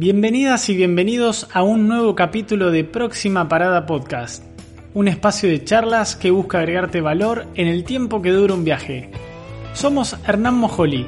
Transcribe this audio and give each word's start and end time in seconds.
Bienvenidas 0.00 0.68
y 0.68 0.76
bienvenidos 0.76 1.48
a 1.52 1.64
un 1.64 1.88
nuevo 1.88 2.14
capítulo 2.14 2.70
de 2.70 2.84
Próxima 2.84 3.48
Parada 3.48 3.84
Podcast, 3.84 4.44
un 4.94 5.08
espacio 5.08 5.48
de 5.48 5.64
charlas 5.64 6.14
que 6.14 6.30
busca 6.30 6.58
agregarte 6.60 7.00
valor 7.00 7.46
en 7.56 7.66
el 7.66 7.82
tiempo 7.82 8.22
que 8.22 8.30
dura 8.30 8.54
un 8.54 8.62
viaje. 8.62 9.10
Somos 9.72 10.16
Hernán 10.24 10.54
Mojoli, 10.54 11.04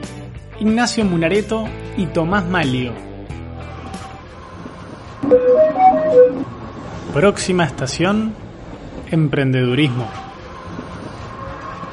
Ignacio 0.58 1.04
Munareto 1.04 1.68
y 1.96 2.06
Tomás 2.06 2.44
Malio. 2.48 2.92
Próxima 7.14 7.62
estación, 7.62 8.34
emprendedurismo. 9.12 10.08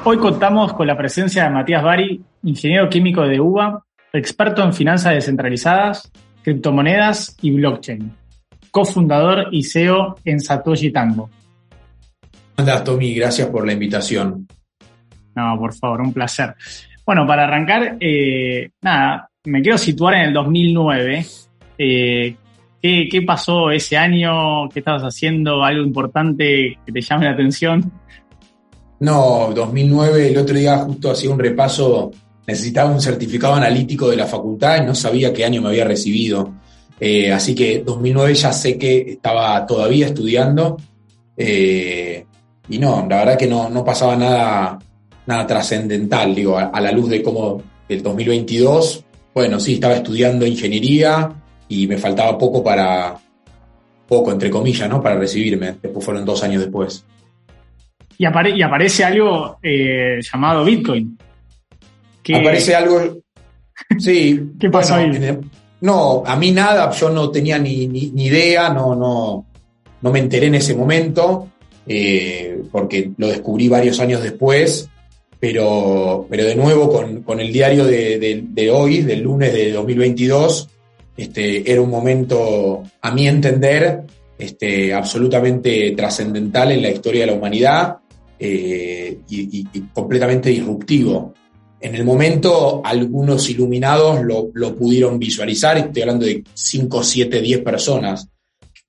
Hoy 0.02 0.18
contamos 0.18 0.72
con 0.72 0.88
la 0.88 0.96
presencia 0.96 1.44
de 1.44 1.50
Matías 1.50 1.84
Bari, 1.84 2.24
ingeniero 2.42 2.88
químico 2.90 3.22
de 3.22 3.38
UBA, 3.38 3.84
experto 4.12 4.64
en 4.64 4.74
finanzas 4.74 5.14
descentralizadas, 5.14 6.10
criptomonedas 6.48 7.36
y 7.42 7.50
blockchain, 7.50 8.10
cofundador 8.70 9.48
y 9.52 9.62
CEO 9.62 10.16
en 10.24 10.40
Satoshi 10.40 10.90
Tango. 10.90 11.28
Hola 12.56 12.82
Tommy, 12.82 13.12
gracias 13.12 13.48
por 13.48 13.66
la 13.66 13.74
invitación. 13.74 14.48
No, 15.36 15.58
por 15.58 15.74
favor, 15.74 16.00
un 16.00 16.12
placer. 16.14 16.54
Bueno, 17.04 17.26
para 17.26 17.44
arrancar, 17.44 17.98
eh, 18.00 18.70
nada, 18.80 19.28
me 19.44 19.60
quiero 19.60 19.76
situar 19.76 20.14
en 20.14 20.20
el 20.22 20.32
2009. 20.32 21.26
Eh, 21.76 22.34
¿qué, 22.80 23.08
¿Qué 23.10 23.22
pasó 23.22 23.70
ese 23.70 23.98
año? 23.98 24.70
¿Qué 24.70 24.78
estabas 24.78 25.02
haciendo? 25.02 25.62
¿Algo 25.62 25.84
importante 25.84 26.78
que 26.86 26.92
te 26.92 27.00
llame 27.02 27.26
la 27.26 27.32
atención? 27.32 27.92
No, 29.00 29.52
2009, 29.54 30.28
el 30.28 30.38
otro 30.38 30.56
día 30.56 30.78
justo 30.78 31.10
hacía 31.10 31.30
un 31.30 31.38
repaso, 31.38 32.10
necesitaba 32.48 32.90
un 32.90 33.00
certificado 33.00 33.54
analítico 33.54 34.08
de 34.08 34.16
la 34.16 34.26
facultad 34.26 34.82
y 34.82 34.86
no 34.86 34.94
sabía 34.94 35.32
qué 35.32 35.44
año 35.44 35.60
me 35.60 35.68
había 35.68 35.84
recibido. 35.84 36.54
Eh, 36.98 37.30
así 37.30 37.54
que 37.54 37.82
2009 37.84 38.34
ya 38.34 38.52
sé 38.52 38.76
que 38.76 39.12
estaba 39.12 39.64
todavía 39.66 40.06
estudiando 40.06 40.78
eh, 41.36 42.24
y 42.68 42.78
no, 42.78 43.06
la 43.08 43.18
verdad 43.18 43.38
que 43.38 43.46
no, 43.46 43.68
no 43.68 43.84
pasaba 43.84 44.16
nada, 44.16 44.78
nada 45.26 45.46
trascendental, 45.46 46.34
digo, 46.34 46.58
a, 46.58 46.80
la 46.80 46.90
luz 46.90 47.10
de 47.10 47.22
cómo 47.22 47.62
el 47.88 48.02
2022, 48.02 49.04
bueno, 49.34 49.60
sí, 49.60 49.74
estaba 49.74 49.94
estudiando 49.94 50.46
ingeniería 50.46 51.30
y 51.68 51.86
me 51.86 51.98
faltaba 51.98 52.36
poco 52.36 52.64
para, 52.64 53.14
poco 54.08 54.32
entre 54.32 54.50
comillas, 54.50 54.88
¿no? 54.88 55.02
Para 55.02 55.16
recibirme, 55.16 55.76
después 55.80 56.04
fueron 56.04 56.24
dos 56.24 56.42
años 56.42 56.62
después 56.62 57.04
y, 58.18 58.24
apare 58.24 58.50
y 58.50 58.62
aparece 58.62 59.04
algo 59.04 59.58
eh, 59.62 60.18
llamado 60.20 60.64
Bitcoin. 60.64 61.16
Aparece 62.34 62.74
algo. 62.74 63.20
Sí. 63.98 64.40
¿Qué 64.60 64.70
pasó 64.70 64.94
bueno, 64.94 65.14
ahí? 65.14 65.38
no, 65.80 66.22
a 66.26 66.36
mí 66.36 66.50
nada, 66.50 66.90
yo 66.90 67.10
no 67.10 67.30
tenía 67.30 67.58
ni, 67.58 67.86
ni, 67.86 68.10
ni, 68.10 68.26
idea, 68.26 68.68
no, 68.70 68.94
no, 68.94 69.46
no 70.00 70.10
me 70.10 70.18
enteré 70.18 70.46
en 70.46 70.56
ese 70.56 70.74
momento, 70.74 71.48
eh, 71.86 72.62
porque 72.70 73.12
lo 73.16 73.28
descubrí 73.28 73.68
varios 73.68 74.00
años 74.00 74.22
después, 74.22 74.88
pero, 75.40 76.26
pero 76.28 76.44
de 76.44 76.56
nuevo 76.56 76.90
con, 76.90 77.22
con 77.22 77.40
el 77.40 77.52
diario 77.52 77.84
de, 77.84 78.18
de, 78.18 78.44
de, 78.48 78.70
hoy, 78.70 79.02
del 79.02 79.22
lunes 79.22 79.52
de 79.52 79.72
2022, 79.72 80.68
este, 81.16 81.70
era 81.70 81.80
un 81.80 81.90
momento, 81.90 82.82
a 83.00 83.10
mi 83.12 83.28
entender, 83.28 84.02
este, 84.38 84.92
absolutamente 84.94 85.92
trascendental 85.96 86.72
en 86.72 86.82
la 86.82 86.90
historia 86.90 87.22
de 87.22 87.26
la 87.26 87.32
humanidad 87.34 87.96
eh, 88.38 89.18
y, 89.28 89.58
y, 89.60 89.68
y, 89.72 89.80
completamente 89.92 90.50
disruptivo. 90.50 91.34
En 91.80 91.94
el 91.94 92.04
momento, 92.04 92.82
algunos 92.84 93.48
iluminados 93.50 94.24
lo, 94.24 94.50
lo, 94.54 94.74
pudieron 94.74 95.18
visualizar, 95.18 95.78
estoy 95.78 96.02
hablando 96.02 96.26
de 96.26 96.42
5, 96.52 97.04
7, 97.04 97.40
10 97.40 97.62
personas, 97.62 98.28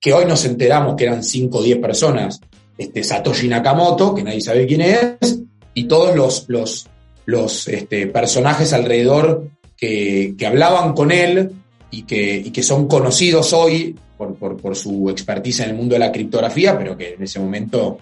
que 0.00 0.12
hoy 0.12 0.24
nos 0.24 0.44
enteramos 0.44 0.96
que 0.96 1.04
eran 1.04 1.22
5 1.22 1.58
o 1.58 1.62
10 1.62 1.78
personas. 1.78 2.40
Este, 2.76 3.04
Satoshi 3.04 3.46
Nakamoto, 3.46 4.14
que 4.14 4.22
nadie 4.22 4.40
sabe 4.40 4.66
quién 4.66 4.80
es, 4.80 5.40
y 5.74 5.84
todos 5.84 6.16
los, 6.16 6.46
los, 6.48 6.88
los 7.26 7.68
este, 7.68 8.06
personajes 8.06 8.72
alrededor 8.72 9.50
que, 9.76 10.34
que, 10.36 10.46
hablaban 10.46 10.94
con 10.94 11.12
él 11.12 11.52
y 11.90 12.02
que, 12.02 12.36
y 12.36 12.50
que 12.50 12.62
son 12.62 12.88
conocidos 12.88 13.52
hoy 13.52 13.96
por, 14.16 14.56
por, 14.56 14.76
su 14.76 15.08
expertise 15.10 15.60
en 15.60 15.70
el 15.70 15.76
mundo 15.76 15.94
de 15.94 16.00
la 16.00 16.12
criptografía, 16.12 16.76
pero 16.76 16.96
que 16.96 17.14
en 17.14 17.22
ese 17.22 17.40
momento 17.40 17.98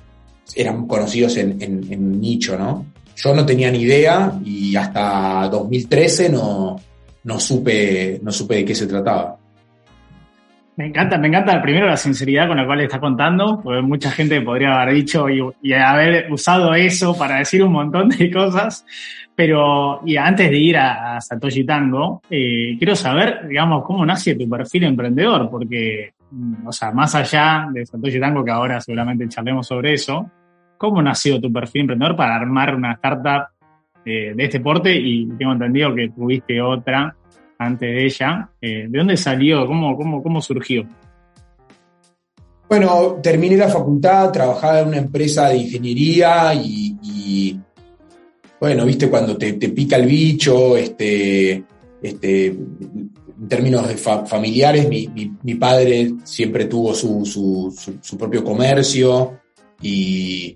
eran 0.55 0.87
conocidos 0.87 1.37
en, 1.37 1.61
en, 1.61 2.21
nicho, 2.21 2.59
¿no? 2.59 2.87
Yo 3.21 3.35
no 3.35 3.45
tenía 3.45 3.69
ni 3.73 3.81
idea 3.83 4.33
y 4.45 4.77
hasta 4.77 5.49
2013 5.49 6.31
no, 6.31 6.77
no, 7.25 7.41
supe, 7.41 8.21
no 8.23 8.31
supe 8.31 8.57
de 8.57 8.65
qué 8.65 8.75
se 8.77 8.87
trataba. 8.87 9.37
Me 10.77 10.87
encanta, 10.87 11.19
me 11.19 11.27
encanta 11.27 11.61
primero 11.61 11.89
la 11.89 11.97
sinceridad 11.97 12.47
con 12.47 12.57
la 12.57 12.65
cual 12.65 12.81
está 12.83 13.01
contando, 13.01 13.61
porque 13.61 13.83
mucha 13.83 14.13
gente 14.13 14.41
podría 14.41 14.81
haber 14.81 14.95
dicho 14.95 15.27
y, 15.29 15.73
haber 15.73 16.33
usado 16.33 16.73
eso 16.75 17.19
para 17.19 17.39
decir 17.39 17.65
un 17.65 17.73
montón 17.73 18.09
de 18.11 18.31
cosas, 18.31 18.87
pero 19.35 20.01
y 20.07 20.17
antes 20.17 20.49
de 20.49 20.57
ir 20.57 20.77
a, 20.77 21.17
a 21.17 21.21
Satoshi 21.21 21.65
Tango, 21.65 22.23
eh, 22.31 22.77
quiero 22.79 22.95
saber, 22.95 23.49
digamos, 23.49 23.83
cómo 23.85 24.07
nace 24.07 24.37
tu 24.37 24.49
perfil 24.49 24.85
emprendedor, 24.85 25.51
porque, 25.51 26.13
o 26.65 26.71
sea, 26.71 26.93
más 26.93 27.13
allá 27.17 27.67
de 27.73 27.85
Satoshi 27.85 28.21
Tango, 28.21 28.45
que 28.45 28.53
ahora 28.53 28.81
seguramente 28.81 29.29
charlemos 29.29 29.67
sobre 29.67 29.95
eso, 29.95 30.31
¿Cómo 30.79 31.03
nació 31.03 31.41
tu 31.41 31.53
perfil 31.53 31.83
emprendedor 31.83 32.17
para 32.17 32.37
armar 32.37 32.75
una 32.75 32.93
startup 32.93 33.49
eh, 34.05 34.33
de 34.35 34.45
este 34.45 34.61
porte? 34.61 34.95
Y 34.95 35.27
tengo 35.37 35.53
entendido 35.53 35.93
que 35.93 36.09
tuviste 36.11 36.63
otra 36.63 37.15
antes 37.59 37.89
de 37.89 38.05
ella. 38.05 38.49
Eh, 38.61 38.87
¿De 38.89 38.99
dónde 38.99 39.17
salió? 39.17 39.67
¿Cómo, 39.67 39.97
cómo, 39.97 40.23
cómo 40.23 40.41
surgió? 40.41 40.87
Bueno, 42.69 43.19
terminé 43.23 43.57
la 43.57 43.69
facultad, 43.69 44.31
trabajaba 44.31 44.81
en 44.81 44.89
una 44.89 44.99
empresa 44.99 45.49
de 45.49 45.57
ingeniería 45.57 46.53
y, 46.55 47.59
bueno, 48.61 48.85
viste 48.85 49.09
cuando 49.09 49.37
te, 49.37 49.55
pica 49.55 49.97
el 49.97 50.07
bicho, 50.07 50.77
este, 50.77 51.65
este, 52.03 52.47
en 52.47 53.49
términos 53.49 53.89
de 53.89 53.97
fa 53.97 54.27
familiares, 54.27 54.87
mi, 54.87 55.09
mi, 55.43 55.55
padre 55.55 56.13
siempre 56.25 56.67
tuvo 56.67 56.93
su, 56.93 57.25
su, 57.25 57.75
su 58.03 58.19
propio 58.19 58.45
comercio 58.45 59.41
y, 59.81 60.55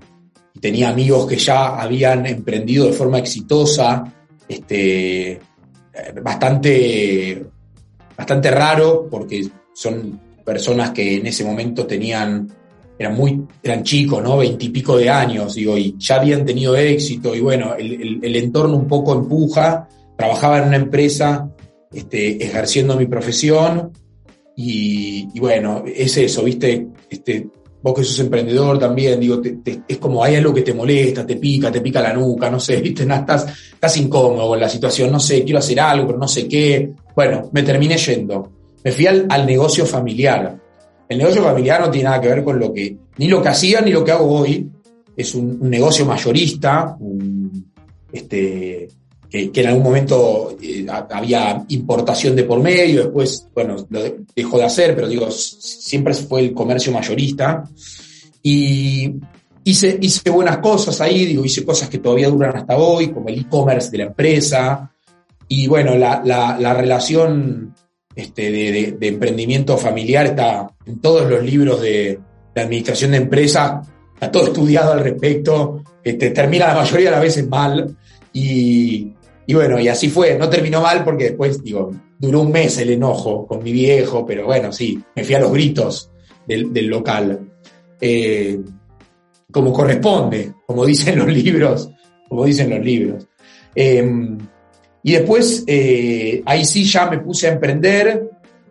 y 0.54 0.60
tenía 0.60 0.90
amigos 0.90 1.26
que 1.26 1.36
ya 1.36 1.80
habían 1.80 2.26
emprendido 2.26 2.86
de 2.86 2.92
forma 2.92 3.18
exitosa, 3.18 4.04
este, 4.48 5.40
bastante, 6.22 7.44
bastante 8.16 8.50
raro, 8.50 9.08
porque 9.10 9.46
son 9.72 10.20
personas 10.44 10.90
que 10.90 11.16
en 11.16 11.26
ese 11.26 11.44
momento 11.44 11.86
tenían, 11.86 12.48
eran 12.98 13.14
muy, 13.14 13.42
eran 13.62 13.82
chicos, 13.82 14.22
¿no? 14.22 14.38
Veintipico 14.38 14.96
de 14.96 15.08
años, 15.08 15.56
y 15.56 15.96
ya 15.98 16.16
habían 16.16 16.44
tenido 16.44 16.76
éxito, 16.76 17.34
y 17.34 17.40
bueno, 17.40 17.74
el, 17.76 18.36
entorno 18.36 18.76
un 18.76 18.88
poco 18.88 19.14
empuja, 19.14 19.88
trabajaba 20.16 20.58
en 20.58 20.68
una 20.68 20.76
empresa, 20.76 21.48
este, 21.92 22.44
ejerciendo 22.44 22.96
mi 22.96 23.06
profesión, 23.06 23.92
y, 24.54 25.28
y 25.32 25.40
bueno, 25.40 25.84
es 25.86 26.16
eso, 26.18 26.42
viste, 26.42 26.88
este, 27.08 27.48
vos 27.82 27.94
que 27.94 28.04
sos 28.04 28.20
emprendedor 28.20 28.78
también, 28.78 29.18
digo, 29.18 29.40
es 29.88 29.98
como 29.98 30.22
hay 30.22 30.36
algo 30.36 30.54
que 30.54 30.62
te 30.62 30.72
molesta, 30.72 31.26
te 31.26 31.36
pica, 31.36 31.70
te 31.70 31.80
pica 31.80 32.00
la 32.00 32.12
nuca, 32.12 32.50
no 32.50 32.60
sé, 32.60 32.76
viste, 32.82 33.04
no, 33.04 33.14
estás, 33.14 33.46
estás 33.72 33.96
incómodo 33.96 34.48
con 34.48 34.60
la 34.60 34.68
situación, 34.68 35.10
no 35.10 35.20
sé, 35.20 35.42
quiero 35.42 35.58
hacer 35.58 35.80
algo, 35.80 36.06
pero 36.06 36.18
no 36.18 36.28
sé 36.28 36.46
qué. 36.46 36.92
Bueno, 37.14 37.50
me 37.52 37.62
terminé 37.62 37.96
yendo. 37.96 38.50
Me 38.84 38.92
fui 38.92 39.06
al, 39.06 39.26
al, 39.28 39.46
negocio 39.46 39.84
familiar. 39.86 40.58
El 41.08 41.18
negocio 41.18 41.42
familiar 41.42 41.80
no 41.80 41.90
tiene 41.90 42.08
nada 42.08 42.20
que 42.20 42.28
ver 42.28 42.42
con 42.42 42.58
lo 42.58 42.72
que, 42.72 42.96
ni 43.18 43.28
lo 43.28 43.42
que 43.42 43.48
hacía 43.48 43.80
ni 43.80 43.90
lo 43.90 44.04
que 44.04 44.12
hago 44.12 44.40
hoy. 44.40 44.68
Es 45.16 45.34
un, 45.34 45.58
un 45.60 45.68
negocio 45.68 46.06
mayorista, 46.06 46.96
un, 46.98 47.72
este, 48.12 48.88
que, 49.32 49.50
que, 49.50 49.62
en 49.62 49.68
algún 49.68 49.82
momento 49.82 50.58
eh, 50.60 50.86
había 51.10 51.64
importación 51.68 52.36
de 52.36 52.44
por 52.44 52.60
medio, 52.60 53.04
después, 53.04 53.48
bueno, 53.54 53.76
lo 53.88 54.02
dejó 54.36 54.58
de 54.58 54.64
hacer, 54.64 54.94
pero 54.94 55.08
digo, 55.08 55.30
siempre 55.30 56.12
fue 56.12 56.40
el 56.40 56.52
comercio 56.52 56.92
mayorista. 56.92 57.64
Y 58.42 59.14
hice, 59.64 59.98
hice 60.02 60.28
buenas 60.28 60.58
cosas 60.58 61.00
ahí, 61.00 61.24
digo, 61.24 61.46
hice 61.46 61.64
cosas 61.64 61.88
que 61.88 61.96
todavía 61.96 62.28
duran 62.28 62.54
hasta 62.54 62.76
hoy, 62.76 63.08
como 63.08 63.30
el 63.30 63.40
e-commerce 63.40 63.90
de 63.90 63.98
la 63.98 64.04
empresa. 64.04 64.92
Y 65.48 65.66
bueno, 65.66 65.96
la, 65.96 66.20
la, 66.22 66.58
la 66.60 66.74
relación 66.74 67.74
este, 68.14 68.50
de, 68.50 69.08
emprendimiento 69.08 69.78
familiar 69.78 70.26
está 70.26 70.70
en 70.84 71.00
todos 71.00 71.30
los 71.30 71.42
libros 71.42 71.80
de, 71.80 72.20
de 72.54 72.60
administración 72.60 73.12
de 73.12 73.16
empresa, 73.16 73.80
está 74.12 74.30
todo 74.30 74.48
estudiado 74.48 74.92
al 74.92 75.00
respecto, 75.00 75.82
este, 76.04 76.32
termina 76.32 76.68
la 76.68 76.74
mayoría 76.74 77.06
de 77.06 77.12
las 77.12 77.22
veces 77.22 77.48
mal. 77.48 77.96
Y, 78.34 79.14
y 79.46 79.54
bueno, 79.54 79.78
y 79.80 79.88
así 79.88 80.08
fue. 80.08 80.38
No 80.38 80.48
terminó 80.48 80.80
mal 80.80 81.04
porque 81.04 81.24
después, 81.24 81.62
digo, 81.62 81.90
duró 82.18 82.40
un 82.40 82.52
mes 82.52 82.78
el 82.78 82.90
enojo 82.90 83.46
con 83.46 83.62
mi 83.62 83.72
viejo, 83.72 84.24
pero 84.24 84.46
bueno, 84.46 84.72
sí, 84.72 85.00
me 85.14 85.24
fui 85.24 85.34
a 85.34 85.40
los 85.40 85.52
gritos 85.52 86.10
del, 86.46 86.72
del 86.72 86.86
local. 86.86 87.40
Eh, 88.00 88.60
como 89.50 89.72
corresponde, 89.72 90.54
como 90.66 90.86
dicen 90.86 91.18
los 91.18 91.28
libros, 91.28 91.90
como 92.28 92.44
dicen 92.44 92.70
los 92.70 92.84
libros. 92.84 93.26
Eh, 93.74 94.04
y 95.04 95.12
después, 95.12 95.64
eh, 95.66 96.42
ahí 96.46 96.64
sí 96.64 96.84
ya 96.84 97.10
me 97.10 97.18
puse 97.18 97.48
a 97.48 97.52
emprender. 97.52 98.30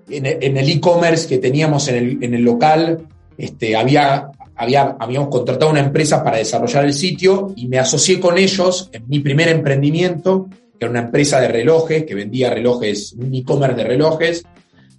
en 0.09 0.57
el 0.57 0.69
e-commerce 0.69 1.27
que 1.27 1.37
teníamos 1.37 1.87
en 1.87 1.95
el, 1.95 2.23
en 2.23 2.33
el 2.33 2.41
local, 2.41 3.07
este, 3.37 3.75
había, 3.75 4.29
había, 4.55 4.97
habíamos 4.99 5.29
contratado 5.29 5.71
una 5.71 5.79
empresa 5.79 6.23
para 6.23 6.37
desarrollar 6.37 6.85
el 6.85 6.93
sitio 6.93 7.53
y 7.55 7.67
me 7.67 7.79
asocié 7.79 8.19
con 8.19 8.37
ellos 8.37 8.89
en 8.91 9.07
mi 9.07 9.19
primer 9.19 9.47
emprendimiento, 9.47 10.49
que 10.81 10.85
era 10.85 10.89
una 10.89 11.01
empresa 11.01 11.39
de 11.39 11.47
relojes, 11.47 12.05
que 12.05 12.15
vendía 12.15 12.49
relojes, 12.49 13.13
un 13.13 13.31
e-commerce 13.35 13.75
de 13.75 13.83
relojes. 13.83 14.43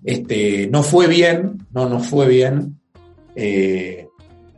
Este, 0.05 0.69
no 0.69 0.85
fue 0.85 1.09
bien, 1.09 1.67
no, 1.73 1.89
no 1.89 1.99
fue 1.99 2.29
bien. 2.29 2.81
Eh, 3.35 4.07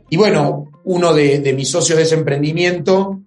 y 0.07 0.17
bueno, 0.17 0.71
uno 0.83 1.15
de, 1.15 1.51
mis 1.57 1.67
socios 1.67 1.97
de 1.97 2.03
ese 2.03 2.13
emprendimiento 2.13 3.23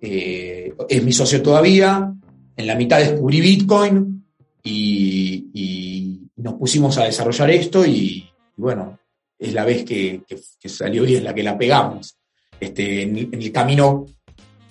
eh, 0.00 0.72
es 0.88 1.04
mi 1.04 1.12
socio 1.12 1.42
todavía. 1.42 2.14
En 2.56 2.66
la 2.66 2.74
mitad 2.74 3.00
descubrí 3.00 3.42
Bitcoin 3.42 4.24
y, 4.62 6.20
nos 6.36 6.54
pusimos 6.54 6.96
a 6.96 7.04
desarrollar 7.04 7.50
esto 7.50 7.84
y, 7.84 8.30
bueno, 8.56 8.98
es 9.38 9.52
la 9.52 9.66
vez 9.66 9.84
que, 9.84 10.22
salió 10.64 11.02
bien, 11.02 11.22
la 11.22 11.34
que 11.34 11.42
la 11.42 11.58
pegamos. 11.58 12.16
Este, 12.58 13.02
en, 13.02 13.28
el 13.30 13.52
camino, 13.52 14.06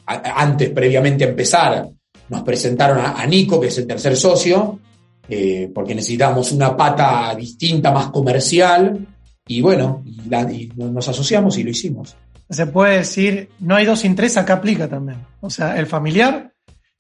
antes, 0.08 0.72
previamente 0.72 1.26
a 1.26 1.30
empezar, 1.30 1.92
nos 2.32 2.44
presentaron 2.44 2.98
a, 3.00 3.26
Nico, 3.28 3.60
que 3.60 3.68
es 3.68 3.78
el 3.78 3.86
tercer 3.86 4.16
socio, 4.16 4.80
eh, 5.28 5.70
porque 5.76 5.94
necesitábamos 5.94 6.54
una 6.54 6.76
pata 6.78 7.36
distinta, 7.36 7.92
más 7.92 8.08
comercial, 8.08 9.06
y 9.46 9.62
bueno, 9.62 10.02
nos 10.76 11.10
asociamos 11.10 11.58
y 11.58 11.64
lo 11.64 11.70
hicimos. 11.72 12.16
Se 12.50 12.68
puede 12.68 13.00
decir, 13.00 13.50
no 13.60 13.76
hay 13.76 13.86
dos 13.86 14.00
sin 14.00 14.16
tres, 14.16 14.38
acá 14.38 14.54
aplica 14.54 14.88
también. 14.88 15.20
O 15.42 15.50
sea, 15.50 15.78
el 15.78 15.88
familiar, 15.88 16.54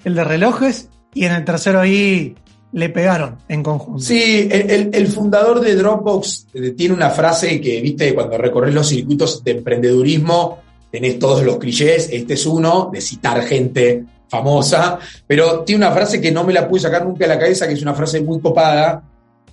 el 0.03 0.15
de 0.15 0.23
relojes, 0.25 0.89
y 1.13 1.23
en 1.23 1.31
el 1.31 1.45
tercero 1.45 1.79
ahí 1.79 2.35
le 2.73 2.89
pegaron 2.89 3.37
en 3.47 3.63
conjunto. 3.63 3.99
Sí, 4.03 4.49
el, 4.51 5.07
fundador 5.07 5.61
de 5.61 5.75
Dropbox 5.75 6.47
eh, 6.53 6.71
tiene 6.71 6.93
una 6.93 7.09
frase 7.09 7.61
que, 7.61 7.79
viste, 7.79 8.13
cuando 8.13 8.37
recorres 8.37 8.73
los 8.73 8.89
circuitos 8.89 9.41
de 9.45 9.51
emprendedurismo, 9.51 10.59
tenés 10.91 11.17
todos 11.19 11.43
los 11.43 11.57
clichés, 11.57 12.09
este 12.11 12.33
es 12.33 12.45
uno, 12.45 12.89
de 12.91 12.99
citar 12.99 13.41
gente 13.43 14.03
famosa, 14.31 14.97
pero 15.27 15.59
tiene 15.65 15.85
una 15.85 15.93
frase 15.93 16.21
que 16.21 16.31
no 16.31 16.45
me 16.45 16.53
la 16.53 16.65
pude 16.65 16.79
sacar 16.79 17.05
nunca 17.05 17.25
de 17.25 17.35
la 17.35 17.39
cabeza, 17.39 17.67
que 17.67 17.73
es 17.73 17.81
una 17.81 17.93
frase 17.93 18.21
muy 18.21 18.39
copada, 18.39 19.03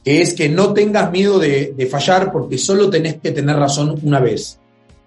que 0.04 0.22
es 0.22 0.34
que 0.34 0.48
no 0.48 0.72
tengas 0.72 1.10
miedo 1.10 1.40
de, 1.40 1.88
fallar 1.90 2.30
porque 2.30 2.56
solo 2.58 2.88
tenés 2.88 3.16
que 3.16 3.32
tener 3.32 3.56
razón 3.56 3.98
una 4.04 4.20
vez. 4.20 4.60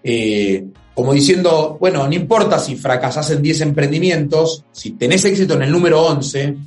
Eh, 0.03 0.65
como 0.93 1.13
diciendo, 1.13 1.77
bueno, 1.79 2.05
no 2.05 2.13
importa 2.13 2.59
si 2.59 2.75
fracasás 2.75 3.31
en 3.31 3.41
10 3.41 3.61
emprendimientos, 3.61 4.65
si 4.73 4.91
tenés 4.91 5.23
éxito 5.23 5.53
en 5.53 5.61
el 5.61 5.71
número 5.71 6.05
11, 6.05 6.57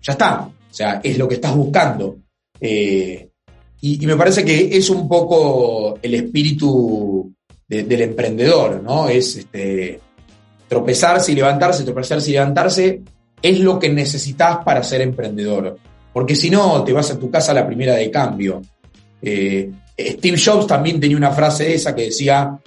ya 0.00 0.12
está, 0.12 0.42
o 0.42 0.74
sea, 0.74 1.00
es 1.02 1.18
lo 1.18 1.26
que 1.26 1.34
estás 1.34 1.56
buscando. 1.56 2.18
Eh, 2.60 3.30
y, 3.80 4.06
me 4.06 4.14
parece 4.14 4.44
que 4.44 4.76
es 4.76 4.88
un 4.90 5.08
poco 5.08 5.98
el 6.00 6.14
espíritu 6.14 7.34
del 7.66 8.00
emprendedor, 8.00 8.80
¿no? 8.80 9.08
Es 9.08 9.34
este, 9.36 9.98
tropezarse 10.74 11.30
y 11.30 11.36
levantarse, 11.36 11.84
tropezarse 11.84 12.30
y 12.30 12.32
levantarse, 12.32 13.00
es 13.40 13.60
lo 13.60 13.78
que 13.78 13.88
necesitas 13.88 14.58
para 14.64 14.82
ser 14.82 15.02
emprendedor. 15.02 15.78
Porque 16.12 16.34
si 16.34 16.50
no, 16.50 16.82
te 16.82 16.92
vas 16.92 17.12
a 17.12 17.18
tu 17.18 17.30
casa 17.30 17.52
a 17.52 17.54
la 17.54 17.64
primera 17.64 17.94
de 17.94 18.10
cambio. 18.10 18.60
Eh, 19.22 19.70
Steve 19.96 20.36
Jobs 20.44 20.66
también 20.66 20.98
tenía 20.98 21.16
una 21.16 21.30
frase 21.30 21.74
esa 21.74 21.94
que 21.94 22.06
decía 22.06 22.58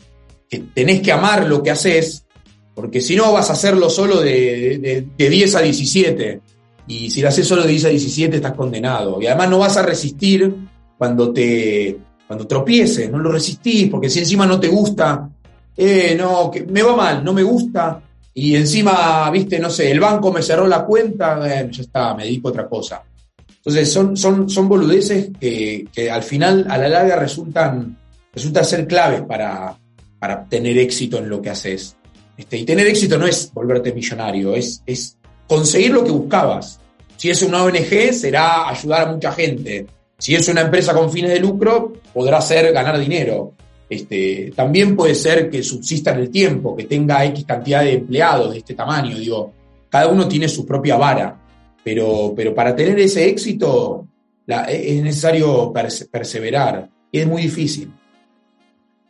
que 0.50 0.60
tenés 0.74 1.02
que 1.02 1.12
amar 1.12 1.46
lo 1.48 1.62
que 1.62 1.72
haces, 1.72 2.26
porque 2.74 3.02
si 3.02 3.18
no 3.18 3.34
vas 3.34 3.50
a 3.50 3.54
hacerlo 3.54 3.90
solo 3.90 4.22
de, 4.22 4.78
de, 4.78 5.08
de 5.18 5.30
10 5.30 5.56
a 5.56 5.62
17. 5.62 6.42
Y 6.88 7.10
si 7.10 7.22
lo 7.22 7.28
haces 7.28 7.46
solo 7.46 7.64
de 7.64 7.70
10 7.70 7.86
a 7.86 7.90
17 7.90 8.38
estás 8.38 8.54
condenado. 8.54 9.22
Y 9.22 9.28
además 9.28 9.50
no 9.50 9.60
vas 9.60 9.76
a 9.76 9.82
resistir 9.82 10.56
cuando 10.98 11.34
te 11.34 11.98
cuando 12.26 12.46
tropieces, 12.46 13.10
no 13.10 13.20
lo 13.20 13.32
resistís, 13.32 13.90
porque 13.90 14.10
si 14.10 14.20
encima 14.20 14.46
no 14.46 14.60
te 14.60 14.68
gusta, 14.68 15.30
eh, 15.78 16.16
no, 16.18 16.52
que 16.52 16.64
me 16.64 16.82
va 16.82 16.96
mal, 16.96 17.24
no 17.24 17.34
me 17.34 17.44
gusta, 17.44 18.02
y 18.34 18.56
encima, 18.56 19.30
viste, 19.32 19.58
no 19.58 19.70
sé, 19.70 19.90
el 19.90 20.00
banco 20.00 20.32
me 20.32 20.44
cerró 20.44 20.68
la 20.68 20.86
cuenta, 20.86 21.40
ya 21.70 21.82
está, 21.82 22.14
me 22.14 22.24
dedico 22.24 22.48
a 22.48 22.52
otra 22.52 22.68
cosa. 22.68 23.04
Entonces 23.50 23.92
son, 23.92 24.16
son, 24.16 24.48
son 24.48 24.70
boludeces 24.70 25.30
que, 25.40 25.88
al 26.12 26.22
final, 26.22 26.68
a 26.70 26.78
la 26.78 26.88
larga, 26.88 27.16
resultan, 27.16 27.98
resultan 28.32 28.64
ser 28.64 28.86
claves 28.86 29.24
para, 29.24 29.76
para 30.20 30.46
tener 30.46 30.78
éxito 30.78 31.18
en 31.18 31.30
lo 31.30 31.42
que 31.42 31.50
haces. 31.50 31.96
Este, 32.38 32.58
y 32.58 32.64
tener 32.64 32.86
éxito 32.86 33.18
no 33.18 33.26
es 33.26 33.52
volverte 33.52 33.92
millonario, 33.92 34.54
es, 34.54 34.84
es 34.86 35.18
conseguir 35.48 35.92
lo 35.92 36.04
que 36.04 36.12
buscabas. 36.12 36.80
Si 37.16 37.32
es 37.32 37.42
una 37.42 37.64
ONG, 37.64 38.14
será 38.14 38.70
ayudar 38.70 39.08
a 39.08 39.12
mucha 39.14 39.32
gente. 39.32 39.88
Si 40.20 40.36
es 40.36 40.48
una 40.48 40.62
empresa 40.62 40.94
con 40.94 41.12
fines 41.12 41.32
de 41.32 41.40
lucro, 41.40 41.94
podrá 42.14 42.40
ser 42.40 42.72
ganar 42.72 43.00
dinero. 43.00 43.54
Este, 43.90 44.52
también 44.56 44.96
puede 44.96 45.16
ser 45.16 45.50
que 45.50 45.64
subsista 45.64 46.12
en 46.12 46.20
el 46.20 46.30
tiempo, 46.30 46.76
que 46.76 46.84
tenga 46.84 47.24
X 47.26 47.46
cantidad 47.46 47.82
de 47.82 47.94
empleados 47.94 48.52
de 48.52 48.58
este 48.60 48.74
tamaño. 48.74 49.18
Digo, 49.18 49.54
cada 49.90 50.08
uno 50.08 50.28
tiene 50.28 50.50
su 50.50 50.66
propia 50.66 50.98
vara, 50.98 51.40
pero, 51.84 52.34
pero 52.36 52.54
para 52.54 52.76
tener 52.76 53.00
ese 53.00 53.28
éxito 53.30 54.06
es 54.48 55.04
necesario 55.04 55.74
perseverar 56.12 56.90
y 57.12 57.20
es 57.20 57.28
muy 57.28 57.44
difícil. 57.44 57.92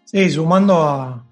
Sí, 0.03 0.29
sumando 0.29 0.83
a, 0.83 1.25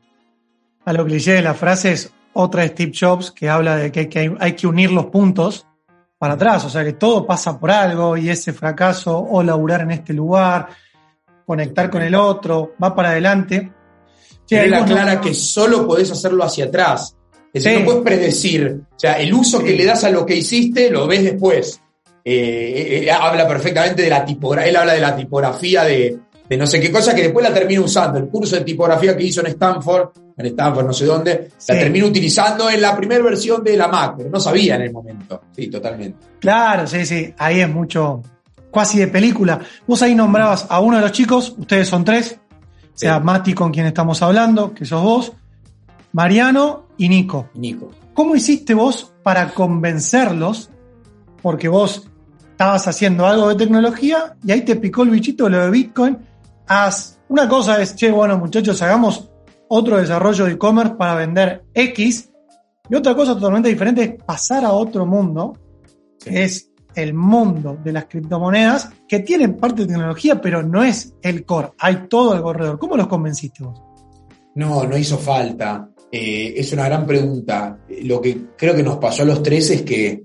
a 0.84 0.94
lo 0.94 1.06
cliché 1.06 1.34
de 1.34 1.42
las 1.42 1.58
frases, 1.58 2.12
otra 2.34 2.64
de 2.64 2.70
Steve 2.70 2.92
Jobs 2.98 3.32
que 3.32 3.50
habla 3.50 3.78
de 3.78 3.92
que 3.92 4.36
hay, 4.40 4.54
que 4.54 4.68
unir 4.68 4.92
los 4.92 5.08
puntos 5.08 5.66
para 6.18 6.34
atrás, 6.34 6.66
o 6.66 6.70
sea 6.70 6.84
que 6.84 6.94
todo 6.94 7.26
pasa 7.26 7.60
por 7.60 7.72
algo 7.72 8.18
y 8.18 8.30
ese 8.30 8.54
fracaso 8.54 9.18
o 9.18 9.42
laburar 9.42 9.82
en 9.82 9.92
este 9.92 10.14
lugar, 10.14 10.68
conectar 11.46 11.90
con 11.90 12.02
el 12.02 12.16
otro, 12.16 12.74
va 12.82 12.96
para 12.96 13.10
adelante. 13.10 13.72
Tiene 14.46 14.68
la 14.68 14.86
clara 14.86 15.22
que 15.22 15.34
solo 15.34 15.88
podés 15.88 16.12
hacerlo 16.12 16.44
hacia 16.44 16.66
atrás. 16.66 17.16
Es 17.54 17.64
decir, 17.64 17.80
no 17.80 17.86
puedes 17.86 18.04
predecir. 18.04 18.82
O 18.96 19.00
sea, 19.00 19.14
el 19.14 19.34
uso 19.34 19.64
que 19.64 19.76
le 19.76 19.86
das 19.86 20.04
a 20.04 20.10
lo 20.10 20.26
que 20.26 20.36
hiciste 20.36 20.90
lo 20.90 21.08
ves 21.08 21.24
después. 21.24 21.82
Eh, 22.24 22.34
eh, 22.34 23.04
eh, 23.06 23.12
habla 23.12 23.48
perfectamente 23.48 24.02
de 24.02 24.10
la 24.10 24.26
tipografía, 24.26 24.70
él 24.70 24.76
habla 24.76 24.94
de 24.94 25.00
la 25.00 25.16
tipografía 25.16 25.84
de, 25.84 26.18
de 26.50 26.58
no 26.58 26.66
sé 26.66 26.80
qué 26.80 26.92
cosa 26.92 27.14
que 27.14 27.22
después 27.22 27.48
la 27.48 27.54
termino 27.54 27.84
usando. 27.84 28.18
El 28.18 28.28
curso 28.28 28.56
de 28.56 28.64
tipografía 28.64 29.16
que 29.16 29.24
hizo 29.24 29.42
en 29.42 29.48
Stanford, 29.48 30.10
en 30.36 30.46
Stanford 30.48 30.86
no 30.86 30.94
sé 30.94 31.06
dónde, 31.06 31.50
la 31.68 31.76
termino 31.76 32.08
utilizando 32.08 32.70
en 32.70 32.82
la 32.82 32.96
primera 32.98 33.24
versión 33.24 33.64
de 33.64 33.78
la 33.78 33.88
Mac, 33.88 34.16
pero 34.18 34.30
no 34.30 34.40
sabía 34.40 34.76
en 34.76 34.82
el 34.82 34.92
momento. 34.92 35.44
Sí, 35.56 35.68
totalmente. 35.68 36.26
Claro, 36.40 36.88
sí, 36.88 37.06
sí. 37.06 37.34
Ahí 37.38 37.62
es 37.62 37.70
mucho, 37.70 38.22
casi 38.76 39.00
de 39.00 39.08
película. 39.08 39.60
Vos 39.88 40.02
ahí 40.02 40.14
nombrabas 40.14 40.68
a 40.70 40.82
uno 40.82 40.98
de 40.98 41.04
los 41.04 41.14
chicos, 41.14 41.56
ustedes 41.58 41.88
son 41.88 42.04
tres, 42.04 42.40
o 42.84 42.98
sea, 42.98 43.20
Mati 43.20 43.54
con 43.54 43.72
quien 43.72 43.86
estamos 43.88 44.22
hablando, 44.22 44.74
que 44.74 44.86
sos 44.86 45.02
vos, 45.02 45.32
Mariano 46.12 46.88
y 46.98 47.10
Nico. 47.10 47.50
Nico. 47.56 47.92
¿Cómo 48.14 48.36
hiciste 48.36 48.74
vos 48.74 49.14
para 49.24 49.50
convencerlos? 49.50 50.70
Porque 51.42 51.68
vos 51.68 52.08
estabas 52.52 52.88
haciendo 52.88 53.26
algo 53.26 53.50
de 53.50 53.56
tecnología 53.56 54.36
y 54.46 54.52
ahí 54.52 54.62
te 54.62 54.76
picó 54.76 55.04
el 55.04 55.10
bichito 55.10 55.50
lo 55.50 55.64
de 55.64 55.70
Bitcoin 55.72 56.18
haz. 56.68 57.20
Una 57.28 57.48
cosa 57.48 57.82
es, 57.82 57.96
che, 57.96 58.12
bueno, 58.12 58.38
muchachos, 58.38 58.82
hagamos 58.82 59.30
otro 59.68 59.98
desarrollo 59.98 60.46
de 60.46 60.54
e-commerce 60.54 60.96
para 60.96 61.16
vender 61.16 61.66
X. 61.74 62.32
Y 62.90 62.96
otra 62.96 63.16
cosa 63.16 63.34
totalmente 63.34 63.70
diferente 63.70 64.04
es 64.04 64.24
pasar 64.24 64.64
a 64.64 64.72
otro 64.72 65.06
mundo, 65.06 65.58
que 66.24 66.44
es 66.44 66.72
el 66.96 67.14
mundo 67.14 67.78
de 67.84 67.92
las 67.92 68.06
criptomonedas, 68.06 68.90
que 69.08 69.20
tienen 69.20 69.58
parte 69.58 69.84
de 69.84 69.88
tecnología, 69.90 70.42
pero 70.42 70.64
no 70.64 70.84
es 70.84 71.14
el 71.22 71.46
core. 71.46 71.70
Hay 71.80 72.08
todo 72.10 72.36
el 72.36 72.42
corredor. 72.42 72.80
¿Cómo 72.80 72.98
los 72.98 73.08
convenciste 73.08 73.64
vos? 73.64 73.82
No, 74.56 74.86
no 74.86 74.98
hizo 74.98 75.18
falta. 75.18 75.90
Eh, 76.12 76.54
es 76.58 76.72
una 76.74 76.86
gran 76.86 77.06
pregunta. 77.06 77.78
Lo 78.04 78.22
que 78.22 78.48
creo 78.58 78.76
que 78.76 78.84
nos 78.84 78.98
pasó 78.98 79.24
a 79.24 79.26
los 79.26 79.44
tres 79.44 79.70
es 79.70 79.82
que 79.82 80.24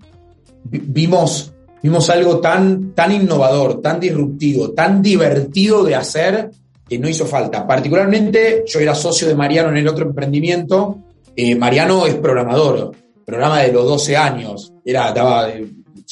vimos 0.64 1.52
Vimos 1.82 2.10
algo 2.10 2.40
tan, 2.40 2.92
tan 2.92 3.10
innovador, 3.12 3.80
tan 3.80 3.98
disruptivo, 3.98 4.72
tan 4.72 5.00
divertido 5.00 5.82
de 5.82 5.94
hacer 5.94 6.50
que 6.86 6.98
no 6.98 7.08
hizo 7.08 7.24
falta. 7.24 7.66
Particularmente, 7.66 8.64
yo 8.66 8.80
era 8.80 8.94
socio 8.94 9.26
de 9.26 9.34
Mariano 9.34 9.70
en 9.70 9.78
el 9.78 9.88
otro 9.88 10.04
emprendimiento. 10.04 10.98
Eh, 11.34 11.54
Mariano 11.54 12.06
es 12.06 12.16
programador, 12.16 12.92
programa 13.24 13.62
de 13.62 13.72
los 13.72 13.84
12 13.84 14.16
años. 14.16 14.74
Era, 14.84 15.14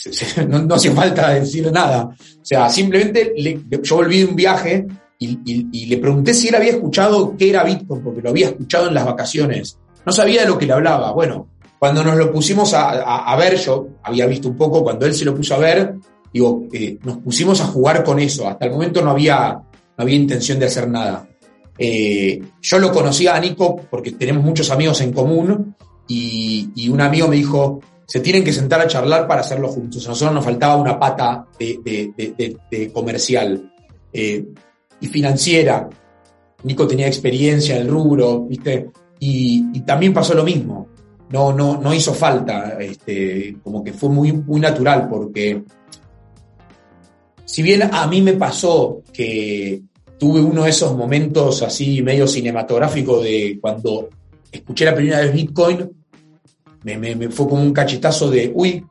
no, 0.49 0.75
hacía 0.75 0.93
falta 0.93 1.31
decir 1.31 1.71
nada. 1.73 2.05
O 2.05 2.45
sea, 2.45 2.69
simplemente 2.69 3.35
yo 3.83 3.97
volví 3.97 4.21
de 4.21 4.25
un 4.25 4.37
viaje 4.37 4.87
y, 5.19 5.87
le 5.87 5.97
pregunté 5.99 6.33
si 6.35 6.49
él 6.49 6.55
había 6.55 6.71
escuchado 6.71 7.37
qué 7.37 7.51
era 7.51 7.65
Bitcoin, 7.65 8.03
porque 8.03 8.23
lo 8.23 8.31
había 8.31 8.49
escuchado 8.49 8.89
en 8.89 8.95
las 8.95 9.05
vacaciones. 9.05 9.79
No 10.07 10.13
sabía 10.13 10.43
de 10.43 10.49
lo 10.49 10.59
que 10.59 10.67
le 10.67 10.73
hablaba. 10.73 11.13
Bueno, 11.13 11.49
cuando 11.79 12.03
nos 12.05 12.17
lo 12.17 12.33
pusimos 12.33 12.73
a, 12.75 13.37
ver, 13.37 13.57
yo 13.57 13.89
había 14.03 14.27
visto 14.27 14.49
un 14.49 14.57
poco, 14.57 14.83
cuando 14.83 15.07
él 15.07 15.15
se 15.15 15.25
lo 15.25 15.35
puso 15.35 15.55
a 15.55 15.59
ver, 15.59 15.95
digo, 16.33 16.65
eh, 16.73 16.99
nos 17.05 17.19
pusimos 17.19 17.61
a 17.61 17.67
jugar 17.67 18.05
con 18.05 18.19
eso. 18.19 18.49
Hasta 18.49 18.67
el 18.67 18.73
momento 18.73 19.03
no 19.03 19.11
había, 19.11 19.53
no 19.53 19.63
había 19.97 20.17
intención 20.17 20.59
de 20.59 20.67
hacer 20.67 20.89
nada. 20.89 21.29
Eh, 21.79 22.41
yo 22.61 22.79
lo 22.79 22.93
conocía 22.93 23.37
a 23.37 23.41
Nico 23.41 23.77
porque 23.89 24.13
tenemos 24.13 24.45
muchos 24.45 24.71
amigos 24.71 25.01
en 25.01 25.13
común 25.13 25.77
y, 26.09 26.89
un 26.89 27.01
amigo 27.01 27.29
me 27.29 27.37
dijo, 27.37 27.81
se 28.09 28.21
tienen 28.21 28.43
que 28.43 28.55
sentar 28.55 28.81
a 28.81 28.87
charlar 28.87 29.29
para 29.29 29.43
hacerlo 29.43 29.69
juntos. 29.69 30.07
A 30.07 30.09
nosotros 30.09 30.35
nos 30.35 30.45
faltaba 30.45 30.77
una 30.77 30.99
pata 30.99 31.47
de, 31.59 32.91
comercial. 32.91 33.71
eh, 34.13 34.47
y 35.01 35.07
financiera. 35.07 35.89
Nico 36.65 36.89
tenía 36.89 37.07
experiencia 37.07 37.77
en 37.77 37.83
el 37.83 37.89
rubro, 37.89 38.41
¿viste? 38.47 38.91
Y, 39.21 39.81
también 39.83 40.13
pasó 40.13 40.35
lo 40.35 40.43
mismo. 40.43 40.89
No, 41.31 41.53
no, 41.53 41.81
no 41.81 41.93
hizo 41.93 42.15
falta, 42.15 42.79
este, 42.81 43.59
como 43.63 43.85
que 43.85 43.93
fue 43.93 44.09
muy, 44.09 44.33
muy 44.33 44.59
natural, 44.61 45.07
porque 45.09 45.63
si 47.45 47.63
bien 47.63 47.83
a 47.93 48.07
mí 48.07 48.23
me 48.23 48.33
pasó 48.33 49.03
que 49.13 49.83
tuve 50.19 50.41
uno 50.41 50.65
de 50.65 50.71
esos 50.71 50.97
momentos 50.97 51.63
así 51.63 52.03
medio 52.03 52.27
cinematográficos 52.27 53.23
de 53.23 53.59
cuando 53.61 54.09
escuché 54.51 54.87
la 54.87 54.95
primera 54.95 55.21
vez 55.21 55.35
Bitcoin, 55.35 55.98
me, 56.83 57.31
fue 57.31 57.49
como 57.49 57.63
un 57.63 57.73
cachetazo 57.73 58.31
de, 58.31 58.51
uy, 58.55 58.85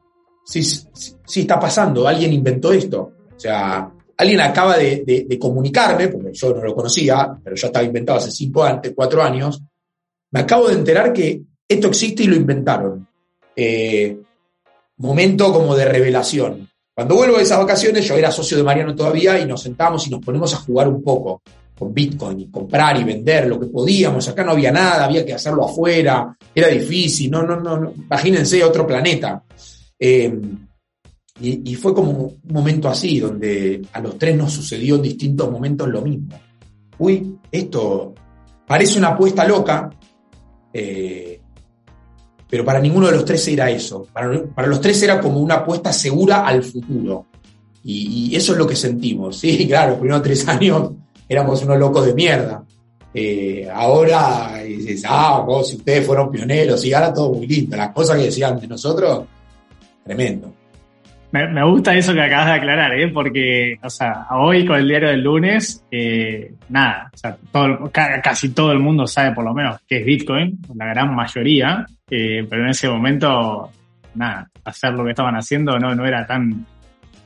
sí, 0.45 0.63
sí, 0.63 1.41
está 1.41 1.59
pasando, 1.59 2.07
alguien 2.07 2.33
inventó 2.33 2.71
esto. 2.71 3.11
O 3.35 3.39
sea, 3.39 3.91
alguien 4.17 4.41
acaba 4.41 4.77
de, 4.77 5.37
comunicarme, 5.39 6.07
porque 6.07 6.31
yo 6.33 6.53
no 6.53 6.63
lo 6.63 6.75
conocía, 6.75 7.37
pero 7.43 7.55
ya 7.55 7.67
estaba 7.67 7.85
inventado 7.85 8.19
hace 8.19 8.31
cinco 8.31 8.63
años, 8.63 8.93
cuatro 8.95 9.23
años, 9.23 9.61
me 10.31 10.41
acabo 10.41 10.67
de 10.67 10.75
enterar 10.75 11.13
que 11.13 11.41
esto 11.67 11.87
existe 11.87 12.23
y 12.23 12.27
lo 12.27 12.35
inventaron. 12.35 13.07
Eh, 13.55 14.17
momento 14.97 15.53
como 15.53 15.75
de 15.75 15.85
revelación. 15.85 16.69
Cuando 16.93 17.15
vuelvo 17.15 17.37
de 17.37 17.43
esas 17.43 17.59
vacaciones, 17.59 18.05
yo 18.05 18.15
era 18.15 18.31
socio 18.31 18.57
de 18.57 18.63
Mariano 18.63 18.95
todavía 18.95 19.39
y 19.39 19.45
nos 19.45 19.61
sentamos 19.61 20.07
y 20.07 20.09
nos 20.09 20.23
ponemos 20.23 20.53
a 20.53 20.57
jugar 20.57 20.87
un 20.87 21.03
poco 21.03 21.41
con 21.77 21.93
Bitcoin 21.93 22.39
y 22.39 22.47
comprar 22.49 22.99
y 22.99 23.03
vender 23.03 23.47
lo 23.47 23.59
que 23.59 23.67
podíamos. 23.67 24.27
Acá 24.27 24.43
no 24.43 24.51
había 24.51 24.71
nada, 24.71 25.05
había 25.05 25.25
que 25.25 25.33
hacerlo 25.33 25.65
afuera, 25.65 26.35
era 26.53 26.67
difícil, 26.69 27.29
no, 27.29 27.43
no, 27.43 27.59
no, 27.59 27.93
imagínense 27.95 28.63
otro 28.63 28.87
planeta. 28.87 29.43
Eh, 29.99 30.39
y, 31.39 31.75
fue 31.75 31.93
como 31.93 32.11
un 32.11 32.41
momento 32.45 32.89
así, 32.89 33.19
donde 33.19 33.83
a 33.93 33.99
los 34.01 34.17
tres 34.17 34.35
nos 34.35 34.51
sucedió 34.51 34.95
en 34.95 35.03
distintos 35.03 35.51
momentos 35.51 35.87
lo 35.87 36.01
mismo. 36.01 36.39
Uy, 36.97 37.37
esto 37.51 38.15
parece 38.65 38.97
una 38.97 39.09
apuesta 39.09 39.47
loca, 39.47 39.87
eh, 40.73 41.39
pero 42.49 42.65
para 42.65 42.79
ninguno 42.79 43.05
de 43.05 43.13
los 43.13 43.25
tres 43.25 43.47
era 43.49 43.69
eso. 43.69 44.07
Para, 44.11 44.67
los 44.67 44.81
tres 44.81 45.01
era 45.03 45.21
como 45.21 45.39
una 45.39 45.55
apuesta 45.55 45.93
segura 45.93 46.47
al 46.47 46.63
futuro. 46.63 47.27
Y, 47.83 48.35
eso 48.35 48.53
es 48.53 48.57
lo 48.57 48.65
que 48.65 48.75
sentimos. 48.75 49.37
Sí, 49.41 49.67
claro, 49.67 49.91
los 49.91 49.99
primeros 49.99 50.23
tres 50.23 50.47
años 50.47 50.91
éramos 51.27 51.63
unos 51.63 51.77
locos 51.77 52.05
de 52.05 52.13
mierda. 52.13 52.63
Eh, 53.13 53.67
ahora 53.73 54.57
dices, 54.63 55.03
ah, 55.07 55.43
vos, 55.45 55.69
si 55.69 55.77
ustedes 55.77 56.05
fueron 56.05 56.31
pioneros, 56.31 56.83
y 56.85 56.93
ahora 56.93 57.13
todo 57.13 57.33
muy 57.33 57.47
lindo. 57.47 57.75
Las 57.75 57.89
cosas 57.89 58.17
que 58.17 58.25
decían 58.25 58.59
de 58.59 58.67
nosotros, 58.67 59.25
tremendo. 60.03 60.53
Me, 61.31 61.63
gusta 61.65 61.93
eso 61.93 62.13
que 62.13 62.21
acabas 62.21 62.47
de 62.47 62.53
aclarar, 62.53 62.97
¿eh? 62.97 63.09
porque, 63.09 63.77
o 63.83 63.89
sea, 63.89 64.27
hoy 64.31 64.65
con 64.65 64.77
el 64.77 64.87
diario 64.87 65.09
del 65.09 65.21
lunes, 65.21 65.83
eh, 65.91 66.53
nada, 66.69 67.11
o 67.13 67.17
sea, 67.17 67.37
casi 68.23 68.49
todo 68.53 68.71
el 68.71 68.79
mundo 68.79 69.05
sabe 69.05 69.35
por 69.35 69.43
lo 69.43 69.53
menos 69.53 69.77
qué 69.85 69.97
es 69.99 70.05
Bitcoin, 70.05 70.57
la 70.75 70.85
gran 70.85 71.13
mayoría, 71.13 71.85
eh, 72.09 72.47
pero 72.49 72.63
en 72.63 72.69
ese 72.69 72.87
momento, 72.87 73.69
nada, 74.15 74.49
hacer 74.63 74.93
lo 74.93 75.03
que 75.03 75.09
estaban 75.09 75.35
haciendo 75.35 75.77
no, 75.77 75.93
no 75.93 76.05
era 76.05 76.25
tan, 76.25 76.65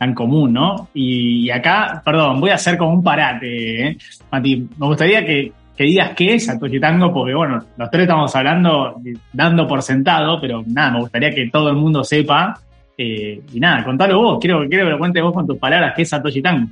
tan 0.01 0.15
común, 0.15 0.51
¿no? 0.51 0.88
Y, 0.96 1.48
acá, 1.51 2.01
perdón, 2.03 2.41
voy 2.41 2.50
a 2.50 2.55
hacer 2.55 2.75
como 2.75 2.91
un 2.91 3.03
parate, 3.03 3.86
¿eh? 3.88 3.98
Mati, 4.31 4.67
me 4.79 4.88
gustaría 4.88 5.24
que, 5.24 5.51
que 5.77 5.84
digas 5.84 6.13
qué 6.15 6.34
es 6.34 6.46
Satoshi 6.48 6.79
Tango, 6.79 7.13
porque 7.13 7.36
bueno, 7.36 7.63
los 7.77 7.91
tres 7.91 8.01
estamos 8.05 8.36
hablando, 8.36 9.00
dando 9.31 9.67
por 9.67 9.84
sentado, 9.84 10.41
pero 10.41 10.63
nada, 10.65 10.93
me 10.93 11.00
gustaría 11.01 11.29
que 11.29 11.51
todo 11.51 11.70
el 11.70 11.75
mundo 11.75 12.03
sepa 12.03 12.60
eh, 12.98 13.41
y 13.53 13.60
nada, 13.60 13.84
contalo 13.84 14.20
vos, 14.20 14.39
quiero, 14.41 14.67
quiero 14.67 14.86
que 14.86 14.89
lo 14.89 14.98
cuentes 14.98 15.22
vos 15.22 15.36
con 15.36 15.46
tus 15.46 15.60
palabras, 15.60 15.93
¿qué 15.96 16.01
es 16.01 16.10
Satoshi 16.10 16.41
Tango? 16.41 16.67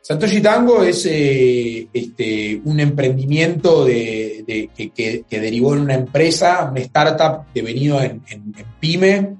Satoshi 0.00 0.40
Tango 0.40 0.82
es 0.84 1.04
eh, 1.04 1.88
este, 1.92 2.58
un 2.64 2.80
emprendimiento 2.80 3.84
de, 3.84 4.70
que, 4.74 5.24
derivó 5.28 5.74
en 5.74 5.82
una 5.82 5.94
empresa, 5.94 6.70
una 6.70 6.80
startup 6.80 7.44
devenido 7.52 8.00
en, 8.00 8.22
en, 8.30 8.54
pyme, 8.80 9.36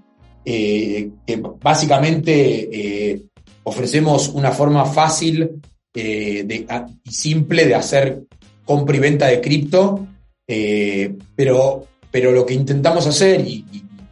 eh, 0.51 1.11
que 1.27 1.43
básicamente 1.61 3.23
ofrecemos 3.65 4.29
una 4.29 4.51
forma 4.51 4.87
fácil 4.87 5.61
y 5.95 7.11
simple 7.11 7.67
de 7.67 7.75
hacer 7.75 8.23
compra 8.65 8.97
y 8.97 9.01
venta 9.01 9.27
de 9.27 9.41
cripto, 9.41 10.07
pero, 11.37 11.87
pero 12.11 12.33
lo 12.33 12.47
que 12.47 12.55
intentamos 12.55 13.07
hacer, 13.07 13.47
y 13.47 13.65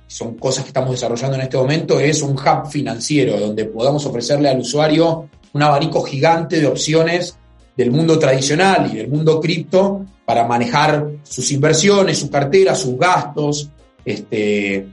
son 0.07 0.35
cosas 0.35 0.65
que 0.65 0.69
estamos 0.69 0.91
desarrollando 0.91 1.37
en 1.37 1.43
este 1.43 1.57
momento, 1.57 2.01
es 2.01 2.23
un 2.23 2.33
hub 2.33 2.71
financiero 2.71 3.39
donde 3.39 3.65
podamos 3.67 4.05
ofrecerle 4.07 4.49
al 4.49 4.61
usuario 4.61 5.29
un 5.53 5.63
abanico 5.63 6.03
gigante 6.03 6.61
de 6.61 6.67
opciones 6.67 7.37
del 7.77 7.91
mundo 7.91 8.19
tradicional 8.19 8.91
y 8.93 8.97
del 8.97 9.09
mundo 9.09 9.41
cripto 9.41 10.05
para 10.25 10.47
manejar 10.47 11.07
sus 11.23 11.51
inversiones, 11.53 12.19
su 12.19 12.31
cartera, 12.31 12.75
sus 12.75 12.97
gastos, 12.99 13.71
este, 14.05 14.87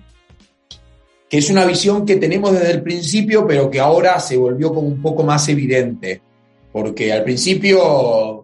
que 1.34 1.40
es 1.40 1.50
una 1.50 1.66
visión 1.66 2.06
que 2.06 2.18
tenemos 2.18 2.52
desde 2.52 2.74
el 2.74 2.84
principio, 2.84 3.48
pero 3.48 3.68
que 3.68 3.80
ahora 3.80 4.20
se 4.20 4.38
volvió 4.38 4.72
como 4.72 4.88
un 4.88 5.02
poco 5.02 5.24
más 5.24 5.50
evidente, 5.50 6.22
porque 6.72 7.12
al 7.12 7.24
principio 7.24 8.44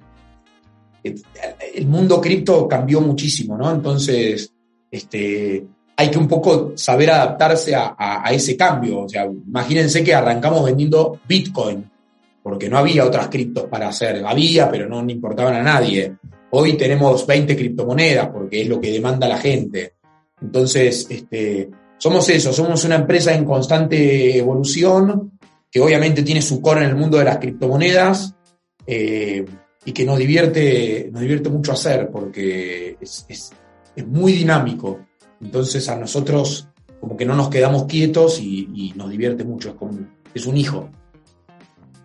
el 1.04 1.86
mundo 1.86 2.20
cripto 2.20 2.68
cambió 2.68 3.00
muchísimo, 3.00 3.56
¿no? 3.56 3.70
Entonces, 3.70 4.52
este, 4.90 5.64
hay 5.96 6.10
que 6.10 6.18
un 6.18 6.28
poco 6.28 6.72
saber 6.78 7.12
adaptarse 7.12 7.76
a, 7.76 8.24
ese 8.32 8.58
cambio. 8.58 9.02
O 9.02 9.08
sea, 9.08 9.26
imagínense 9.26 10.04
que 10.04 10.16
arrancamos 10.16 10.66
vendiendo 10.66 11.20
Bitcoin, 11.28 11.88
porque 12.42 12.70
no 12.70 12.80
había 12.80 13.06
otras 13.06 13.28
criptos 13.28 13.66
para 13.66 13.90
hacer. 13.90 14.26
Había, 14.26 14.68
pero 14.72 14.90
no 14.90 15.08
importaban 15.08 15.54
a 15.54 15.62
nadie. 15.62 16.16
Hoy 16.50 16.74
tenemos 16.74 17.28
20 17.28 17.56
criptomonedas, 17.56 18.30
porque 18.30 18.64
es 18.64 18.68
lo 18.68 18.82
que 18.82 18.92
demanda 18.92 19.28
la 19.28 19.38
gente. 19.38 19.94
Entonces, 20.42 21.06
este, 21.08 21.70
somos 22.00 22.28
eso, 22.30 22.52
somos 22.52 22.84
una 22.86 22.96
empresa 22.96 23.34
en 23.36 23.46
constante 23.46 24.38
evolución, 24.38 25.38
que 25.70 25.80
obviamente 25.80 26.24
tiene 26.24 26.42
su 26.42 26.60
core 26.60 26.84
en 26.84 26.90
el 26.90 26.96
mundo 26.96 27.20
de 27.20 27.26
las 27.26 27.38
criptomonedas, 27.38 28.34
eh, 28.88 29.46
y 29.86 29.92
que 29.92 30.06
nos 30.06 30.18
divierte, 30.18 31.10
nos 31.12 31.22
divierte 31.22 31.50
mucho 31.50 31.74
hacer, 31.74 32.10
porque 32.10 32.98
es, 33.00 33.54
es 33.96 34.08
muy 34.08 34.32
dinámico. 34.32 35.06
Entonces 35.40 35.88
a 35.88 35.96
nosotros 35.96 36.70
como 37.00 37.16
que 37.16 37.26
no 37.26 37.36
nos 37.36 37.50
quedamos 37.50 37.86
quietos 37.86 38.40
y, 38.40 38.94
nos 38.96 39.10
divierte 39.10 39.44
mucho, 39.44 39.70
es, 39.70 39.76
como, 39.76 40.00
es 40.34 40.46
un 40.46 40.58
hijo. 40.58 40.90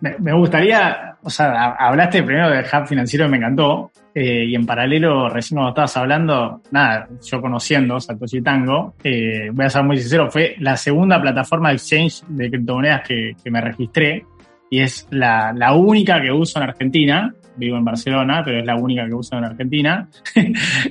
Me, 0.01 0.33
gustaría, 0.33 1.17
o 1.23 1.29
sea, 1.29 1.75
hablaste 1.79 2.21
primero 2.21 2.49
del 2.49 2.65
hub 2.65 2.85
financiero 2.85 3.25
y 3.25 3.29
me 3.29 3.37
encantó, 3.37 3.91
eh, 4.13 4.45
y 4.45 4.55
en 4.55 4.65
paralelo, 4.65 5.29
recién 5.29 5.57
cuando 5.57 5.69
estabas 5.69 5.97
hablando, 5.97 6.61
nada, 6.71 7.07
yo 7.23 7.41
conociendo 7.41 7.99
Satoshi 7.99 8.41
Tango, 8.41 8.95
eh, 9.03 9.49
voy 9.51 9.65
a 9.65 9.69
ser 9.69 9.83
muy 9.83 9.97
sincero, 9.97 10.29
fue 10.29 10.55
la 10.59 10.75
segunda 10.77 11.21
plataforma 11.21 11.69
de 11.69 11.75
exchange 11.75 12.23
de 12.27 12.49
criptomonedas 12.49 13.07
que, 13.07 13.35
que 13.41 13.49
me 13.51 13.61
registré, 13.61 14.25
y 14.69 14.81
es 14.81 15.07
la, 15.11 15.53
la 15.55 15.73
única 15.73 16.21
que 16.21 16.31
uso 16.31 16.59
en 16.59 16.69
Argentina, 16.69 17.33
vivo 17.55 17.77
en 17.77 17.85
Barcelona, 17.85 18.41
pero 18.43 18.59
es 18.59 18.65
la 18.65 18.75
única 18.75 19.07
que 19.07 19.13
uso 19.13 19.37
en 19.37 19.45
Argentina. 19.45 20.07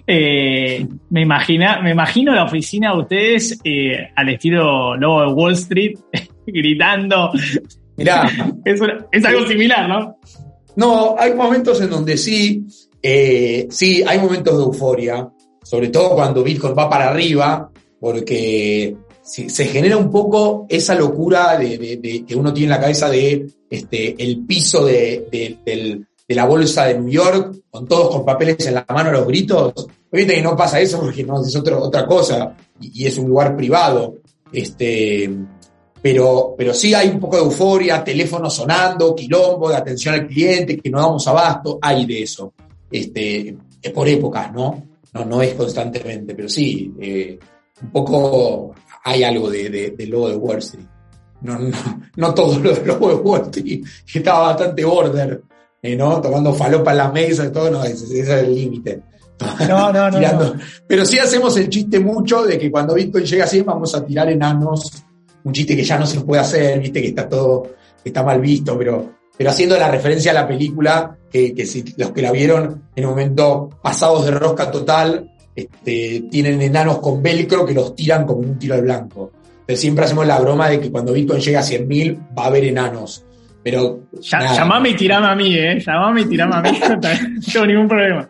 Eh, 0.07 0.87
me, 1.11 1.23
imagina, 1.23 1.81
me 1.81 1.93
imagino 1.93 2.35
la 2.35 2.45
oficina 2.45 2.93
de 2.93 2.99
ustedes 2.99 3.61
al 4.15 4.29
estilo 4.29 4.97
logo 4.97 5.21
de 5.23 5.33
Wall 5.33 5.53
Street, 5.53 5.99
gritando. 6.47 7.33
Mirá. 7.97 8.29
Es, 8.65 9.25
algo 9.25 9.47
similar, 9.47 9.89
¿no? 9.89 10.19
No, 10.77 11.17
hay 11.19 11.35
momentos 11.35 11.81
en 11.81 11.91
donde 11.91 12.17
sí, 12.17 12.65
eh, 13.03 13.67
sí, 13.71 14.03
hay 14.07 14.19
momentos 14.19 14.57
de 14.57 14.65
euforia, 14.65 15.29
sobre 15.63 15.89
todo 15.89 16.15
cuando 16.15 16.43
Bitcoin 16.43 16.75
va 16.77 16.89
para 16.89 17.11
arriba, 17.11 17.71
porque 18.01 18.97
se 19.23 19.65
genera 19.67 19.97
un 19.97 20.11
poco 20.11 20.67
esa 20.69 20.95
locura 20.95 21.57
de, 21.57 22.25
que 22.27 22.37
uno 22.37 22.53
tiene 22.53 22.67
en 22.67 22.79
la 22.79 22.81
cabeza 22.81 23.09
de 23.09 23.47
este, 23.71 24.23
el 24.23 24.45
piso 24.45 24.85
de, 24.85 25.27
del, 25.65 26.07
de 26.27 26.35
la 26.35 26.47
bolsa 26.47 26.87
de 26.87 26.99
New 26.99 27.09
York, 27.09 27.57
con 27.71 27.87
todos 27.87 28.15
con 28.15 28.25
papeles 28.25 28.67
en 28.67 28.75
la 28.75 28.87
mano 28.89 29.11
a 29.11 29.13
los 29.13 29.27
gritos. 29.27 29.73
Obviamente 30.11 30.35
que 30.35 30.43
no 30.43 30.57
pasa 30.57 30.81
eso 30.81 31.01
porque 31.01 31.25
no 31.25 31.43
es 31.43 31.57
otra 31.57 32.07
cosa 32.07 32.55
y, 32.81 33.07
es 33.07 33.19
un 33.19 33.29
lugar 33.29 33.57
privado. 33.57 34.17
Este, 34.53 35.31
pero, 36.05 36.55
pero 36.55 36.75
sí 36.75 36.93
hay 36.93 37.09
un 37.09 37.19
poco 37.19 37.37
de 37.37 37.45
euforia, 37.45 38.05
teléfono 38.05 38.51
sonando, 38.51 39.15
quilombo, 39.15 39.71
de 39.71 39.77
atención 39.77 40.13
al 40.13 40.27
cliente, 40.27 40.77
que 40.77 40.91
no 40.91 41.01
damos 41.01 41.27
abasto, 41.27 41.79
hay 41.81 42.05
de 42.05 42.23
eso. 42.23 42.53
Este, 42.91 43.57
es 43.81 43.91
por 43.91 44.07
épocas, 44.07 44.53
¿no? 44.53 44.87
No, 45.15 45.25
no 45.25 45.41
es 45.41 45.55
constantemente, 45.55 46.35
pero 46.35 46.47
sí, 46.47 46.93
eh, 47.01 47.39
un 47.81 47.91
poco 47.91 48.75
hay 49.03 49.25
algo 49.25 49.49
de, 49.49 49.95
de, 49.97 50.07
logo 50.07 50.29
de 50.29 50.37
Wall 50.37 50.59
Street. 50.59 50.85
No, 51.41 51.59
no, 51.59 51.79
no 52.17 52.35
todo 52.35 52.59
lo 52.59 52.75
de 52.75 52.85
logo 52.85 53.09
de 53.09 53.15
Wall 53.15 53.41
Street, 53.45 53.83
que 54.13 54.19
estaba 54.19 54.49
bastante 54.49 54.85
border 54.85 55.43
eh, 55.81 55.97
¿no? 55.97 56.21
Tomando 56.21 56.53
falopa 56.53 56.91
en 56.91 56.99
la 56.99 57.11
mesa 57.11 57.47
y 57.47 57.51
todo, 57.51 57.71
no, 57.71 57.83
ese, 57.83 58.21
es 58.21 58.29
el 58.29 58.55
límite. 58.55 59.01
No, 59.67 59.91
no, 59.91 60.11
no, 60.11 60.55
Pero 60.87 61.07
sí 61.07 61.19
hacemos 61.19 61.57
el 61.57 61.71
chiste 61.71 61.99
mucho 61.99 62.43
de 62.43 62.59
que 62.59 62.71
cuando 62.71 62.93
Bitcoin 62.93 63.25
llega 63.25 63.45
así 63.45 63.63
vamos 63.63 63.95
a 63.95 64.05
tirar 64.05 64.29
enanos, 64.31 65.04
un 65.45 65.53
chiste 65.53 65.77
que 65.77 65.85
ya 65.85 65.99
no 65.99 66.07
se 66.07 66.21
puede 66.21 66.43
hacer, 66.43 66.81
viste 66.81 67.01
que 67.01 67.09
está 67.09 67.29
todo, 67.29 67.75
está 68.05 68.23
mal 68.23 68.41
visto, 68.41 68.77
pero 68.77 69.15
pero 69.37 69.51
haciendo 69.51 69.77
la 69.77 69.91
referencia 69.91 70.31
a 70.31 70.35
la 70.35 70.47
película, 70.47 71.17
que, 71.31 71.67
si 71.67 71.85
los 71.97 72.13
que 72.13 72.23
la 72.23 72.31
vieron 72.31 72.85
en 72.95 73.05
un 73.05 73.11
momento 73.11 73.69
pasados 73.83 74.25
de 74.25 74.31
rosca 74.31 74.71
total, 74.71 75.33
este, 75.57 76.25
tienen 76.31 76.63
enanos 76.63 76.99
con 76.99 77.23
velcro 77.23 77.67
que 77.67 77.75
los 77.75 77.97
tiran 77.97 78.25
como 78.27 78.41
un 78.41 78.59
tiro 78.59 78.77
al 78.77 78.83
blanco. 78.83 79.33
Entonces 79.53 79.81
siempre 79.81 80.05
hacemos 80.05 80.27
la 80.27 80.39
broma 80.39 80.69
de 80.69 80.79
que 80.79 80.91
cuando 80.91 81.13
Bitcoin 81.13 81.41
llega 81.41 81.61
a 81.61 81.65
100.000 81.65 82.37
va 82.39 82.45
a 82.45 82.47
haber 82.47 82.65
enanos. 82.65 83.25
Pero. 83.65 84.03
llamame 84.21 84.91
y 84.91 84.95
tirame 84.95 85.27
a 85.27 85.35
mí, 85.35 85.57
¿eh? 85.57 85.81
Llamame 85.81 86.21
y 86.21 86.25
tirame 86.27 86.55
a 86.55 86.61
mí. 86.61 86.79
no 86.89 87.01
tengo 87.01 87.67
ningún 87.67 87.89
problema. 87.89 88.29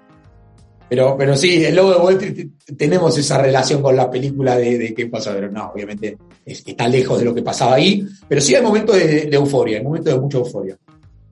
Pero, 0.88 1.16
pero 1.16 1.36
sí, 1.36 1.64
el 1.64 1.74
logo 1.74 1.90
de 1.90 1.96
Wall 1.96 2.50
tenemos 2.76 3.16
esa 3.16 3.38
relación 3.38 3.82
con 3.82 3.96
la 3.96 4.10
película 4.10 4.56
de, 4.56 4.92
qué 4.94 5.06
pasa, 5.06 5.32
pero 5.32 5.50
no, 5.50 5.70
obviamente 5.70 6.18
está 6.44 6.88
lejos 6.88 7.18
de 7.18 7.24
lo 7.24 7.34
que 7.34 7.42
pasaba 7.42 7.76
ahí. 7.76 8.06
Pero 8.28 8.40
sí 8.40 8.54
hay 8.54 8.62
momentos 8.62 8.96
de, 8.96 9.28
euforia, 9.32 9.78
hay 9.78 9.84
momentos 9.84 10.12
de 10.12 10.20
mucha 10.20 10.38
euforia. 10.38 10.76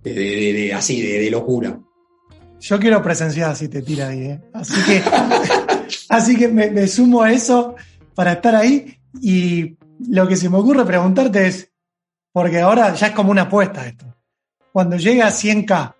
De, 0.03 0.73
así, 0.75 1.01
de, 1.01 1.31
locura. 1.31 1.79
Yo 2.61 2.79
quiero 2.79 3.03
presenciar 3.03 3.55
si 3.57 3.69
te 3.69 3.83
tira 3.83 4.09
ahí, 4.09 4.23
¿eh? 4.23 4.41
Así 4.53 4.75
que, 4.85 5.03
así 6.09 6.37
que 6.37 6.49
me, 6.49 6.71
me 6.71 6.89
sumo 6.89 7.23
a 7.23 7.33
eso 7.33 7.75
para 8.15 8.33
estar 8.33 8.55
ahí. 8.55 8.97
Y 9.21 9.77
lo 10.09 10.27
que 10.27 10.37
se 10.37 10.49
me 10.49 10.57
ocurre 10.57 10.85
preguntarte 10.85 11.47
es, 11.47 11.71
porque 12.33 12.61
ahora 12.61 12.95
ya 12.95 13.09
es 13.09 13.13
como 13.13 13.31
una 13.31 13.43
apuesta 13.43 13.87
esto. 13.87 14.07
Cuando 14.73 14.97
llega 14.97 15.27
a 15.27 15.31
100K, 15.31 15.95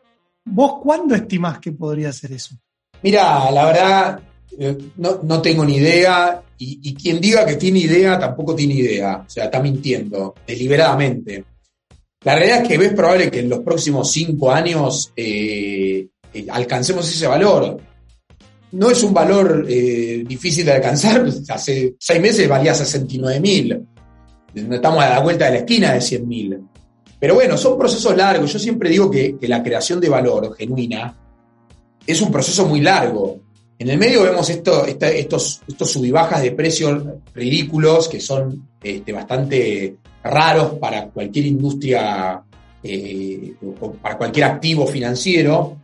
¿vos 0.47 0.81
cuándo 0.83 1.15
estimás 1.15 1.59
que 1.59 1.73
podría 1.73 2.13
ser 2.13 2.33
eso? 2.33 2.57
Mira, 3.03 3.51
la 3.51 3.65
verdad, 3.65 4.21
eh, 4.59 4.79
no, 4.97 5.43
tengo 5.43 5.65
ni 5.65 5.77
idea. 5.77 6.43
Y, 6.59 6.95
quien 6.95 7.21
diga 7.21 7.45
que 7.45 7.57
tiene 7.57 7.81
idea 7.81 8.19
tampoco 8.19 8.55
tiene 8.55 8.75
idea. 8.75 9.25
O 9.27 9.31
sea, 9.31 9.45
está 9.45 9.61
mintiendo 9.61 10.35
deliberadamente. 10.47 11.45
La 12.25 12.37
realidad 12.37 12.63
es 12.63 12.69
que 12.69 12.79
ves 12.79 12.93
probable 12.93 13.31
que 13.31 13.41
en 13.41 13.49
los 13.49 13.61
próximos 13.61 14.13
cinco 14.13 14.53
años 14.53 15.13
eh, 15.17 16.07
eh, 16.33 16.47
alcancemos 16.51 17.09
ese 17.09 17.27
valor. 17.27 17.81
No 18.71 18.91
es 18.91 19.03
un 19.03 19.13
valor 19.13 19.67
difícil 19.67 20.65
de 20.65 20.73
alcanzar. 20.73 21.27
Hace 21.49 21.97
seis 21.99 22.21
meses 22.21 22.49
valía 22.49 22.75
69 22.75 23.41
mil. 23.41 23.87
Estamos 24.55 25.03
a 25.03 25.11
la 25.11 25.21
vuelta 25.21 25.47
de 25.47 25.51
la 25.51 25.59
esquina 25.59 25.93
de 25.95 26.01
100 26.01 26.29
mil. 26.29 26.59
Pero 27.23 27.35
bueno, 27.35 27.57
son 27.57 27.79
procesos 27.79 28.17
largos. 28.17 28.53
Yo 28.53 28.59
siempre 28.59 28.91
digo 28.91 29.09
que, 29.09 29.37
la 29.43 29.63
creación 29.63 30.01
de 30.01 30.09
valor 30.09 30.57
genuina 30.57 31.17
es 32.07 32.21
un 32.21 32.31
proceso 32.31 32.67
muy 32.67 32.81
largo. 32.81 33.41
En 33.79 33.89
el 33.91 33.99
medio 33.99 34.23
vemos 34.23 34.49
esto, 34.49 34.87
estos, 34.87 35.61
estos 35.67 35.91
sub 35.91 36.09
bajas 36.11 36.43
de 36.43 36.53
precios 36.53 37.03
ridículos 37.35 38.09
que 38.09 38.21
son 38.21 38.69
este, 38.83 39.13
bastante 39.13 39.97
raros 40.23 40.75
para 40.75 41.09
cualquier 41.09 41.47
industria 41.47 42.43
eh, 42.83 43.55
o 43.81 43.93
para 43.93 44.17
cualquier 44.17 44.45
activo 44.45 44.87
financiero. 44.87 45.77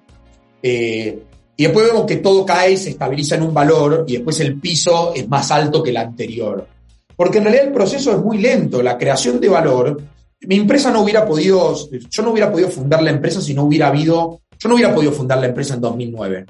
Eh, 0.62 1.18
y 1.56 1.64
después 1.64 1.86
vemos 1.86 2.06
que 2.06 2.16
todo 2.16 2.46
cae 2.46 2.72
y 2.72 2.76
se 2.76 2.90
estabiliza 2.90 3.34
en 3.34 3.42
un 3.42 3.52
valor 3.52 4.04
y 4.06 4.12
después 4.14 4.38
el 4.40 4.60
piso 4.60 5.12
es 5.12 5.28
más 5.28 5.50
alto 5.50 5.82
que 5.82 5.90
el 5.90 5.96
anterior. 5.96 6.68
Porque 7.16 7.38
en 7.38 7.44
realidad 7.44 7.66
el 7.66 7.72
proceso 7.72 8.12
es 8.12 8.18
muy 8.18 8.38
lento, 8.38 8.80
la 8.80 8.96
creación 8.96 9.40
de 9.40 9.48
valor. 9.48 10.00
Mi 10.42 10.54
empresa 10.54 10.92
no 10.92 11.00
hubiera 11.00 11.26
podido, 11.26 11.74
yo 11.90 12.22
no 12.22 12.30
hubiera 12.30 12.52
podido 12.52 12.70
fundar 12.70 13.02
la 13.02 13.10
empresa 13.10 13.40
si 13.40 13.54
no 13.54 13.64
hubiera 13.64 13.88
habido, 13.88 14.40
yo 14.58 14.68
no 14.68 14.74
hubiera 14.74 14.94
podido 14.94 15.12
fundar 15.12 15.38
la 15.38 15.46
empresa 15.46 15.74
en 15.74 15.80
2009, 15.80 16.46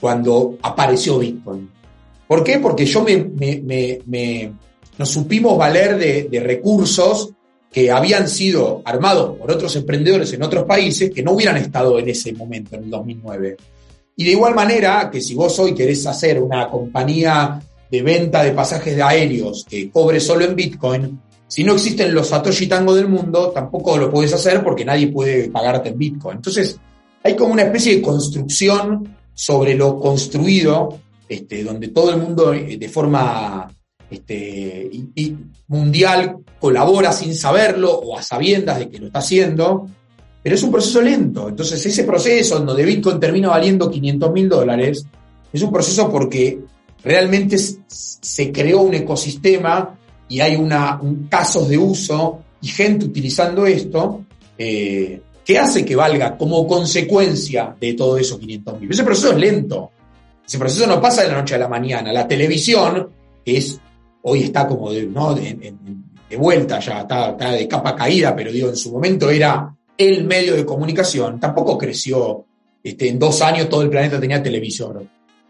cuando 0.00 0.58
apareció 0.62 1.18
Bitcoin. 1.18 1.70
¿Por 2.26 2.42
qué? 2.42 2.58
Porque 2.58 2.84
yo 2.84 3.04
me, 3.04 4.02
nos 4.98 5.08
supimos 5.08 5.56
valer 5.56 5.96
de, 5.96 6.40
recursos 6.40 7.30
que 7.70 7.90
habían 7.90 8.28
sido 8.28 8.82
armados 8.84 9.36
por 9.36 9.50
otros 9.50 9.76
emprendedores 9.76 10.32
en 10.32 10.42
otros 10.42 10.64
países 10.64 11.10
que 11.10 11.22
no 11.22 11.32
hubieran 11.32 11.56
estado 11.56 11.98
en 11.98 12.08
ese 12.08 12.32
momento, 12.32 12.76
en 12.76 12.84
el 12.84 12.90
2009. 12.90 13.56
Y 14.16 14.24
de 14.24 14.30
igual 14.30 14.54
manera 14.54 15.10
que 15.10 15.20
si 15.20 15.34
vos 15.34 15.58
hoy 15.58 15.74
querés 15.74 16.06
hacer 16.06 16.40
una 16.40 16.68
compañía 16.68 17.60
de 17.90 18.02
venta 18.02 18.42
de 18.42 18.52
pasajes 18.52 18.96
de 18.96 19.02
aéreos 19.02 19.64
que 19.68 19.90
cobre 19.90 20.20
solo 20.20 20.44
en 20.46 20.56
Bitcoin, 20.56 21.20
si 21.46 21.62
no 21.62 21.74
existen 21.74 22.12
los 22.12 22.28
Satoshi 22.28 22.66
Tango 22.66 22.94
del 22.94 23.08
mundo, 23.08 23.50
tampoco 23.54 23.96
lo 23.96 24.10
puedes 24.10 24.32
hacer 24.32 24.64
porque 24.64 24.84
nadie 24.84 25.08
puede 25.08 25.48
pagarte 25.50 25.90
en 25.90 25.98
Bitcoin. 25.98 26.38
Entonces, 26.38 26.80
hay 27.26 27.34
como 27.34 27.52
una 27.52 27.62
especie 27.62 27.96
de 27.96 28.02
construcción 28.02 29.16
sobre 29.34 29.74
lo 29.74 29.98
construido, 29.98 31.00
este, 31.28 31.64
donde 31.64 31.88
todo 31.88 32.10
el 32.10 32.18
mundo 32.18 32.54
eh, 32.54 32.76
de 32.76 32.88
forma 32.88 33.68
este, 34.08 34.88
mundial 35.66 36.36
colabora 36.60 37.12
sin 37.12 37.34
saberlo 37.34 37.92
o 37.92 38.16
a 38.16 38.22
sabiendas 38.22 38.78
de 38.78 38.88
que 38.88 38.98
lo 38.98 39.06
está 39.06 39.18
haciendo, 39.18 39.88
pero 40.40 40.54
es 40.54 40.62
un 40.62 40.70
proceso 40.70 41.02
lento. 41.02 41.48
Entonces, 41.48 41.84
ese 41.84 42.04
proceso 42.04 42.60
donde 42.60 42.84
Bitcoin 42.84 43.18
termina 43.18 43.48
valiendo 43.48 43.90
500 43.90 44.32
mil 44.32 44.48
dólares, 44.48 45.04
es 45.52 45.62
un 45.62 45.72
proceso 45.72 46.08
porque 46.08 46.60
realmente 47.02 47.56
se 47.58 48.52
creó 48.52 48.82
un 48.82 48.94
ecosistema 48.94 49.98
y 50.28 50.38
hay 50.40 50.54
una, 50.54 51.00
un 51.02 51.26
casos 51.26 51.68
de 51.68 51.76
uso 51.76 52.38
y 52.62 52.68
gente 52.68 53.06
utilizando 53.06 53.66
esto 53.66 54.24
eh, 54.56 55.20
que 55.46 55.60
hace 55.60 55.84
que 55.84 55.94
valga 55.94 56.36
como 56.36 56.66
consecuencia 56.66 57.76
de 57.80 57.94
todo 57.94 58.18
eso 58.18 58.36
500 58.36 58.80
mil. 58.80 58.90
Ese 58.90 59.04
proceso 59.04 59.30
es 59.30 59.38
lento. 59.38 59.92
Ese 60.44 60.58
proceso 60.58 60.88
no 60.88 61.00
pasa 61.00 61.22
de 61.22 61.28
la 61.28 61.34
noche 61.38 61.54
a 61.54 61.58
la 61.58 61.68
mañana. 61.68 62.12
La 62.12 62.26
televisión, 62.26 63.08
que 63.44 63.56
es, 63.56 63.78
hoy 64.22 64.42
está 64.42 64.66
como 64.66 64.92
de, 64.92 65.06
¿no? 65.06 65.34
de, 65.34 65.72
vuelta 66.36 66.80
ya, 66.80 67.02
está, 67.02 67.32
de 67.32 67.68
capa 67.68 67.94
caída, 67.94 68.34
pero 68.34 68.50
digo, 68.50 68.70
en 68.70 68.76
su 68.76 68.90
momento 68.90 69.30
era 69.30 69.72
el 69.96 70.24
medio 70.24 70.56
de 70.56 70.66
comunicación, 70.66 71.38
tampoco 71.38 71.78
creció. 71.78 72.44
Este, 72.82 73.08
en 73.08 73.18
dos 73.18 73.40
años 73.40 73.68
todo 73.68 73.82
el 73.82 73.90
planeta 73.90 74.18
tenía 74.18 74.42
televisor. 74.42 75.06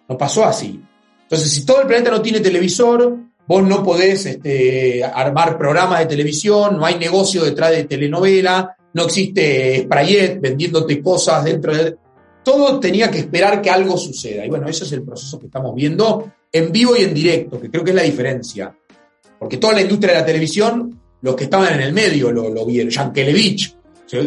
No 0.07 0.19
pasó 0.19 0.45
así. 0.45 0.79
Entonces, 1.23 1.51
si 1.51 1.65
todo 1.65 1.81
el 1.81 1.87
planeta 1.87 2.11
no 2.11 2.21
tiene 2.21 2.41
televisor, 2.41 3.17
vos 3.47 3.63
no 3.67 3.83
podés 3.83 4.27
este, 4.27 5.03
armar 5.03 5.57
programas 5.57 6.01
de 6.01 6.07
televisión, 6.07 6.77
no 6.77 6.85
hay 6.85 6.99
negocio 6.99 7.45
detrás 7.45 7.71
de 7.71 7.85
telenovela, 7.85 8.77
no 8.97 9.05
existe 9.05 9.83
Sprayet 9.83 10.41
vendiéndote 10.41 11.03
cosas 11.03 11.45
dentro 11.45 11.77
de... 11.77 11.95
Todo 12.43 12.81
tenía 12.81 13.11
que 13.11 13.19
esperar 13.19 13.61
que 13.61 13.69
algo 13.69 13.99
suceda. 13.99 14.47
Y 14.47 14.49
bueno, 14.49 14.67
ese 14.69 14.85
es 14.85 14.93
el 14.93 15.03
proceso 15.03 15.39
que 15.39 15.47
estamos 15.47 15.75
viendo 15.75 16.33
en 16.51 16.73
vivo 16.73 16.97
y 16.97 17.03
en 17.03 17.13
directo, 17.13 17.61
que 17.61 17.71
creo 17.71 17.85
que 17.85 17.91
es 17.91 17.97
la 17.97 18.05
diferencia. 18.05 18.75
Porque 19.39 19.59
toda 19.59 19.75
la 19.75 19.83
industria 19.83 20.15
de 20.15 20.21
la 20.21 20.25
televisión, 20.25 20.99
los 21.21 21.37
que 21.37 21.45
estaban 21.45 21.75
en 21.75 21.83
el 21.83 21.93
medio 21.93 22.33
lo, 22.33 22.49
lo 22.49 22.65
vieron. 22.65 22.91
Yankelevich 22.91 23.77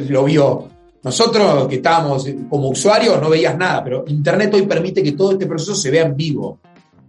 lo 0.10 0.24
vio. 0.26 0.68
Nosotros 1.02 1.68
que 1.68 1.78
estábamos 1.78 2.30
como 2.48 2.70
usuarios 2.70 3.20
no 3.20 3.28
veías 3.28 3.58
nada, 3.58 3.84
pero 3.84 4.04
Internet 4.06 4.54
hoy 4.54 4.68
permite 4.68 5.02
que 5.02 5.14
todo 5.14 5.32
este 5.32 5.48
proceso 5.48 5.74
se 5.74 5.90
vea 5.90 6.06
en 6.06 6.16
vivo. 6.16 6.60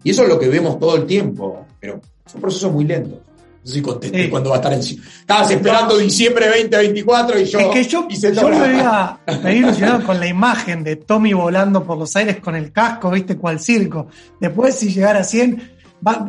Y 0.02 0.12
eso 0.12 0.22
es 0.22 0.30
lo 0.30 0.38
que 0.38 0.48
vemos 0.48 0.78
todo 0.78 0.96
el 0.96 1.04
tiempo, 1.04 1.66
pero 1.78 2.00
son 2.24 2.40
procesos 2.40 2.72
muy 2.72 2.86
lentos. 2.86 3.18
No 3.62 3.66
sé 3.66 3.74
si 3.74 3.82
contesté 3.82 4.30
cuándo 4.30 4.50
va 4.50 4.56
a 4.56 4.58
estar 4.58 4.72
en... 4.72 4.80
Estabas 4.80 5.50
esperando 5.50 5.98
diciembre 5.98 6.46
2024 6.46 7.40
y 7.40 7.44
yo... 7.44 7.58
Es 7.58 7.66
que 7.66 7.84
yo, 7.84 8.08
yo 8.08 8.48
me, 8.48 8.56
había, 8.56 9.20
me 9.42 9.56
ilusionado 9.56 10.06
con 10.06 10.18
la 10.18 10.26
imagen 10.26 10.82
de 10.82 10.96
Tommy 10.96 11.34
volando 11.34 11.84
por 11.84 11.98
los 11.98 12.14
aires 12.16 12.40
con 12.40 12.56
el 12.56 12.72
casco, 12.72 13.10
viste, 13.10 13.36
cual 13.36 13.60
circo. 13.60 14.06
Después, 14.40 14.76
si 14.76 14.90
llegara 14.90 15.20
a 15.20 15.24
100, 15.24 15.72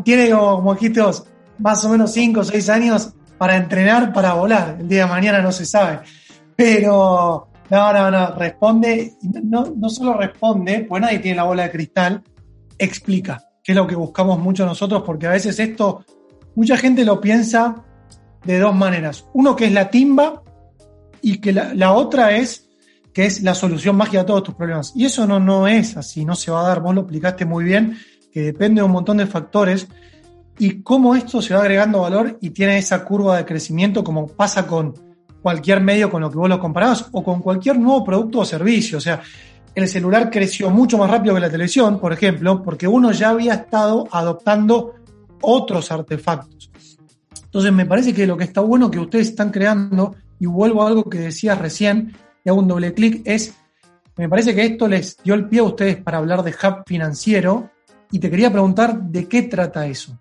tiene 0.04 0.30
como 0.32 0.74
dijiste 0.74 1.02
más 1.60 1.86
o 1.86 1.90
menos 1.90 2.12
5 2.12 2.40
o 2.42 2.44
6 2.44 2.70
años 2.70 3.14
para 3.38 3.56
entrenar, 3.56 4.12
para 4.12 4.34
volar. 4.34 4.78
El 4.82 4.90
día 4.90 5.06
de 5.06 5.10
mañana 5.10 5.42
no 5.42 5.54
se 5.54 5.66
sabe. 5.66 6.00
Pero, 6.56 7.48
no, 7.70 7.94
no, 7.94 8.12
no, 8.12 8.36
responde, 8.36 9.14
no, 9.22 9.74
no 9.76 9.90
solo 9.90 10.16
responde, 10.16 10.86
pues 10.88 11.02
nadie 11.02 11.20
tiene 11.20 11.38
la 11.38 11.44
bola 11.44 11.64
de 11.64 11.72
cristal, 11.72 12.22
explica 12.78 13.42
que 13.64 13.72
es 13.72 13.76
lo 13.76 13.88
que 13.88 13.96
buscamos 13.96 14.40
mucho 14.40 14.66
nosotros, 14.66 15.04
porque 15.06 15.28
a 15.28 15.32
veces 15.32 15.60
esto, 15.60 16.04
mucha 16.56 16.78
gente 16.78 17.06
lo 17.06 17.22
piensa 17.22 17.84
de 18.44 18.60
dos 18.60 18.76
maneras. 18.76 19.26
Uno 19.34 19.56
que 19.56 19.66
es 19.66 19.72
la 19.72 19.90
timba 19.90 20.44
y 21.22 21.38
que 21.40 21.54
la, 21.54 21.94
otra 21.94 22.38
es 22.38 22.70
que 23.14 23.26
es 23.26 23.44
la 23.44 23.54
solución 23.54 23.96
mágica 23.96 24.22
a 24.22 24.26
todos 24.26 24.44
tus 24.44 24.56
problemas. 24.56 24.94
Y 24.96 25.06
eso 25.06 25.28
no, 25.28 25.40
no 25.40 25.68
es 25.68 25.98
así, 25.98 26.26
no 26.26 26.36
se 26.36 26.52
va 26.52 26.62
a 26.62 26.68
dar, 26.68 26.82
vos 26.82 26.96
lo 26.96 27.02
explicaste 27.02 27.46
muy 27.46 27.64
bien, 27.64 27.98
que 28.32 28.42
depende 28.42 28.82
de 28.82 28.86
un 28.86 28.92
montón 28.92 29.18
de 29.18 29.28
factores 29.28 29.88
y 30.58 30.82
cómo 30.82 31.16
esto 31.16 31.42
se 31.42 31.54
va 31.54 31.62
agregando 31.62 32.02
valor 32.02 32.38
y 32.42 32.52
tiene 32.52 32.78
esa 32.78 33.04
curva 33.04 33.38
de 33.38 33.46
crecimiento 33.46 34.04
como 34.04 34.28
pasa 34.28 34.68
con 34.68 34.94
cualquier 35.42 35.82
medio 35.82 36.10
con 36.10 36.22
lo 36.22 36.30
que 36.30 36.38
vos 36.38 36.50
lo 36.50 36.60
comparás 36.60 37.08
o 37.12 37.24
con 37.24 37.42
cualquier 37.42 37.78
nuevo 37.80 38.04
producto 38.04 38.40
o 38.40 38.46
servicio. 38.46 38.98
O 38.98 39.02
sea, 39.02 39.22
el 39.74 39.88
celular 39.88 40.30
creció 40.30 40.70
mucho 40.70 40.98
más 40.98 41.10
rápido 41.10 41.34
que 41.34 41.42
la 41.42 41.50
televisión, 41.50 42.00
por 42.00 42.14
ejemplo, 42.14 42.62
porque 42.62 42.88
uno 42.88 43.12
ya 43.12 43.30
había 43.30 43.54
estado 43.54 44.08
adoptando 44.12 44.96
otros 45.42 45.92
artefactos. 45.92 46.72
Entonces 47.44 47.74
me 47.74 47.86
parece 47.86 48.14
que 48.14 48.26
lo 48.26 48.38
que 48.38 48.46
está 48.46 48.62
bueno 48.62 48.90
que 48.90 49.00
ustedes 49.00 49.30
están 49.30 49.52
creando, 49.52 50.16
y 50.40 50.46
vuelvo 50.46 50.84
a 50.84 50.88
algo 50.88 51.10
que 51.10 51.20
decías 51.20 51.58
recién, 51.58 52.16
y 52.44 52.50
hago 52.50 52.60
un 52.60 52.68
doble 52.68 52.94
clic, 52.94 53.22
es, 53.26 53.54
me 54.16 54.30
parece 54.30 54.56
que 54.56 54.64
esto 54.64 54.88
les 54.88 55.18
dio 55.24 55.34
el 55.34 55.48
pie 55.48 55.60
a 55.60 55.64
ustedes 55.64 55.98
para 55.98 56.18
hablar 56.18 56.44
de 56.44 56.52
hub 56.52 56.84
financiero, 56.86 57.70
y 58.12 58.20
te 58.20 58.30
quería 58.30 58.52
preguntar 58.52 59.02
de 59.02 59.28
qué 59.28 59.44
trata 59.44 59.86
eso. 59.86 60.18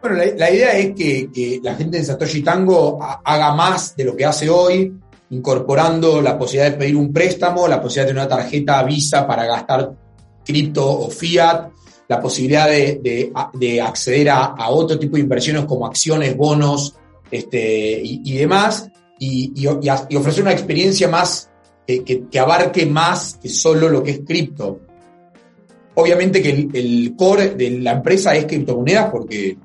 Bueno, 0.00 0.18
la, 0.36 0.50
idea 0.50 0.72
es 0.76 0.94
que, 0.94 1.60
la 1.62 1.74
gente 1.74 1.98
de 1.98 2.04
Satoshi 2.04 2.42
Tango 2.42 2.98
haga 3.02 3.54
más 3.54 3.96
de 3.96 4.04
lo 4.04 4.14
que 4.14 4.24
hace 4.24 4.48
hoy, 4.48 4.92
incorporando 5.30 6.20
la 6.20 6.38
posibilidad 6.38 6.70
de 6.70 6.78
pedir 6.78 6.96
un 6.96 7.12
préstamo, 7.12 7.66
la 7.66 7.82
posibilidad 7.82 8.14
de 8.14 8.20
una 8.20 8.28
tarjeta 8.28 8.82
Visa 8.84 9.26
para 9.26 9.46
gastar 9.46 9.92
cripto 10.44 10.88
o 10.88 11.10
fiat, 11.10 11.70
la 12.08 12.20
posibilidad 12.20 12.68
de, 12.68 13.80
acceder 13.82 14.30
a, 14.30 14.70
otro 14.70 14.98
tipo 14.98 15.16
de 15.16 15.22
inversiones 15.22 15.64
como 15.64 15.86
acciones, 15.86 16.36
bonos 16.36 16.94
este, 17.30 18.00
y, 18.02 18.32
demás, 18.36 18.88
y, 19.18 19.66
ofrecer 19.66 20.42
una 20.42 20.52
experiencia 20.52 21.08
más 21.08 21.50
que, 21.86 22.38
abarque 22.38 22.86
más 22.86 23.38
que 23.42 23.48
solo 23.48 23.88
lo 23.88 24.02
que 24.02 24.12
es 24.12 24.20
cripto. 24.20 24.80
Obviamente 25.94 26.42
que 26.42 26.68
el, 26.72 27.14
core 27.16 27.50
de 27.50 27.70
la 27.80 27.92
empresa 27.92 28.36
es 28.36 28.44
criptomonedas 28.44 29.10
porque 29.10 29.56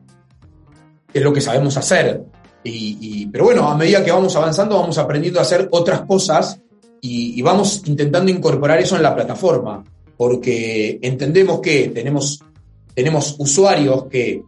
es 1.14 1.22
lo 1.22 1.34
que 1.34 1.42
sabemos 1.42 1.76
hacer. 1.78 2.24
Y, 2.64 3.26
pero 3.28 3.46
bueno, 3.46 3.68
a 3.68 3.76
medida 3.76 4.04
que 4.04 4.12
vamos 4.12 4.36
avanzando, 4.36 4.80
vamos 4.80 4.98
aprendiendo 4.98 5.40
a 5.40 5.44
hacer 5.44 5.68
otras 5.72 6.02
cosas 6.02 6.60
y, 7.02 7.38
y, 7.40 7.42
vamos 7.42 7.82
intentando 7.86 8.32
incorporar 8.32 8.80
eso 8.80 8.96
en 8.96 9.04
la 9.04 9.16
plataforma, 9.16 9.84
porque 10.22 11.00
entendemos 11.02 11.62
que 11.62 11.88
tenemos, 11.88 12.40
tenemos 12.94 13.36
usuarios 13.40 14.06
que 14.06 14.44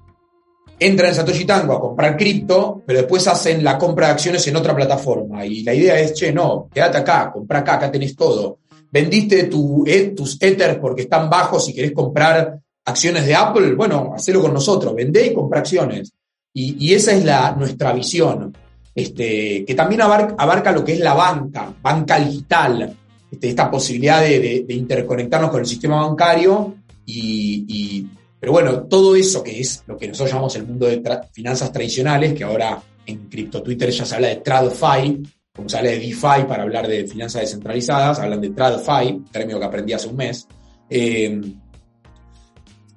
entran 0.77 1.09
en 1.09 1.15
Satoshi 1.15 1.45
Tango 1.45 1.73
a 1.73 1.81
comprar 1.81 2.15
cripto, 2.15 2.83
pero 2.85 2.99
después 2.99 3.27
hacen 3.27 3.63
la 3.63 3.75
compra 3.75 4.05
de 4.05 4.13
acciones 4.13 4.47
en 4.47 4.55
otra 4.55 4.75
plataforma. 4.75 5.43
Y 5.47 5.63
la 5.63 5.73
idea 5.73 5.99
es, 5.99 6.13
che, 6.13 6.31
no, 6.31 6.69
quédate 6.71 6.99
acá, 6.99 7.31
compra 7.33 7.61
acá, 7.61 7.73
acá 7.73 7.91
tenés 7.91 8.15
todo. 8.15 8.59
Vendiste 8.91 9.45
tu, 9.45 9.83
eh, 9.87 10.13
tus 10.15 10.39
Ethers 10.39 10.77
porque 10.77 11.01
están 11.01 11.27
bajos 11.27 11.67
y 11.69 11.73
querés 11.73 11.93
comprar 11.93 12.59
acciones 12.85 13.25
de 13.25 13.33
Apple, 13.33 13.73
bueno, 13.73 14.13
hacelo 14.15 14.43
con 14.43 14.53
nosotros, 14.53 14.93
vendé 14.93 15.25
y 15.25 15.33
compra 15.33 15.61
acciones. 15.61 16.13
Y, 16.53 16.93
esa 16.93 17.13
es 17.13 17.25
la, 17.25 17.55
nuestra 17.55 17.93
visión, 17.93 18.55
este, 18.93 19.65
que 19.65 19.73
también 19.73 20.01
abarca, 20.01 20.71
lo 20.71 20.85
que 20.85 20.93
es 20.93 20.99
la 20.99 21.15
banca, 21.15 21.73
banca 21.81 22.19
digital, 22.19 22.95
este, 23.33 23.49
esta 23.49 23.69
posibilidad 23.69 24.21
de, 24.21 24.65
interconectarnos 24.69 25.51
con 25.51 25.59
el 25.59 25.65
sistema 25.65 26.05
bancario 26.07 26.75
y 27.05 28.07
pero 28.43 28.51
bueno, 28.51 28.81
todo 28.89 29.15
eso 29.15 29.41
que 29.41 29.61
es 29.61 29.85
lo 29.87 29.95
que 29.95 30.05
nosotros 30.05 30.31
llamamos 30.31 30.53
el 30.57 30.67
mundo 30.67 30.85
de 30.85 31.01
finanzas 31.31 31.71
tradicionales, 31.71 32.33
que 32.33 32.43
ahora 32.43 32.77
en 33.05 33.29
Crypto 33.29 33.63
Twitter 33.63 33.89
ya 33.89 34.03
se 34.03 34.15
habla 34.15 34.27
de 34.27 34.35
TradFi, 34.35 35.23
como 35.55 35.69
se 35.69 35.77
habla 35.77 35.91
de 35.91 35.99
DeFi 35.99 36.43
para 36.45 36.63
hablar 36.63 36.85
de 36.85 37.07
finanzas 37.07 37.43
descentralizadas, 37.43 38.19
hablan 38.19 38.41
de 38.41 38.49
TradFi, 38.49 39.23
término 39.31 39.59
que 39.59 39.65
aprendí 39.65 39.93
hace 39.93 40.09
un 40.09 40.17
mes, 40.17 40.45
eh, 40.89 41.41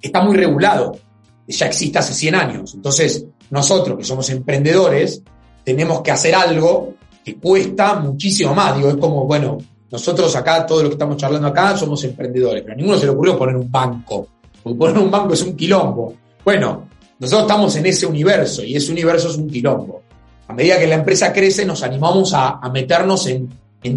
está 0.03 0.25
muy 0.25 0.37
regulado, 0.37 0.99
ya 1.47 1.67
existe 1.67 2.01
hace 2.01 2.15
100 2.15 2.35
años. 2.35 2.75
Entonces, 2.75 3.25
nosotros 3.49 3.97
que 3.99 4.05
somos 4.05 4.29
emprendedores, 4.31 5.23
tenemos 5.63 6.01
que 6.01 6.11
hacer 6.11 6.35
algo 6.35 6.95
que 7.25 7.37
cuesta 7.37 8.01
muchísimo 8.01 8.53
más. 8.53 8.77
Digo, 8.77 8.89
es 8.89 8.97
como, 8.97 9.27
bueno, 9.27 9.59
nosotros 9.91 10.35
acá, 10.37 10.67
todo 10.67 10.83
lo 10.83 10.89
que 10.89 10.95
estamos 10.95 11.17
charlando 11.17 11.49
acá, 11.49 11.77
somos 11.77 12.03
emprendedores, 12.05 12.63
pero 12.63 12.75
a 12.75 12.77
ninguno 12.77 12.99
se 12.99 13.07
le 13.07 13.13
ocurrió 13.13 13.39
poner 13.39 13.57
un 13.57 13.71
banco 13.71 14.29
porque 14.67 14.81
poner 14.81 14.99
un 14.99 15.13
banco 15.13 15.33
es 15.33 15.43
un 15.43 15.57
quilombo. 15.57 16.13
Bueno, 16.45 16.89
nosotros 17.21 17.43
estamos 17.43 17.77
en 17.77 17.87
ese 17.87 18.05
universo 18.05 18.65
y 18.65 18.75
ese 18.75 18.91
universo 18.91 19.29
es 19.29 19.37
un 19.37 19.49
quilombo. 19.49 20.03
A 20.49 20.53
medida 20.55 20.77
que 20.77 20.89
la 20.89 20.97
empresa 20.97 21.33
crece, 21.33 21.65
nos 21.65 21.85
animamos 21.85 22.33
a, 22.35 22.59
meternos 22.73 23.29
en, 23.29 23.49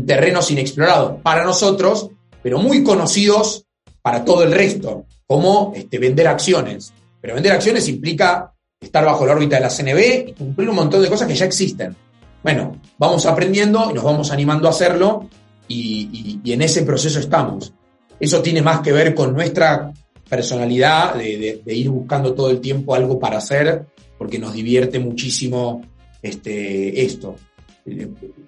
terrenos 0.05 0.51
inexplorados 0.51 1.21
para 1.23 1.43
nosotros, 1.43 2.11
pero 2.43 2.59
muy 2.59 2.83
conocidos 2.83 3.65
para 4.03 4.23
todo 4.23 4.43
el 4.43 4.51
resto, 4.51 5.05
como 5.25 5.73
este, 5.75 5.97
vender 5.97 6.27
acciones. 6.27 6.93
Pero 7.19 7.33
vender 7.33 7.53
acciones 7.53 7.87
implica 7.87 8.53
estar 8.79 9.03
bajo 9.03 9.25
la 9.25 9.31
órbita 9.31 9.55
de 9.55 9.63
la 9.63 9.71
CNB 9.71 10.29
y 10.29 10.33
cumplir 10.33 10.69
un 10.69 10.75
montón 10.75 11.01
de 11.01 11.09
cosas 11.09 11.27
que 11.27 11.33
ya 11.33 11.45
existen. 11.45 11.95
Bueno, 12.43 12.79
vamos 12.99 13.25
aprendiendo 13.25 13.89
y 13.89 13.95
nos 13.95 14.03
vamos 14.03 14.29
animando 14.29 14.67
a 14.67 14.69
hacerlo 14.69 15.27
y 15.69 16.51
en 16.51 16.61
ese 16.61 16.83
proceso 16.83 17.19
estamos. 17.19 17.73
Eso 18.19 18.41
tiene 18.41 18.61
más 18.61 18.81
que 18.81 18.91
ver 18.91 19.15
con 19.15 19.33
nuestra 19.33 19.93
personalidad 20.29 21.15
de, 21.15 21.61
ir 21.65 21.89
buscando 21.89 22.33
todo 22.33 22.49
el 22.49 22.59
tiempo 22.59 22.93
algo 22.93 23.19
para 23.19 23.37
hacer, 23.37 23.87
porque 24.17 24.37
nos 24.37 24.53
divierte 24.53 24.99
muchísimo 24.99 25.81
este, 26.21 27.03
esto. 27.03 27.35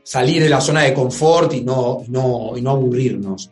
Salir 0.03 0.43
de 0.43 0.49
la 0.49 0.61
zona 0.61 0.81
de 0.83 0.93
confort 0.93 1.53
y 1.53 1.61
no, 1.61 2.03
no, 2.07 2.51
no 2.61 2.69
aburrirnos. 2.69 3.49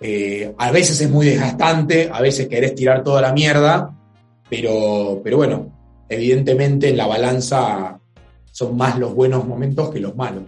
Eh, 0.00 0.54
a 0.56 0.70
veces 0.70 1.00
es 1.00 1.10
muy 1.10 1.26
desgastante, 1.26 2.08
a 2.12 2.20
veces 2.20 2.48
querés 2.48 2.74
tirar 2.74 3.04
toda 3.04 3.20
la 3.20 3.32
mierda, 3.32 3.94
pero, 4.48 5.20
pero 5.22 5.36
bueno, 5.36 6.04
evidentemente 6.08 6.88
en 6.88 6.96
la 6.96 7.06
balanza 7.06 8.00
son 8.50 8.76
más 8.76 8.98
los 8.98 9.14
buenos 9.14 9.46
momentos 9.46 9.90
que 9.90 10.00
los 10.00 10.16
malos 10.16 10.44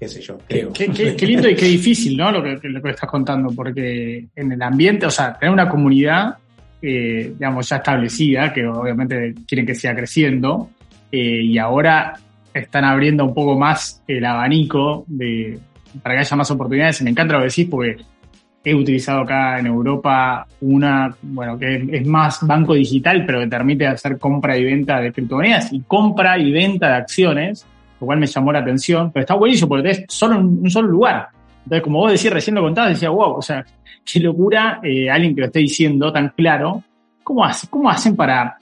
qué 0.00 0.08
sé 0.08 0.22
yo, 0.22 0.38
creo. 0.48 0.72
Qué, 0.72 1.26
lindo 1.26 1.48
y 1.48 1.54
qué 1.54 1.66
difícil, 1.66 2.16
¿no? 2.16 2.32
Lo 2.32 2.42
que, 2.42 2.68
lo 2.68 2.80
que 2.80 2.90
estás 2.90 3.08
contando, 3.08 3.50
porque 3.54 4.28
en 4.34 4.52
el 4.52 4.62
ambiente, 4.62 5.04
o 5.04 5.10
sea, 5.10 5.38
tener 5.38 5.52
una 5.52 5.68
comunidad, 5.68 6.38
eh, 6.80 7.34
digamos, 7.34 7.68
ya 7.68 7.76
establecida, 7.76 8.50
que 8.50 8.66
obviamente 8.66 9.34
quieren 9.46 9.66
que 9.66 9.74
siga 9.74 9.94
creciendo, 9.94 10.70
eh, 11.12 11.42
y 11.42 11.58
ahora 11.58 12.14
están 12.54 12.84
abriendo 12.84 13.26
un 13.26 13.34
poco 13.34 13.58
más 13.58 14.02
el 14.08 14.24
abanico 14.24 15.04
de, 15.06 15.58
para 16.02 16.14
que 16.14 16.20
haya 16.20 16.36
más 16.36 16.50
oportunidades. 16.50 17.02
Me 17.02 17.10
encanta 17.10 17.34
lo 17.34 17.40
que 17.40 17.48
decís, 17.48 17.68
porque 17.70 17.96
he 18.64 18.74
utilizado 18.74 19.20
acá 19.20 19.58
en 19.58 19.66
Europa 19.66 20.46
una, 20.62 21.14
bueno, 21.20 21.58
que 21.58 21.88
es 21.92 22.06
más 22.06 22.38
banco 22.46 22.72
digital, 22.72 23.24
pero 23.26 23.40
que 23.40 23.48
permite 23.48 23.86
hacer 23.86 24.18
compra 24.18 24.56
y 24.56 24.64
venta 24.64 24.98
de 24.98 25.12
criptomonedas 25.12 25.74
y 25.74 25.80
compra 25.80 26.38
y 26.38 26.50
venta 26.50 26.88
de 26.88 26.94
acciones 26.94 27.66
lo 28.00 28.06
cual 28.06 28.18
me 28.18 28.26
llamó 28.26 28.52
la 28.52 28.60
atención, 28.60 29.10
pero 29.12 29.22
está 29.22 29.34
buenísimo 29.34 29.68
porque 29.68 29.90
es 29.90 30.04
solo 30.08 30.36
en 30.36 30.46
un 30.46 30.70
solo 30.70 30.88
lugar. 30.88 31.28
Entonces, 31.64 31.82
como 31.82 31.98
vos 31.98 32.12
decías, 32.12 32.32
recién 32.32 32.54
lo 32.54 32.62
contabas, 32.62 32.92
decía, 32.92 33.10
wow, 33.10 33.36
o 33.36 33.42
sea, 33.42 33.64
qué 34.04 34.20
locura, 34.20 34.80
eh, 34.82 35.10
alguien 35.10 35.34
que 35.34 35.42
lo 35.42 35.46
esté 35.46 35.60
diciendo 35.60 36.12
tan 36.12 36.30
claro, 36.30 36.82
¿cómo, 37.22 37.44
hace, 37.44 37.68
¿cómo 37.68 37.90
hacen 37.90 38.16
para...? 38.16 38.56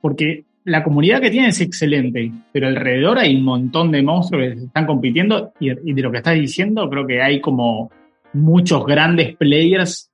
Porque 0.00 0.44
la 0.64 0.82
comunidad 0.82 1.20
que 1.20 1.30
tienen 1.30 1.50
es 1.50 1.60
excelente, 1.60 2.30
pero 2.52 2.68
alrededor 2.68 3.18
hay 3.18 3.36
un 3.36 3.44
montón 3.44 3.90
de 3.90 4.02
monstruos 4.02 4.54
que 4.54 4.64
están 4.64 4.86
compitiendo 4.86 5.52
y, 5.60 5.68
de 5.70 6.02
lo 6.02 6.10
que 6.10 6.18
estás 6.18 6.34
diciendo 6.34 6.88
creo 6.88 7.06
que 7.06 7.20
hay 7.20 7.40
como 7.40 7.90
muchos 8.32 8.84
grandes 8.86 9.36
players 9.36 10.10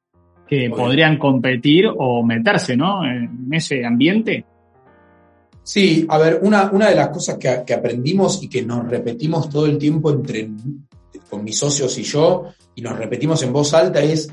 que 0.48 0.68
podrían 0.68 1.16
competir 1.16 1.88
o 1.96 2.24
meterse, 2.24 2.76
¿no? 2.76 3.04
En 3.04 3.48
ese 3.52 3.86
ambiente. 3.86 4.44
Sí, 5.62 6.06
a 6.08 6.18
ver, 6.18 6.40
una, 6.42 6.70
una 6.72 6.88
de 6.88 6.96
las 6.96 7.08
cosas 7.08 7.36
que, 7.36 7.48
aprendimos 7.48 8.42
y 8.42 8.48
que 8.48 8.62
nos 8.62 8.88
repetimos 8.88 9.48
todo 9.48 9.66
el 9.66 9.78
tiempo 9.78 10.10
entre, 10.10 10.50
con 11.28 11.44
mis 11.44 11.58
socios 11.58 11.96
y 11.98 12.02
yo, 12.02 12.46
y 12.74 12.82
nos 12.82 12.98
repetimos 12.98 13.42
en 13.42 13.52
voz 13.52 13.74
alta, 13.74 14.00
es, 14.00 14.28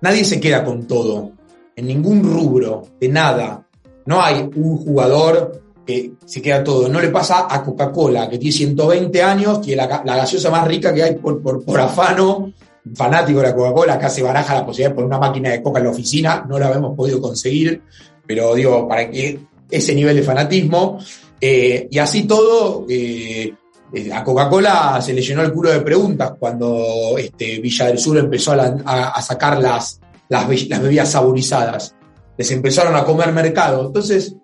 nadie 0.00 0.24
se 0.24 0.40
queda 0.40 0.64
con 0.64 0.86
todo, 0.86 1.32
en 1.74 1.86
ningún 1.86 2.22
rubro, 2.22 2.86
de 3.00 3.08
nada. 3.08 3.66
No 4.06 4.22
hay 4.22 4.48
un 4.54 4.76
jugador 4.76 5.62
que 5.84 6.12
se 6.24 6.40
queda 6.40 6.62
todo. 6.62 6.88
No 6.88 7.00
le 7.00 7.08
pasa 7.08 7.46
a 7.48 7.62
Coca-Cola, 7.62 8.28
que 8.28 8.38
tiene 8.38 8.56
120 8.56 9.22
años, 9.22 9.60
tiene 9.60 9.82
la, 9.86 10.02
la, 10.04 10.16
gaseosa 10.16 10.50
más 10.50 10.66
rica 10.66 10.92
que 10.94 11.02
hay 11.02 11.14
por, 11.16 11.42
por, 11.42 11.64
por 11.64 11.80
afano, 11.80 12.52
fanático 12.94 13.40
de 13.40 13.48
la 13.48 13.54
Coca-Cola, 13.54 13.94
acá 13.94 14.10
se 14.10 14.22
baraja 14.22 14.54
la 14.54 14.66
posibilidad 14.66 14.90
de 14.90 14.94
poner 14.94 15.06
una 15.06 15.18
máquina 15.18 15.50
de 15.50 15.62
coca 15.62 15.78
en 15.78 15.84
la 15.86 15.90
oficina, 15.90 16.44
no 16.48 16.58
la 16.58 16.70
hemos 16.70 16.94
podido 16.94 17.20
conseguir, 17.20 17.82
pero 18.26 18.54
digo, 18.54 18.86
para 18.86 19.10
que 19.10 19.40
ese 19.74 19.94
nivel 19.94 20.16
de 20.16 20.22
fanatismo. 20.22 20.98
Eh, 21.40 21.88
y 21.90 21.98
así 21.98 22.24
todo, 22.24 22.86
eh, 22.88 23.52
eh, 23.92 24.12
a 24.12 24.22
Coca-Cola 24.22 25.00
se 25.02 25.12
le 25.12 25.20
llenó 25.20 25.42
el 25.42 25.52
culo 25.52 25.70
de 25.70 25.80
preguntas 25.80 26.34
cuando 26.38 27.16
este, 27.18 27.58
Villa 27.58 27.86
del 27.86 27.98
Sur 27.98 28.16
empezó 28.18 28.52
a, 28.52 29.20
sacar 29.20 29.60
las, 29.60 30.00
bebidas 30.28 31.10
saborizadas. 31.10 31.94
Les 32.36 32.50
empezaron 32.50 32.94
a 32.96 33.04
comer 33.04 33.32
mercado. 33.32 33.86
Entonces, 33.86 34.34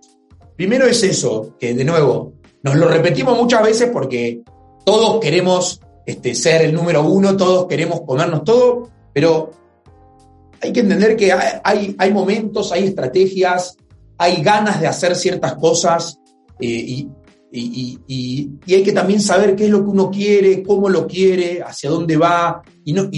primero 0.57 0.87
es 0.87 1.03
eso, 1.03 1.57
que 1.59 1.75
de 1.75 1.85
nuevo, 1.85 2.35
nos 2.63 2.75
lo 2.75 2.89
repetimos 2.89 3.37
muchas 3.37 3.63
veces 3.63 3.91
porque 3.93 4.43
todos 4.85 5.21
queremos 5.21 5.81
este, 6.07 6.35
ser 6.35 6.63
el 6.63 6.75
número 6.75 7.03
uno, 7.05 7.37
todos 7.37 7.67
queremos 7.67 8.03
comernos 8.03 8.45
todo, 8.45 8.89
pero 9.13 9.53
hay 10.61 10.73
que 10.73 10.81
entender 10.81 11.17
que 11.17 11.33
hay 11.33 12.13
momentos, 12.13 12.73
hay 12.73 12.85
estrategias, 12.85 13.77
hay 14.21 14.43
ganas 14.43 14.79
de 14.79 14.87
hacer 14.87 15.17
ciertas 15.17 15.55
cosas 15.55 16.21
eh, 16.61 17.07
y, 17.53 18.51
hay 18.69 18.83
que 18.85 18.93
también 18.93 19.21
saber 19.21 19.57
qué 19.57 19.65
es 19.65 19.71
lo 19.71 19.83
que 19.83 19.91
uno 19.91 20.11
quiere, 20.11 20.63
cómo 20.63 20.91
lo 20.91 21.07
quiere, 21.07 21.63
hacia 21.63 21.91
dónde 21.91 22.17
va. 22.17 22.63
Y 22.85 22.93
no, 22.93 23.11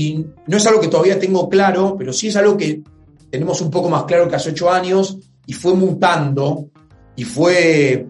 no 0.47 0.57
es 0.57 0.67
algo 0.67 0.81
que 0.81 0.87
todavía 0.87 1.19
tengo 1.19 1.49
claro, 1.51 1.97
pero 1.99 2.13
sí 2.13 2.29
es 2.29 2.37
algo 2.37 2.57
que 2.57 2.83
tenemos 3.29 3.61
un 3.61 3.71
poco 3.71 3.91
más 3.91 4.05
claro 4.05 4.29
que 4.29 4.37
hace 4.37 4.51
ocho 4.51 4.71
años 4.71 5.19
y 5.45 5.53
fue 5.53 5.75
mutando 5.75 6.71
y 7.17 7.25
fue, 7.25 8.07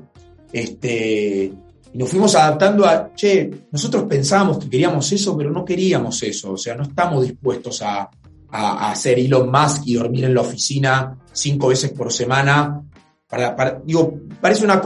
este, 0.52 1.52
y 1.92 1.98
nos 1.98 2.10
fuimos 2.10 2.36
adaptando 2.36 2.84
a, 2.84 3.12
che, 3.14 3.50
nosotros 3.72 4.04
pensábamos 4.04 4.58
que 4.58 4.68
queríamos 4.68 5.10
eso, 5.10 5.36
pero 5.36 5.50
no 5.50 5.64
queríamos 5.64 6.22
eso, 6.22 6.52
o 6.52 6.58
sea, 6.58 6.76
no 6.76 6.84
estamos 6.84 7.24
dispuestos 7.24 7.82
a, 7.82 8.08
a, 8.52 8.90
hacer 8.90 9.18
Elon 9.18 9.50
Musk 9.50 9.82
y 9.86 9.94
dormir 9.94 10.24
en 10.26 10.34
la 10.34 10.42
oficina 10.42 11.18
cinco 11.32 11.68
veces 11.68 11.90
por 11.90 12.12
semana. 12.12 12.82
Para, 13.28 13.80
digo, 13.84 14.20
parece 14.40 14.64
una. 14.64 14.80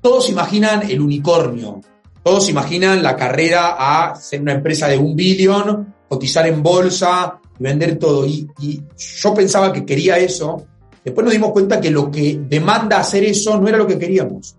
Todos 0.00 0.28
imaginan 0.30 0.88
el 0.88 1.00
unicornio. 1.00 1.80
todos 2.22 2.48
imaginan 2.50 3.02
la 3.02 3.16
carrera 3.16 3.76
a 3.78 4.14
ser 4.14 4.42
una 4.42 4.52
empresa 4.52 4.88
de 4.88 4.98
un 4.98 5.16
billón, 5.16 5.94
cotizar 6.08 6.46
en 6.46 6.62
bolsa, 6.62 7.40
vender 7.58 7.98
todo. 7.98 8.26
Y, 8.26 8.46
y, 8.60 8.82
yo 8.96 9.34
pensaba 9.34 9.72
que 9.72 9.84
quería 9.84 10.18
eso. 10.18 10.66
Después 11.02 11.24
nos 11.24 11.32
dimos 11.32 11.52
cuenta 11.52 11.80
que 11.80 11.90
lo 11.90 12.10
que 12.10 12.40
demanda 12.46 12.98
hacer 12.98 13.24
eso 13.24 13.58
no 13.58 13.66
era 13.66 13.78
lo 13.78 13.86
que 13.86 13.98
queríamos. 13.98 14.54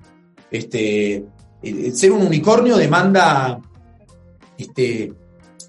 Este, 0.49 1.23
ser 1.93 2.11
un 2.11 2.25
unicornio 2.25 2.75
demanda 2.77 3.59
este, 4.57 5.13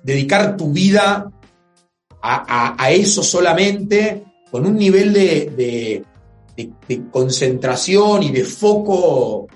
dedicar 0.03 0.57
tu 0.57 0.73
vida 0.73 1.31
a, 2.23 2.91
eso 2.91 3.23
solamente, 3.23 4.25
con 4.51 4.67
un 4.67 4.77
nivel 4.77 5.13
de, 5.13 6.05
concentración 7.11 8.23
y 8.23 8.31
de 8.31 8.45
foco 8.45 9.49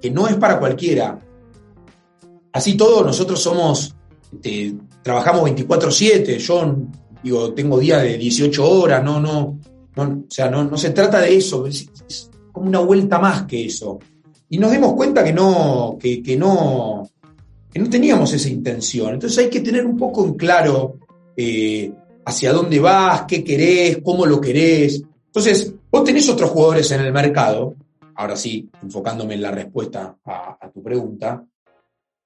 que 0.00 0.10
no 0.10 0.28
es 0.28 0.36
para 0.36 0.58
cualquiera. 0.58 1.18
Así 2.52 2.76
todo, 2.76 3.04
nosotros 3.04 3.40
somos, 3.40 3.94
este, 4.32 4.74
trabajamos 5.02 5.50
24/7, 5.50 6.38
yo 6.38 6.76
digo, 7.22 7.52
tengo 7.54 7.78
días 7.78 8.02
de 8.02 8.18
18 8.18 8.68
horas, 8.68 9.02
no, 9.02 9.20
no, 9.20 9.58
o 9.96 10.24
sea, 10.28 10.50
no, 10.50 10.76
se 10.76 10.90
trata 10.90 11.20
de 11.20 11.36
eso, 11.36 11.66
es, 11.66 11.88
como 12.52 12.68
una 12.68 12.80
vuelta 12.80 13.18
más 13.18 13.44
que 13.44 13.66
eso. 13.66 13.98
Y 14.50 14.58
nos 14.58 14.72
dimos 14.72 14.94
cuenta 14.94 15.22
que 15.22 15.32
no, 15.32 15.98
que 16.00 16.36
no, 16.36 17.08
que 17.70 17.78
no 17.78 17.90
teníamos 17.90 18.32
esa 18.32 18.48
intención. 18.48 19.14
Entonces 19.14 19.38
hay 19.38 19.50
que 19.50 19.60
tener 19.60 19.84
un 19.84 19.96
poco 19.96 20.24
en 20.24 20.34
claro 20.34 20.98
eh, 21.40 21.92
hacia 22.24 22.52
dónde 22.52 22.80
vas, 22.80 23.22
qué 23.28 23.44
querés, 23.44 24.00
cómo 24.02 24.26
lo 24.26 24.40
querés. 24.40 25.00
Entonces, 25.26 25.72
vos 25.88 26.02
tenés 26.02 26.28
otros 26.28 26.50
jugadores 26.50 26.90
en 26.90 27.02
el 27.02 27.12
mercado, 27.12 27.76
ahora 28.16 28.34
sí, 28.34 28.68
enfocándome 28.82 29.34
en 29.34 29.42
la 29.42 29.52
respuesta 29.52 30.16
a, 30.24 30.68
tu 30.74 30.82
pregunta, 30.82 31.44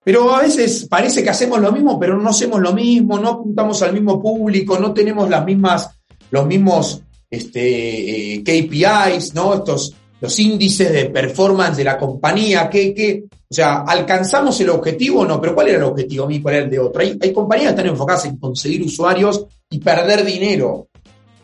pero 0.02 0.34
a 0.34 0.40
veces 0.40 0.86
parece 0.88 1.22
que 1.22 1.28
hacemos 1.28 1.60
lo 1.60 1.70
mismo, 1.70 2.00
pero 2.00 2.16
no 2.16 2.30
hacemos 2.30 2.58
lo 2.58 2.72
mismo, 2.72 3.18
no 3.18 3.28
apuntamos 3.28 3.82
al 3.82 3.92
mismo 3.92 4.20
público, 4.20 4.78
no 4.78 4.94
tenemos 4.94 5.28
las 5.28 5.44
mismas, 5.44 5.90
los 6.30 6.46
mismos 6.46 7.02
este, 7.30 8.36
eh, 8.36 8.42
KPIs, 8.42 9.34
¿no? 9.34 9.52
Estos, 9.54 9.94
los 10.22 10.38
índices 10.38 10.90
de 10.90 11.10
performance 11.10 11.76
de 11.76 11.84
la 11.84 11.98
compañía, 11.98 12.70
que, 12.70 12.94
que 12.94 13.24
o 13.52 13.54
sea, 13.54 13.80
¿alcanzamos 13.82 14.58
el 14.62 14.70
objetivo 14.70 15.20
o 15.20 15.26
no? 15.26 15.38
Pero 15.38 15.54
¿cuál 15.54 15.68
era 15.68 15.76
el 15.76 15.84
objetivo 15.84 16.26
mío 16.26 16.38
y 16.38 16.40
cuál 16.40 16.54
era 16.54 16.64
el 16.64 16.70
de 16.70 16.78
otro? 16.78 17.02
Hay, 17.02 17.32
compañías 17.34 17.74
que 17.74 17.80
están 17.80 17.92
enfocadas 17.92 18.24
en 18.24 18.38
conseguir 18.38 18.82
usuarios 18.82 19.44
y 19.68 19.78
perder 19.78 20.24
dinero. 20.24 20.88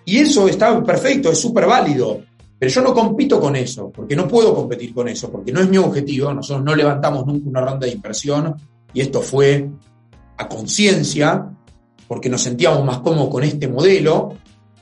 Y 0.06 0.16
eso 0.16 0.48
está 0.48 0.82
perfecto, 0.82 1.30
es 1.30 1.38
súper 1.38 1.66
válido. 1.66 2.22
Pero 2.58 2.72
yo 2.72 2.80
no 2.80 2.94
compito 2.94 3.38
con 3.38 3.56
eso, 3.56 3.92
porque 3.94 4.16
no 4.16 4.26
puedo 4.26 4.54
competir 4.54 4.94
con 4.94 5.06
eso, 5.06 5.30
porque 5.30 5.52
no 5.52 5.60
es 5.60 5.68
mi 5.68 5.76
objetivo. 5.76 6.32
Nosotros 6.32 6.64
no 6.64 6.74
levantamos 6.74 7.26
nunca 7.26 7.46
una 7.46 7.60
ronda 7.60 7.86
de 7.86 7.92
inversión 7.92 8.56
y 8.94 9.02
esto 9.02 9.20
fue 9.20 9.68
a 10.38 10.48
conciencia, 10.48 11.46
porque 12.06 12.30
nos 12.30 12.40
sentíamos 12.40 12.86
más 12.86 13.00
cómodos 13.00 13.28
con 13.28 13.44
este 13.44 13.68
modelo. 13.68 14.32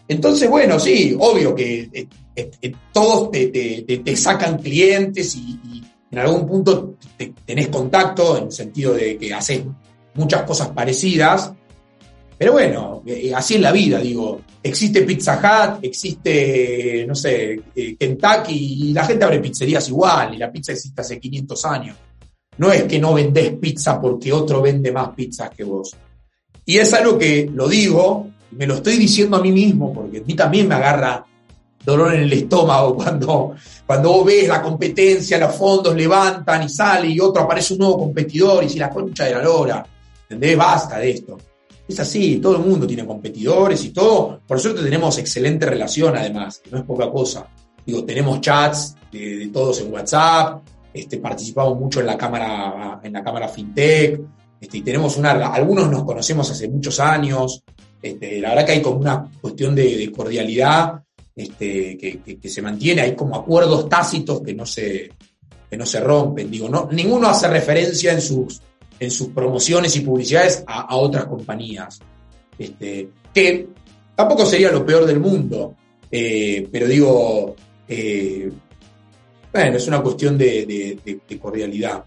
Entonces, 0.07 0.49
bueno, 0.49 0.79
sí, 0.79 1.17
obvio 1.19 1.57
que 1.57 1.91
eh, 1.93 2.09
eh, 2.37 2.51
eh, 2.62 2.73
todos 2.93 3.33
te, 3.33 4.17
sacan 4.17 4.59
clientes 4.59 5.35
y, 5.35 5.76
en 6.11 6.19
algún 6.19 6.47
punto 6.47 6.95
tenés 7.45 7.69
contacto, 7.69 8.38
en 8.38 8.45
el 8.45 8.53
sentido 8.53 8.95
de 8.95 9.19
que 9.19 9.35
haces 9.35 9.62
muchas 10.14 10.42
cosas 10.42 10.69
parecidas, 10.69 11.53
pero 12.38 12.53
bueno, 12.53 13.03
eh, 13.07 13.33
así 13.35 13.55
es 13.55 13.61
la 13.61 13.73
vida, 13.73 13.99
digo, 13.99 14.42
existe 14.62 15.03
Pizza 15.03 15.38
Hut, 15.38 15.79
existe, 15.83 17.05
no 17.09 17.14
sé, 17.14 17.62
eh, 17.75 17.97
Kentucky, 17.99 18.88
y 18.88 18.92
la 18.92 19.07
gente 19.07 19.25
abre 19.25 19.40
pizzerías 19.40 19.88
igual, 19.88 20.35
y 20.35 20.38
la 20.38 20.53
pizza 20.53 20.73
existe 20.73 21.01
hace 21.01 21.19
500 21.19 21.64
años. 21.64 21.97
No 22.59 22.71
es 22.71 22.85
que 22.85 22.99
no 22.99 23.14
vendés 23.14 23.55
pizza 23.57 24.01
porque 24.01 24.33
otro 24.33 24.61
vende 24.61 24.92
más 24.92 25.11
pizzas 25.11 25.51
que 25.51 25.64
vos. 25.64 25.95
Y 26.64 26.77
es 26.77 26.92
algo 26.92 27.16
que 27.16 27.51
lo 27.53 27.69
digo, 27.69 28.29
me 28.51 28.66
lo 28.66 28.75
estoy 28.77 28.97
diciendo 28.97 29.38
a 29.38 29.42
mí 29.42 29.53
mismo, 29.53 29.92
porque 29.92 30.19
a 30.19 30.23
mí 30.23 30.35
también 30.35 30.69
me 30.69 30.75
agarra 30.75 31.25
dolor 31.85 32.14
en 32.14 32.23
el 32.23 32.33
estómago 32.33 32.95
cuando, 32.97 33.55
cuando 33.87 34.12
vos 34.12 34.27
ves 34.27 34.49
la 34.49 34.61
competencia, 34.61 35.38
los 35.38 35.55
fondos 35.55 35.94
levantan 35.94 36.64
y 36.64 36.68
sale 36.68 37.07
y 37.07 37.20
otro 37.20 37.42
aparece 37.42 37.75
un 37.75 37.81
nuevo 37.81 37.99
competidor 37.99 38.64
y 38.64 38.68
si 38.68 38.81
la 38.81 38.90
concha 38.90 39.25
de 39.25 39.33
la 39.33 39.42
lora, 39.42 39.87
¿entendés? 40.22 40.57
Basta 40.57 40.99
de 40.99 41.11
esto. 41.11 41.38
Es 41.87 42.01
así, 42.01 42.38
todo 42.38 42.57
el 42.57 42.62
mundo 42.62 42.85
tiene 42.85 43.07
competidores 43.07 43.85
y 43.85 43.90
todo. 43.90 44.40
Por 44.44 44.59
suerte 44.59 44.83
tenemos 44.83 45.16
excelente 45.18 45.66
relación 45.66 46.16
además, 46.16 46.59
que 46.59 46.70
no 46.72 46.79
es 46.79 46.85
poca 46.85 47.09
cosa. 47.09 47.46
Digo, 47.85 48.05
tenemos 48.05 48.40
chats 48.40 48.96
de, 49.12 49.51
todos 49.53 49.81
en 49.81 49.92
WhatsApp, 49.92 50.62
este, 50.92 51.18
participamos 51.18 51.79
mucho 51.79 52.01
en 52.01 52.07
la 52.07 52.18
cámara, 52.18 52.99
en 53.05 53.12
la 53.12 53.22
cámara 53.22 53.46
FinTech, 53.46 54.20
este, 54.61 54.79
y 54.79 54.83
tenemos 54.83 55.16
una, 55.16 55.31
algunos 55.31 55.88
nos 55.88 56.03
conocemos 56.03 56.51
hace 56.51 56.68
muchos 56.68 56.99
años, 56.99 57.62
este, 58.03 58.40
la 58.40 58.49
verdad 58.49 58.66
que 58.66 58.72
hay 58.72 58.83
como 58.83 58.99
una 58.99 59.31
cuestión 59.40 59.77
de 59.77 60.12
cordialidad 60.14 61.06
este, 61.37 61.99
que, 61.99 62.49
se 62.49 62.62
mantiene, 62.62 63.03
hay 63.03 63.14
como 63.14 63.37
acuerdos 63.37 63.90
tácitos 63.90 64.40
que 64.40 64.55
no 64.55 64.64
se, 64.64 65.11
no 65.70 65.85
se 65.85 66.01
rompen. 66.01 66.51
Digo, 66.51 66.68
no, 66.68 66.88
ninguno 66.90 67.29
hace 67.29 67.46
referencia 67.49 68.12
en 68.12 68.22
sus, 68.22 68.62
en 68.99 69.11
sus 69.11 69.29
promociones 69.29 69.94
y 69.96 70.01
publicidades 70.01 70.64
a, 70.66 70.96
otras 70.96 71.27
compañías. 71.27 72.01
Este, 72.59 73.11
que 73.35 73.68
tampoco 74.14 74.46
sería 74.46 74.72
lo 74.72 74.87
peor 74.87 75.05
del 75.05 75.20
mundo, 75.20 75.75
eh, 76.11 76.66
pero 76.72 76.87
digo, 76.87 77.55
eh, 77.87 78.51
bueno, 79.53 79.77
es 79.77 79.87
una 79.88 80.01
cuestión 80.01 80.38
de, 80.38 80.99
cordialidad. 81.40 82.03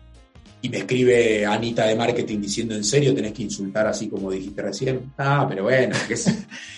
Y 0.62 0.70
me 0.70 0.80
escribe 0.80 1.46
Anita 1.46 1.86
de 1.86 1.96
marketing 1.96 2.42
diciendo 2.42 2.76
en 2.76 2.84
serio 2.84 3.16
tenés 3.16 3.32
que 3.32 3.44
insultar 3.44 3.88
así 3.88 4.10
como 4.10 4.30
dijiste 4.32 4.62
recién. 4.62 5.14
Ah, 5.18 5.46
pero 5.48 5.64
bueno, 5.64 5.96
es 6.10 6.28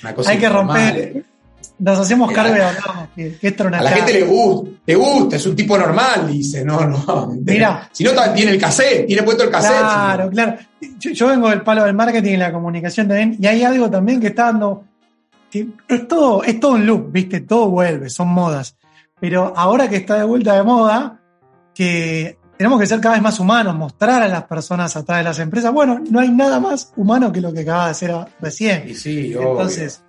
una 0.04 0.14
cosa. 0.16 0.32
Hay 0.32 0.38
que 0.38 0.50
romper, 0.50 1.26
nos 1.80 2.00
hacemos 2.00 2.32
cargo 2.32 2.54
de 3.16 3.38
que, 3.40 3.48
esto 3.48 3.68
A 3.68 3.70
la 3.70 3.92
gente 3.92 4.14
le 4.14 4.24
gusta, 4.24 4.70
le 4.86 4.96
gusta, 4.96 5.36
es 5.36 5.46
un 5.46 5.56
tipo 5.56 5.78
normal, 5.78 6.28
dice, 6.28 6.64
no, 6.64 6.86
no. 6.86 7.34
Mira. 7.46 7.90
Si 7.92 8.04
no, 8.04 8.12
tiene 8.34 8.52
el 8.52 8.60
cassette, 8.60 9.08
tiene 9.08 9.24
puesto 9.24 9.44
el 9.44 9.50
cassette. 9.50 9.80
Claro, 9.80 10.30
claro. 10.30 10.58
Yo, 11.00 11.28
vengo 11.28 11.50
del 11.50 11.62
palo 11.62 11.84
del 11.84 11.94
marketing 11.94 12.34
y 12.34 12.38
la 12.38 12.52
comunicación 12.52 13.08
también, 13.08 13.38
y 13.40 13.48
hay 13.48 13.64
algo 13.64 13.90
también 13.90 14.20
que 14.20 14.28
está 14.28 14.46
dando, 14.46 14.84
que 15.50 15.68
es 15.88 16.08
todo, 16.08 16.44
es 16.44 16.60
todo 16.60 16.74
un 16.74 16.86
loop, 16.86 17.12
viste, 17.12 17.42
todo 17.42 17.70
vuelve, 17.70 18.10
son 18.10 18.30
modas. 18.30 18.76
Pero 19.20 19.54
ahora 19.56 19.90
que 19.90 19.98
está 19.98 20.16
de 20.18 20.24
vuelta 20.24 20.56
de 20.56 20.64
moda, 20.64 21.20
que 21.74 22.38
tenemos 22.58 22.80
que 22.80 22.86
ser 22.86 23.00
cada 23.00 23.16
vez 23.16 23.24
más 23.24 23.40
humanos, 23.40 23.76
mostrar 23.76 24.22
a 24.22 24.28
las 24.28 24.44
personas 24.44 24.96
atrás 24.96 25.18
de 25.18 25.24
las 25.24 25.40
empresas. 25.40 25.74
Bueno, 25.74 26.00
no 26.10 26.20
hay 26.20 26.30
nada 26.30 26.60
más 26.60 26.94
humano 26.96 27.32
que 27.32 27.42
lo 27.42 27.52
que 27.52 27.62
acaba 27.62 27.86
de 27.86 27.92
hacer 27.92 28.14
recién. 28.40 28.88
Y 28.88 28.94
sí, 28.94 29.34
Entonces, 29.34 30.04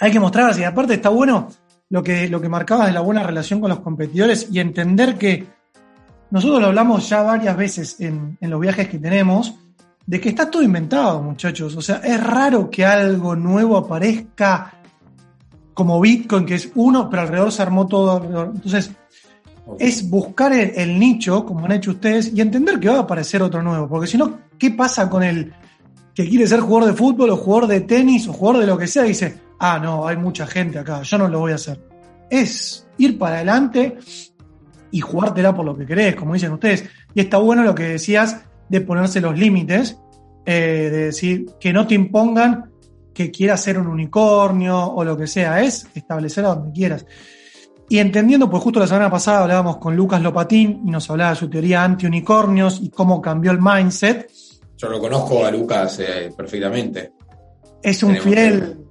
hay 0.00 0.10
que 0.10 0.20
mostrarse. 0.20 0.60
Y 0.60 0.64
aparte 0.64 0.94
está 0.94 1.08
bueno 1.08 1.48
lo 1.88 2.02
que, 2.02 2.28
lo 2.28 2.40
que 2.40 2.48
marcabas 2.48 2.88
de 2.88 2.92
la 2.92 3.00
buena 3.00 3.22
relación 3.22 3.60
con 3.60 3.70
los 3.70 3.80
competidores 3.80 4.48
y 4.50 4.60
entender 4.60 5.16
que 5.16 5.46
nosotros 6.30 6.60
lo 6.60 6.66
hablamos 6.66 7.08
ya 7.08 7.22
varias 7.22 7.56
veces 7.56 8.00
en, 8.00 8.36
los 8.40 8.60
viajes 8.60 8.88
que 8.88 8.98
tenemos, 8.98 9.54
de 10.04 10.20
que 10.20 10.28
está 10.28 10.50
todo 10.50 10.62
inventado, 10.62 11.22
muchachos. 11.22 11.76
O 11.76 11.82
sea, 11.82 11.96
es 11.96 12.22
raro 12.22 12.68
que 12.68 12.84
algo 12.84 13.36
nuevo 13.36 13.76
aparezca 13.76 14.72
como 15.74 16.00
Bitcoin, 16.00 16.46
que 16.46 16.54
es 16.54 16.70
uno, 16.74 17.08
pero 17.08 17.22
alrededor 17.22 17.52
se 17.52 17.62
armó 17.62 17.86
todo 17.86 18.22
Entonces, 18.54 18.90
es 19.78 20.08
buscar 20.08 20.52
el, 20.52 20.72
el, 20.74 20.98
nicho, 20.98 21.44
como 21.44 21.66
han 21.66 21.72
hecho 21.72 21.92
ustedes, 21.92 22.32
y 22.34 22.40
entender 22.40 22.80
que 22.80 22.88
va 22.88 22.96
a 22.96 23.00
aparecer 23.00 23.42
otro 23.42 23.62
nuevo. 23.62 23.88
Porque 23.88 24.06
si 24.06 24.16
no, 24.16 24.40
¿qué 24.58 24.70
pasa 24.70 25.08
con 25.10 25.22
el 25.22 25.52
que 26.14 26.28
quiere 26.28 26.46
ser 26.46 26.60
jugador 26.60 26.90
de 26.90 26.96
fútbol 26.96 27.30
o 27.30 27.36
jugador 27.36 27.68
de 27.68 27.80
tenis 27.82 28.26
o 28.26 28.32
jugador 28.32 28.62
de 28.62 28.66
lo 28.66 28.78
que 28.78 28.86
sea? 28.86 29.02
Dice, 29.02 29.45
ah, 29.58 29.78
no, 29.78 30.06
hay 30.06 30.16
mucha 30.16 30.46
gente 30.46 30.78
acá, 30.78 31.02
yo 31.02 31.18
no 31.18 31.28
lo 31.28 31.40
voy 31.40 31.52
a 31.52 31.56
hacer. 31.56 31.80
Es 32.30 32.88
ir 32.98 33.18
para 33.18 33.36
adelante 33.36 33.98
y 34.90 35.00
jugártela 35.00 35.54
por 35.54 35.64
lo 35.64 35.76
que 35.76 35.86
querés, 35.86 36.16
como 36.16 36.34
dicen 36.34 36.52
ustedes. 36.52 36.84
Y 37.14 37.20
está 37.20 37.38
bueno 37.38 37.62
lo 37.62 37.74
que 37.74 37.84
decías 37.84 38.44
de 38.68 38.80
ponerse 38.80 39.20
los 39.20 39.38
límites, 39.38 39.98
eh, 40.44 40.88
de 40.90 41.04
decir 41.06 41.46
que 41.60 41.72
no 41.72 41.86
te 41.86 41.94
impongan 41.94 42.70
que 43.12 43.30
quieras 43.30 43.62
ser 43.62 43.78
un 43.78 43.86
unicornio 43.86 44.78
o 44.78 45.02
lo 45.04 45.16
que 45.16 45.26
sea, 45.26 45.62
es 45.62 45.86
establecer 45.94 46.44
a 46.44 46.54
donde 46.54 46.72
quieras. 46.72 47.06
Y 47.88 47.98
entendiendo, 47.98 48.50
pues 48.50 48.62
justo 48.62 48.80
la 48.80 48.86
semana 48.86 49.10
pasada 49.10 49.42
hablábamos 49.42 49.76
con 49.78 49.94
Lucas 49.94 50.20
Lopatín 50.20 50.82
y 50.84 50.90
nos 50.90 51.08
hablaba 51.08 51.30
de 51.30 51.36
su 51.36 51.48
teoría 51.48 51.84
anti-unicornios 51.84 52.80
y 52.82 52.90
cómo 52.90 53.22
cambió 53.22 53.52
el 53.52 53.60
mindset. 53.60 54.30
Yo 54.76 54.88
lo 54.88 55.00
conozco 55.00 55.46
a 55.46 55.50
Lucas 55.50 56.00
eh, 56.00 56.32
perfectamente. 56.36 57.12
Es 57.82 58.02
un 58.02 58.16
fiel 58.16 58.85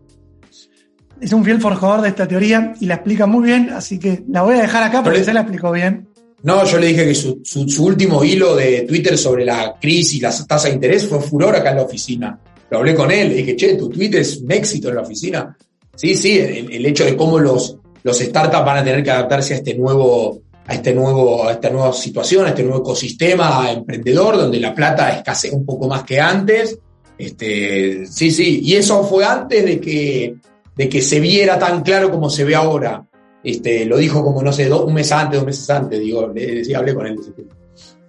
es 1.21 1.33
un 1.33 1.43
fiel 1.43 1.61
forjador 1.61 2.01
de 2.01 2.09
esta 2.09 2.27
teoría 2.27 2.73
y 2.79 2.85
la 2.85 2.95
explica 2.95 3.25
muy 3.25 3.45
bien, 3.45 3.69
así 3.69 3.99
que 3.99 4.23
la 4.29 4.41
voy 4.41 4.55
a 4.55 4.61
dejar 4.61 4.83
acá 4.83 5.03
porque 5.03 5.23
se 5.23 5.33
la 5.33 5.41
explicó 5.41 5.71
bien. 5.71 6.07
No, 6.43 6.63
yo 6.65 6.77
le 6.77 6.87
dije 6.87 7.05
que 7.05 7.15
su, 7.15 7.83
último 7.83 8.23
hilo 8.23 8.55
de 8.55 8.81
Twitter 8.81 9.17
sobre 9.17 9.45
la 9.45 9.77
crisis 9.81 10.15
y 10.15 10.19
la 10.19 10.31
tasa 10.47 10.67
de 10.67 10.75
interés 10.75 11.07
fue 11.07 11.19
furor 11.19 11.55
acá 11.55 11.71
en 11.71 11.77
la 11.77 11.83
oficina. 11.83 12.39
Lo 12.69 12.77
hablé 12.77 12.93
con 12.93 13.09
él, 13.11 13.29
le 13.29 13.35
dije, 13.35 13.55
che, 13.55 13.75
tu 13.75 13.89
tweet 13.89 14.11
es 14.13 14.37
un 14.37 14.51
éxito 14.51 14.89
en 14.89 14.95
la 14.95 15.01
oficina. 15.01 15.57
Sí, 15.95 16.13
sí, 16.13 16.37
el, 16.37 16.85
hecho 16.85 17.05
de 17.05 17.15
cómo 17.15 17.39
los, 17.39 17.77
los 18.03 18.19
startups 18.19 18.65
van 18.65 18.77
a 18.77 18.83
tener 18.83 19.03
que 19.03 19.11
adaptarse 19.11 19.55
a 19.55 19.57
este 19.57 19.73
nuevo, 19.75 20.41
a, 20.67 20.73
este 20.75 20.93
nuevo, 20.93 21.47
a 21.47 21.53
esta 21.53 21.69
nueva 21.69 21.93
situación, 21.93 22.45
a 22.45 22.49
este 22.49 22.63
nuevo 22.63 22.79
ecosistema 22.79 23.71
emprendedor, 23.71 24.37
donde 24.37 24.59
la 24.59 24.75
plata 24.75 25.17
escasea 25.17 25.53
un 25.53 25.65
poco 25.65 25.87
más 25.87 26.03
que 26.03 26.19
antes. 26.19 26.77
Este, 27.17 28.05
sí, 28.05 28.29
sí, 28.29 28.59
y 28.61 28.75
eso 28.75 29.03
fue 29.03 29.25
antes 29.25 29.65
de 29.65 29.79
que, 29.79 30.35
de 30.75 30.89
que 30.89 31.01
se 31.01 31.19
viera 31.19 31.57
tan 31.57 31.81
claro 31.81 32.11
como 32.11 32.29
se 32.29 32.43
ve 32.43 32.55
ahora. 32.55 33.05
Este, 33.43 33.85
lo 33.85 33.97
dijo 33.97 34.23
como, 34.23 34.41
no 34.41 34.51
sé, 34.51 34.71
un 34.71 34.93
mes 34.93 35.11
antes, 35.11 35.39
dos 35.39 35.45
meses 35.45 35.69
antes, 35.69 35.99
digo, 35.99 36.33
sí, 36.35 36.73
hablé 36.73 36.95
con 36.95 37.05
él. 37.05 37.19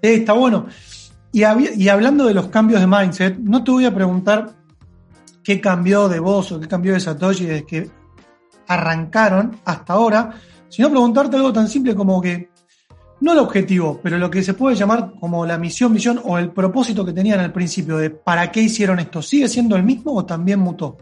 Está 0.01 0.33
bueno. 0.33 0.67
Y, 1.33 1.43
hablando 1.89 2.25
de 2.25 2.33
los 2.33 2.47
cambios 2.47 2.81
de 2.81 2.87
mindset, 2.87 3.37
no 3.37 3.63
te 3.63 3.71
voy 3.71 3.85
a 3.85 3.95
preguntar 3.95 4.55
qué 5.45 5.61
cambió 5.61 6.09
de 6.09 6.19
vos 6.19 6.51
o 6.53 6.59
qué 6.59 6.67
cambió 6.67 6.95
de 6.95 7.01
Satoshi 7.01 7.45
desde 7.45 7.67
que 7.67 7.91
arrancaron 8.67 9.61
hasta 9.67 9.93
ahora, 9.93 10.31
sino 10.69 10.89
preguntarte 10.89 11.37
algo 11.37 11.53
tan 11.53 11.69
simple 11.69 11.95
como 11.95 12.23
que, 12.23 12.49
no 13.21 13.33
el 13.33 13.39
objetivo, 13.39 14.01
pero 14.03 14.19
lo 14.19 14.31
que 14.31 14.43
se 14.43 14.55
puede 14.55 14.77
llamar 14.77 15.13
como 15.21 15.45
la 15.45 15.59
misión, 15.59 15.93
misión 15.93 16.21
o 16.25 16.39
el 16.39 16.51
propósito 16.51 17.05
que 17.05 17.13
tenían 17.13 17.41
al 17.41 17.53
principio 17.53 17.99
de 17.99 18.11
para 18.11 18.51
qué 18.51 18.63
hicieron 18.63 18.99
esto, 18.99 19.21
¿sigue 19.21 19.49
siendo 19.49 19.77
el 19.77 19.83
mismo 19.83 20.15
o 20.15 20.25
también 20.25 20.61
mutó? 20.61 20.97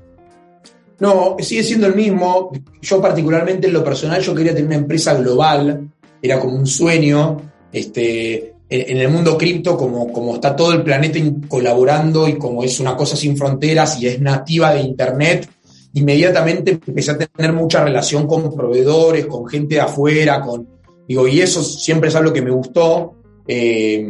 No, 1.00 1.36
sigue 1.40 1.62
siendo 1.62 1.86
el 1.86 1.94
mismo. 1.94 2.52
Yo 2.80 3.00
particularmente 3.00 3.66
en 3.66 3.72
lo 3.72 3.84
personal, 3.84 4.20
yo 4.22 4.34
quería 4.34 4.52
tener 4.52 4.66
una 4.66 4.76
empresa 4.76 5.14
global, 5.14 5.88
era 6.22 6.38
como 6.38 6.56
un 6.56 6.66
sueño. 6.66 7.36
Este, 7.72 8.54
en 8.68 8.96
el 8.96 9.08
mundo 9.08 9.36
cripto, 9.36 9.76
como, 9.76 10.12
como 10.12 10.34
está 10.34 10.56
todo 10.56 10.72
el 10.72 10.82
planeta 10.82 11.18
colaborando 11.48 12.26
y 12.26 12.38
como 12.38 12.64
es 12.64 12.80
una 12.80 12.96
cosa 12.96 13.16
sin 13.16 13.36
fronteras 13.36 14.00
y 14.00 14.08
es 14.08 14.20
nativa 14.20 14.74
de 14.74 14.80
Internet, 14.80 15.48
inmediatamente 15.94 16.80
empecé 16.86 17.12
a 17.12 17.18
tener 17.18 17.52
mucha 17.52 17.84
relación 17.84 18.26
con 18.26 18.54
proveedores, 18.54 19.26
con 19.26 19.46
gente 19.46 19.76
de 19.76 19.80
afuera, 19.80 20.40
con, 20.40 20.68
digo, 21.06 21.28
y 21.28 21.40
eso 21.40 21.62
siempre 21.62 22.08
es 22.08 22.16
algo 22.16 22.32
que 22.32 22.42
me 22.42 22.50
gustó. 22.50 23.14
Eh, 23.46 24.06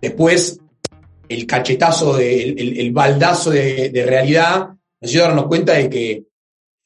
después, 0.00 0.58
el 1.28 1.46
cachetazo, 1.46 2.16
de, 2.16 2.50
el, 2.50 2.90
baldazo 2.92 3.50
de, 3.50 4.04
realidad, 4.06 4.70
nos 5.00 5.12
hizo 5.12 5.22
darnos 5.22 5.46
cuenta 5.46 5.74
de 5.74 5.88
que 5.88 6.24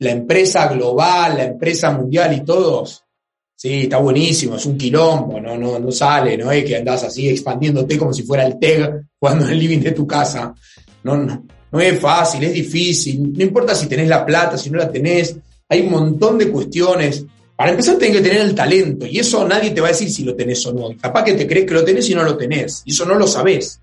la 0.03 0.11
empresa 0.11 0.67
global, 0.67 1.37
la 1.37 1.45
empresa 1.45 1.93
mundial 1.93 2.35
y 2.35 2.45
todos, 2.45 3.05
sí, 3.55 3.85
está 3.85 3.99
buenísimo, 3.99 4.57
es 4.57 4.67
un 4.67 4.77
quilombo, 4.77 5.41
no, 5.41 5.57
no, 5.57 5.79
no 5.79 5.93
sale, 5.93 6.37
no 6.37 6.51
es 6.51 6.65
que 6.65 6.77
andás 6.77 7.05
así 7.05 7.29
expandiéndote 7.29 7.97
como 7.97 8.13
si 8.13 8.25
fuera 8.25 8.45
el 8.45 8.59
TEG 8.59 9.07
jugando 9.19 9.45
en 9.45 9.53
el 9.53 9.59
living 9.59 9.79
de 9.79 9.93
tu 9.93 10.07
casa. 10.07 10.53
No, 11.05 11.17
no, 11.17 11.47
no 11.71 11.81
es 11.81 12.01
fácil, 12.01 12.43
es 12.43 12.53
difícil, 12.53 13.33
no 13.33 13.45
importa 13.45 13.75
si 13.75 13.87
tenés 13.87 14.09
la 14.09 14.27
plata, 14.27 14.59
si 14.59 14.71
no 14.71 14.79
la 14.79 14.91
tenés, 14.91 15.37
hay 15.69 15.83
un 15.83 15.91
montón 15.91 16.37
de 16.37 16.51
cuestiones. 16.51 17.25
Para 17.55 17.71
empezar, 17.71 17.97
tenés 17.97 18.17
que 18.17 18.23
tener 18.23 18.41
el 18.41 18.55
talento, 18.57 19.07
y 19.07 19.21
eso 19.21 19.47
nadie 19.47 19.71
te 19.71 19.81
va 19.81 19.89
a 19.89 19.93
decir 19.93 20.11
si 20.11 20.25
lo 20.25 20.35
tenés 20.35 20.67
o 20.67 20.73
no. 20.73 20.97
capaz 21.01 21.23
que 21.23 21.35
te 21.35 21.47
crees 21.47 21.67
que 21.67 21.75
lo 21.75 21.85
tenés 21.85 22.11
y 22.11 22.15
no 22.15 22.25
lo 22.25 22.37
tenés, 22.37 22.83
y 22.85 22.91
eso 22.91 23.05
no 23.05 23.15
lo 23.15 23.29
sabés. 23.29 23.81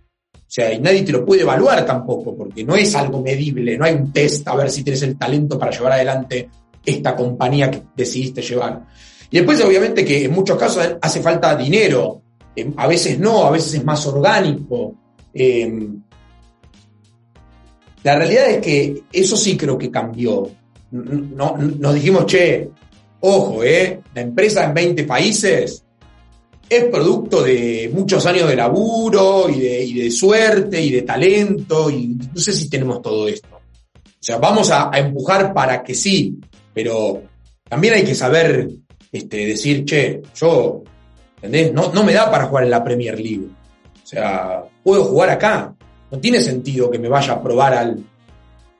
O 0.49 0.51
sea, 0.51 0.73
y 0.73 0.79
nadie 0.79 1.03
te 1.03 1.11
lo 1.11 1.23
puede 1.23 1.43
evaluar 1.43 1.85
tampoco, 1.85 2.35
porque 2.35 2.63
no 2.63 2.75
es 2.75 2.95
algo 2.95 3.21
medible, 3.21 3.77
no 3.77 3.85
hay 3.85 3.93
un 3.93 4.11
test 4.11 4.47
a 4.47 4.55
ver 4.55 4.71
si 4.71 4.83
tienes 4.83 5.03
el 5.03 5.15
talento 5.15 5.59
para 5.59 5.69
llevar 5.69 5.91
adelante 5.91 6.49
esta 6.83 7.15
compañía 7.15 7.69
que 7.69 7.83
decidiste 7.95 8.41
llevar. 8.41 8.83
Y 9.29 9.37
después, 9.37 9.63
obviamente, 9.63 10.03
que 10.03 10.25
en 10.25 10.31
muchos 10.31 10.57
casos 10.57 10.95
hace 10.99 11.21
falta 11.21 11.55
dinero, 11.55 12.23
eh, 12.55 12.67
a 12.77 12.87
veces 12.87 13.19
no, 13.19 13.45
a 13.45 13.51
veces 13.51 13.75
es 13.75 13.85
más 13.85 14.03
orgánico. 14.07 14.95
Eh, 15.31 15.87
la 18.01 18.15
realidad 18.15 18.49
es 18.49 18.57
que 18.57 19.03
eso 19.13 19.37
sí 19.37 19.55
creo 19.55 19.77
que 19.77 19.91
cambió. 19.91 20.49
No, 20.89 21.57
nos 21.57 21.93
dijimos, 21.93 22.25
che, 22.25 22.71
ojo, 23.19 23.63
eh, 23.63 24.01
la 24.15 24.21
empresa 24.21 24.65
en 24.65 24.73
20 24.73 25.03
países 25.03 25.85
es 26.69 26.85
producto 26.85 27.41
de 27.41 27.89
muchos 27.93 28.25
años 28.27 28.47
de 28.47 28.55
laburo 28.55 29.49
y 29.49 29.59
de, 29.59 30.11
suerte 30.11 30.79
y 30.79 30.91
de 30.91 31.01
talento 31.01 31.89
y 31.89 32.07
no 32.07 32.39
sé 32.39 32.53
si 32.53 32.69
tenemos 32.69 33.01
todo 33.01 33.27
esto. 33.27 33.47
O 33.55 34.21
sea, 34.21 34.37
vamos 34.37 34.69
a, 34.69 34.91
empujar 34.93 35.53
para 35.53 35.81
que 35.81 35.95
sí, 35.95 36.39
pero 36.73 37.23
también 37.67 37.95
hay 37.95 38.03
que 38.03 38.13
saber 38.13 38.69
este, 39.11 39.47
decir, 39.47 39.83
che, 39.85 40.21
yo, 40.35 40.83
¿entendés? 41.37 41.73
No, 41.73 41.91
no 41.91 42.03
me 42.03 42.13
da 42.13 42.29
para 42.29 42.45
jugar 42.45 42.65
en 42.65 42.69
la 42.69 42.83
Premier 42.83 43.19
League. 43.19 43.47
O 44.03 44.07
sea, 44.07 44.63
puedo 44.83 45.05
jugar 45.05 45.31
acá, 45.31 45.73
no 46.11 46.19
tiene 46.19 46.39
sentido 46.41 46.91
que 46.91 46.99
me 46.99 47.09
vaya 47.09 47.33
a 47.33 47.41
probar 47.43 47.73
al, 47.73 48.03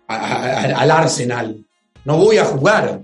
al 0.08 0.92
Arsenal. 0.92 1.66
No 2.06 2.18
voy 2.18 2.38
a 2.38 2.46
jugar. 2.46 3.02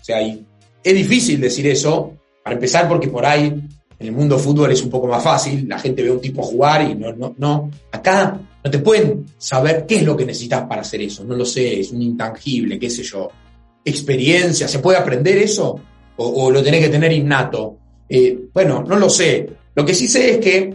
O 0.00 0.04
sea, 0.04 0.20
es 0.20 0.94
difícil 0.94 1.40
decir 1.40 1.66
eso, 1.66 2.12
para 2.42 2.54
empezar 2.54 2.88
porque 2.88 3.08
por 3.08 3.26
ahí 3.26 3.68
en 3.98 4.06
el 4.06 4.12
mundo 4.12 4.38
fútbol 4.38 4.70
es 4.70 4.82
un 4.82 4.90
poco 4.90 5.08
más 5.08 5.22
fácil, 5.22 5.66
la 5.68 5.78
gente 5.78 6.02
ve 6.02 6.10
a 6.10 6.12
un 6.12 6.20
tipo 6.20 6.42
jugar 6.42 6.88
y 6.88 6.94
no, 6.94 7.12
no, 7.12 7.34
no. 7.36 7.70
Acá 7.90 8.40
no 8.62 8.70
te 8.70 8.78
pueden 8.78 9.26
saber 9.36 9.86
qué 9.86 9.96
es 9.96 10.02
lo 10.04 10.16
que 10.16 10.24
necesitas 10.24 10.66
para 10.66 10.82
hacer 10.82 11.02
eso, 11.02 11.24
no 11.24 11.34
lo 11.34 11.44
sé, 11.44 11.80
es 11.80 11.90
un 11.90 12.02
intangible, 12.02 12.78
qué 12.78 12.90
sé 12.90 13.02
yo. 13.02 13.28
Experiencia, 13.84 14.68
¿se 14.68 14.78
puede 14.78 14.98
aprender 14.98 15.38
eso? 15.38 15.80
¿O, 16.16 16.50
lo 16.50 16.62
tenés 16.62 16.84
que 16.84 16.90
tener 16.90 17.12
innato? 17.12 17.76
Eh, 18.08 18.38
bueno, 18.52 18.84
no 18.86 18.96
lo 18.96 19.08
sé. 19.08 19.48
Lo 19.74 19.84
que 19.84 19.94
sí 19.94 20.08
sé 20.08 20.32
es 20.32 20.38
que 20.38 20.74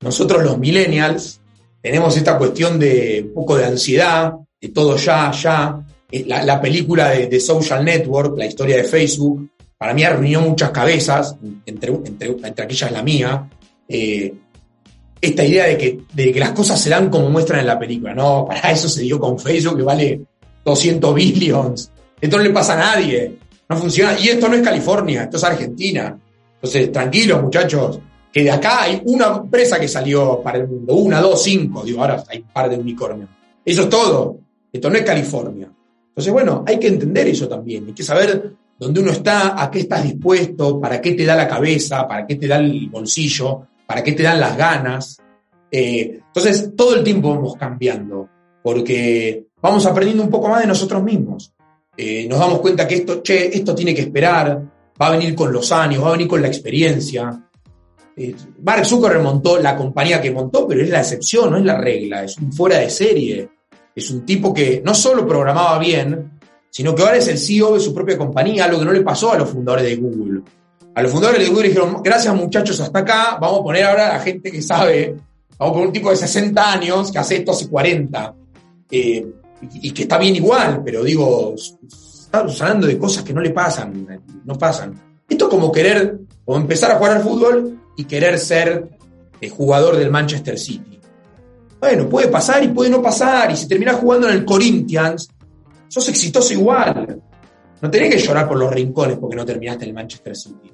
nosotros 0.00 0.42
los 0.42 0.58
millennials 0.58 1.40
tenemos 1.80 2.16
esta 2.16 2.38
cuestión 2.38 2.78
de 2.78 3.24
un 3.26 3.34
poco 3.34 3.56
de 3.56 3.64
ansiedad, 3.64 4.34
de 4.60 4.68
todo 4.68 4.96
ya, 4.96 5.30
ya. 5.32 5.84
Eh, 6.10 6.24
la, 6.26 6.60
película 6.60 7.10
de, 7.10 7.40
Social 7.40 7.84
Network, 7.84 8.36
la 8.36 8.46
historia 8.46 8.76
de 8.76 8.84
Facebook, 8.84 9.50
para 9.82 9.94
mí 9.94 10.04
arruinó 10.04 10.42
muchas 10.42 10.70
cabezas, 10.70 11.34
entre, 11.66 11.92
entre, 11.92 12.28
entre 12.28 12.64
aquellas 12.64 12.92
la 12.92 13.02
mía. 13.02 13.50
Eh, 13.88 14.32
esta 15.20 15.44
idea 15.44 15.66
de 15.66 15.76
que, 15.76 15.98
de 16.12 16.32
que 16.32 16.38
las 16.38 16.52
cosas 16.52 16.80
se 16.80 16.88
dan 16.88 17.10
como 17.10 17.28
muestran 17.30 17.58
en 17.58 17.66
la 17.66 17.80
película. 17.80 18.14
No, 18.14 18.44
para 18.48 18.70
eso 18.70 18.88
se 18.88 19.02
dio 19.02 19.18
con 19.18 19.40
Facebook, 19.40 19.78
que 19.78 19.82
vale 19.82 20.20
200 20.64 21.12
billions. 21.12 21.90
Esto 22.20 22.36
no 22.36 22.44
le 22.44 22.50
pasa 22.50 22.74
a 22.74 22.94
nadie. 22.94 23.36
No 23.68 23.76
funciona. 23.76 24.16
Y 24.16 24.28
esto 24.28 24.48
no 24.48 24.54
es 24.54 24.62
California, 24.62 25.24
esto 25.24 25.36
es 25.36 25.42
Argentina. 25.42 26.16
Entonces, 26.54 26.92
tranquilos, 26.92 27.42
muchachos 27.42 27.98
que 28.32 28.44
de 28.44 28.52
acá 28.52 28.84
hay 28.84 29.02
una 29.06 29.36
empresa 29.38 29.80
que 29.80 29.88
salió 29.88 30.40
para 30.44 30.58
el 30.58 30.68
mundo, 30.68 30.94
una, 30.94 31.20
dos, 31.20 31.42
cinco, 31.42 31.82
digo, 31.82 32.02
ahora 32.02 32.22
hay 32.28 32.38
un 32.38 32.52
par 32.52 32.70
de 32.70 32.78
unicornios. 32.78 33.28
Eso 33.64 33.82
es 33.82 33.88
todo. 33.88 34.38
Esto 34.72 34.88
no 34.88 34.96
es 34.96 35.04
California. 35.04 35.68
Entonces, 36.06 36.32
bueno, 36.32 36.62
hay 36.68 36.78
que 36.78 36.86
entender 36.86 37.26
eso 37.26 37.48
también. 37.48 37.86
Hay 37.88 37.94
que 37.94 38.04
saber 38.04 38.61
dónde 38.78 39.00
uno 39.00 39.12
está, 39.12 39.62
a 39.62 39.70
qué 39.70 39.80
estás 39.80 40.02
dispuesto, 40.02 40.80
para 40.80 41.00
qué 41.00 41.12
te 41.12 41.24
da 41.24 41.36
la 41.36 41.48
cabeza, 41.48 42.06
para 42.06 42.26
qué 42.26 42.36
te 42.36 42.48
da 42.48 42.56
el 42.56 42.88
bolsillo, 42.88 43.66
para 43.86 44.02
qué 44.02 44.12
te 44.12 44.22
dan 44.22 44.40
las 44.40 44.56
ganas. 44.56 45.18
Eh, 45.70 46.20
entonces, 46.26 46.72
todo 46.76 46.96
el 46.96 47.04
tiempo 47.04 47.34
vamos 47.34 47.56
cambiando, 47.56 48.28
porque 48.62 49.46
vamos 49.60 49.86
aprendiendo 49.86 50.24
un 50.24 50.30
poco 50.30 50.48
más 50.48 50.62
de 50.62 50.66
nosotros 50.66 51.02
mismos. 51.02 51.52
Eh, 51.96 52.26
nos 52.28 52.38
damos 52.38 52.60
cuenta 52.60 52.88
que 52.88 52.96
esto, 52.96 53.22
esto 53.24 53.74
tiene 53.74 53.94
que 53.94 54.02
esperar, 54.02 54.62
va 55.00 55.06
a 55.06 55.10
venir 55.12 55.34
con 55.34 55.52
los 55.52 55.70
años, 55.72 56.02
va 56.02 56.08
a 56.08 56.12
venir 56.12 56.28
con 56.28 56.42
la 56.42 56.48
experiencia. 56.48 57.48
Eh, 58.16 58.34
Mark 58.62 58.84
Zuckerberg 58.84 59.22
montó 59.22 59.58
la 59.58 59.76
compañía 59.76 60.20
que 60.20 60.30
montó, 60.30 60.66
pero 60.66 60.82
es 60.82 60.90
la 60.90 61.00
excepción, 61.00 61.50
no 61.50 61.58
es 61.58 61.64
la 61.64 61.78
regla, 61.78 62.24
es 62.24 62.36
un 62.38 62.52
fuera 62.52 62.78
de 62.78 62.90
serie. 62.90 63.48
Es 63.94 64.10
un 64.10 64.24
tipo 64.24 64.54
que 64.54 64.82
no 64.84 64.94
solo 64.94 65.26
programaba 65.26 65.78
bien, 65.78 66.31
sino 66.72 66.94
que 66.94 67.02
ahora 67.02 67.18
es 67.18 67.28
el 67.28 67.38
CEO 67.38 67.74
de 67.74 67.80
su 67.80 67.92
propia 67.92 68.16
compañía, 68.16 68.64
algo 68.64 68.78
que 68.78 68.86
no 68.86 68.92
le 68.92 69.02
pasó 69.02 69.30
a 69.30 69.38
los 69.38 69.50
fundadores 69.50 69.84
de 69.84 69.96
Google. 69.96 70.40
A 70.94 71.02
los 71.02 71.12
fundadores 71.12 71.42
de 71.42 71.50
Google 71.50 71.68
dijeron, 71.68 72.02
gracias 72.02 72.34
muchachos, 72.34 72.80
hasta 72.80 73.00
acá, 73.00 73.36
vamos 73.38 73.60
a 73.60 73.62
poner 73.62 73.84
ahora 73.84 74.08
a 74.08 74.12
la 74.14 74.20
gente 74.20 74.50
que 74.50 74.62
sabe, 74.62 75.14
vamos 75.58 75.70
a 75.70 75.74
poner 75.74 75.86
un 75.88 75.92
tipo 75.92 76.08
de 76.08 76.16
60 76.16 76.72
años 76.72 77.12
que 77.12 77.18
hace 77.18 77.36
esto 77.36 77.52
hace 77.52 77.68
40, 77.68 78.34
eh, 78.90 79.26
y, 79.70 79.90
que 79.90 80.02
está 80.02 80.16
bien 80.16 80.34
igual, 80.34 80.80
pero 80.82 81.04
digo, 81.04 81.54
estamos 81.56 82.58
hablando 82.62 82.86
de 82.86 82.96
cosas 82.96 83.22
que 83.22 83.34
no 83.34 83.42
le 83.42 83.50
pasan, 83.50 84.22
no 84.42 84.54
pasan. 84.56 84.98
Esto 85.28 85.44
es 85.44 85.50
como 85.50 85.70
querer, 85.70 86.20
o 86.46 86.56
empezar 86.56 86.90
a 86.90 86.96
jugar 86.96 87.18
al 87.18 87.22
fútbol 87.22 87.80
y 87.98 88.04
querer 88.04 88.38
ser 88.38 88.88
el 89.42 89.50
jugador 89.50 89.98
del 89.98 90.10
Manchester 90.10 90.58
City. 90.58 90.98
Bueno, 91.78 92.08
puede 92.08 92.28
pasar 92.28 92.64
y 92.64 92.68
puede 92.68 92.88
no 92.88 93.02
pasar, 93.02 93.50
y 93.50 93.56
si 93.58 93.68
terminas 93.68 93.96
jugando 93.96 94.26
en 94.30 94.36
el 94.36 94.44
Corinthians, 94.46 95.28
sos 95.92 96.08
exitoso 96.08 96.52
igual. 96.52 97.20
No 97.80 97.90
tenés 97.90 98.14
que 98.14 98.20
llorar 98.20 98.48
por 98.48 98.56
los 98.56 98.72
rincones 98.72 99.18
porque 99.18 99.36
no 99.36 99.44
terminaste 99.44 99.84
en 99.84 99.88
el 99.90 99.94
Manchester 99.94 100.36
City. 100.36 100.72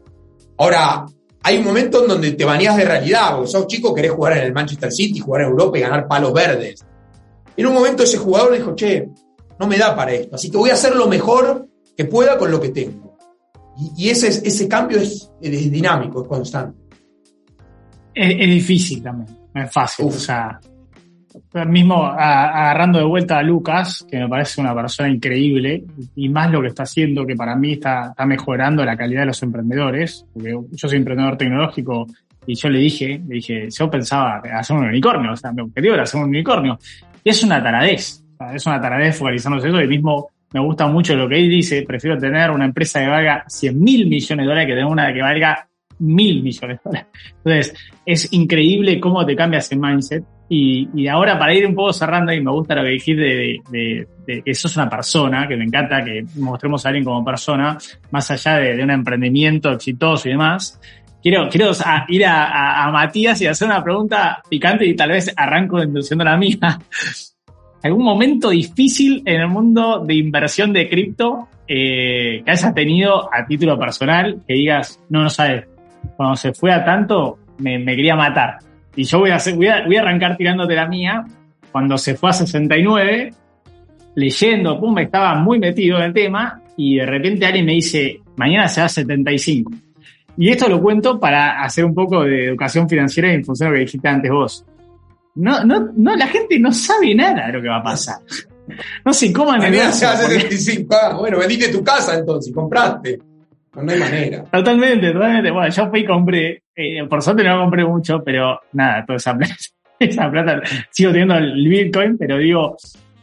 Ahora, 0.58 1.06
hay 1.42 1.58
un 1.58 1.64
momento 1.64 2.02
en 2.02 2.08
donde 2.08 2.32
te 2.32 2.44
bañás 2.44 2.76
de 2.76 2.84
realidad, 2.84 3.36
porque 3.36 3.50
sos 3.50 3.66
chico, 3.66 3.94
querés 3.94 4.12
jugar 4.12 4.36
en 4.38 4.44
el 4.44 4.52
Manchester 4.52 4.92
City, 4.92 5.18
jugar 5.18 5.42
en 5.42 5.48
Europa 5.48 5.78
y 5.78 5.80
ganar 5.80 6.06
palos 6.06 6.32
verdes. 6.32 6.84
En 7.56 7.66
un 7.66 7.74
momento 7.74 8.02
ese 8.02 8.18
jugador 8.18 8.52
dijo, 8.52 8.74
che, 8.74 9.08
no 9.58 9.66
me 9.66 9.78
da 9.78 9.96
para 9.96 10.12
esto, 10.12 10.36
así 10.36 10.50
que 10.50 10.56
voy 10.56 10.70
a 10.70 10.74
hacer 10.74 10.94
lo 10.94 11.08
mejor 11.08 11.66
que 11.96 12.04
pueda 12.04 12.38
con 12.38 12.50
lo 12.50 12.60
que 12.60 12.68
tengo. 12.68 13.16
Y, 13.96 14.10
ese, 14.10 14.28
ese 14.28 14.68
cambio 14.68 14.98
es 14.98 15.30
dinámico, 15.40 16.22
es 16.22 16.28
constante 16.28 16.88
es, 18.18 18.48
difícil 18.48 19.02
también, 19.02 19.38
no 19.54 19.62
es 19.62 19.72
fácil. 19.72 20.06
O 20.06 20.12
sea, 20.12 20.60
mismo 21.66 22.04
agarrando 22.04 22.98
de 22.98 23.04
vuelta 23.04 23.38
a 23.38 23.42
Lucas, 23.42 24.06
que 24.10 24.18
me 24.18 24.28
parece 24.28 24.60
una 24.60 24.74
persona 24.74 25.08
increíble, 25.08 25.84
y 26.16 26.28
más 26.28 26.50
lo 26.50 26.60
que 26.60 26.68
está 26.68 26.84
haciendo, 26.84 27.26
que 27.26 27.36
para 27.36 27.54
mí 27.54 27.72
está, 27.72 28.14
mejorando 28.26 28.84
la 28.84 28.96
calidad 28.96 29.20
de 29.20 29.26
los 29.26 29.42
emprendedores, 29.42 30.24
porque 30.32 30.50
yo 30.50 30.88
soy 30.88 30.98
emprendedor 30.98 31.36
tecnológico 31.36 32.06
y 32.46 32.54
yo 32.54 32.68
le 32.70 32.78
dije, 32.78 33.20
le 33.26 33.34
dije, 33.36 33.68
yo 33.70 33.90
pensaba 33.90 34.40
hacer 34.52 34.76
un 34.76 34.86
unicornio, 34.86 35.32
o 35.32 35.36
sea, 35.36 35.52
mi 35.52 35.62
objetivo 35.62 35.94
era 35.94 36.04
hacer 36.04 36.20
un 36.20 36.28
unicornio. 36.28 36.78
Y 37.22 37.30
es 37.30 37.42
una 37.44 37.62
taradez, 37.62 38.24
es 38.54 38.66
una 38.66 38.80
taradez 38.80 39.18
focalizándose 39.18 39.68
eso, 39.68 39.82
y 39.82 39.88
mismo 39.88 40.30
me 40.52 40.60
gusta 40.60 40.86
mucho 40.86 41.14
lo 41.14 41.28
que 41.28 41.38
él 41.38 41.50
dice, 41.50 41.82
prefiero 41.82 42.16
tener 42.16 42.50
una 42.50 42.64
empresa 42.64 43.00
que 43.00 43.08
valga 43.08 43.44
100 43.46 43.78
mil 43.78 44.08
millones 44.08 44.44
de 44.44 44.48
dólares 44.48 44.66
que 44.66 44.72
tener 44.72 44.86
una 44.86 45.12
que 45.12 45.20
valga 45.20 45.68
mil 45.98 46.42
millones 46.42 46.78
de 46.78 46.82
dólares. 46.84 47.08
Entonces, 47.44 47.74
es 48.06 48.32
increíble 48.32 48.98
cómo 48.98 49.26
te 49.26 49.36
cambia 49.36 49.58
ese 49.58 49.76
mindset. 49.76 50.24
Y, 50.50 50.88
y, 50.94 51.08
ahora 51.08 51.38
para 51.38 51.52
ir 51.52 51.66
un 51.66 51.74
poco 51.74 51.92
cerrando, 51.92 52.32
y 52.32 52.40
me 52.40 52.50
gusta 52.50 52.74
lo 52.74 52.82
que 52.82 52.88
dijiste 52.88 53.20
de, 53.20 53.60
de, 53.70 54.08
de, 54.26 54.42
que 54.42 54.54
sos 54.54 54.74
una 54.76 54.88
persona, 54.88 55.46
que 55.46 55.56
me 55.56 55.64
encanta 55.64 56.02
que 56.02 56.24
mostremos 56.36 56.84
a 56.84 56.88
alguien 56.88 57.04
como 57.04 57.22
persona, 57.22 57.76
más 58.10 58.30
allá 58.30 58.56
de, 58.56 58.82
un 58.82 58.90
emprendimiento 58.90 59.70
exitoso 59.72 60.26
y 60.26 60.32
demás. 60.32 60.80
Quiero, 61.22 61.48
quiero 61.50 61.72
ir 62.08 62.24
a, 62.24 62.86
a, 62.86 62.90
Matías 62.90 63.40
y 63.42 63.46
hacer 63.46 63.68
una 63.68 63.84
pregunta 63.84 64.40
picante 64.48 64.86
y 64.86 64.96
tal 64.96 65.10
vez 65.10 65.30
arranco 65.36 65.82
introduciendo 65.82 66.24
la 66.24 66.36
mía. 66.38 66.78
¿Algún 67.82 68.04
momento 68.04 68.48
difícil 68.48 69.22
en 69.26 69.42
el 69.42 69.48
mundo 69.48 70.02
de 70.04 70.14
inversión 70.14 70.72
de 70.72 70.88
cripto 70.88 71.48
eh, 71.66 72.42
que 72.42 72.50
hayas 72.50 72.74
tenido 72.74 73.28
a 73.32 73.44
título 73.46 73.78
personal 73.78 74.42
que 74.48 74.54
digas, 74.54 74.98
no, 75.10 75.22
no 75.22 75.28
sabes, 75.28 75.66
cuando 76.16 76.36
se 76.36 76.54
fue 76.54 76.72
a 76.72 76.82
tanto 76.84 77.38
me, 77.58 77.78
me 77.78 77.94
quería 77.94 78.16
matar? 78.16 78.58
Y 78.98 79.04
yo 79.04 79.20
voy 79.20 79.30
a, 79.30 79.36
hacer, 79.36 79.54
voy, 79.54 79.68
a, 79.68 79.84
voy 79.86 79.94
a 79.94 80.00
arrancar 80.00 80.36
tirándote 80.36 80.74
la 80.74 80.88
mía. 80.88 81.24
Cuando 81.70 81.96
se 81.96 82.16
fue 82.16 82.30
a 82.30 82.32
69, 82.32 83.30
leyendo, 84.16 84.80
pum, 84.80 84.98
estaba 84.98 85.36
muy 85.36 85.60
metido 85.60 85.98
en 85.98 86.02
el 86.02 86.12
tema 86.12 86.60
y 86.76 86.96
de 86.96 87.06
repente 87.06 87.46
alguien 87.46 87.64
me 87.64 87.74
dice, 87.74 88.20
mañana 88.34 88.66
se 88.66 88.80
va 88.80 88.86
a 88.86 88.88
75. 88.88 89.70
Y 90.36 90.48
esto 90.48 90.68
lo 90.68 90.82
cuento 90.82 91.20
para 91.20 91.62
hacer 91.62 91.84
un 91.84 91.94
poco 91.94 92.24
de 92.24 92.46
educación 92.46 92.88
financiera 92.88 93.32
en 93.32 93.44
función 93.44 93.68
de 93.68 93.70
lo 93.70 93.76
que 93.76 93.84
dijiste 93.84 94.08
antes 94.08 94.32
vos. 94.32 94.66
No, 95.36 95.62
no, 95.62 95.92
no, 95.94 96.16
la 96.16 96.26
gente 96.26 96.58
no 96.58 96.72
sabe 96.72 97.14
nada 97.14 97.46
de 97.46 97.52
lo 97.52 97.62
que 97.62 97.68
va 97.68 97.76
a 97.76 97.82
pasar. 97.84 98.16
No 99.04 99.12
sé 99.12 99.32
cómo 99.32 99.52
Mañana 99.52 99.92
se 99.92 100.06
va 100.06 100.12
a 100.14 100.16
75. 100.16 100.92
Ah, 100.92 101.16
bueno, 101.16 101.38
vendiste 101.38 101.68
tu 101.68 101.84
casa 101.84 102.18
entonces, 102.18 102.52
compraste. 102.52 103.16
No, 103.76 103.92
hay 103.92 103.98
manera. 104.00 104.42
Totalmente, 104.42 105.12
totalmente. 105.12 105.52
Bueno, 105.52 105.68
yo 105.72 105.88
fui 105.88 106.00
y 106.00 106.04
compré, 106.04 106.62
eh, 106.80 107.04
por 107.08 107.20
suerte 107.20 107.42
no 107.42 107.58
compré 107.58 107.84
mucho, 107.84 108.22
pero 108.22 108.60
nada, 108.72 109.04
toda 109.04 109.16
esa 109.16 109.36
plata, 109.36 109.56
esa 109.98 110.30
plata, 110.30 110.62
sigo 110.92 111.10
teniendo 111.10 111.34
el 111.34 111.68
Bitcoin, 111.68 112.16
pero 112.16 112.38
digo, 112.38 112.76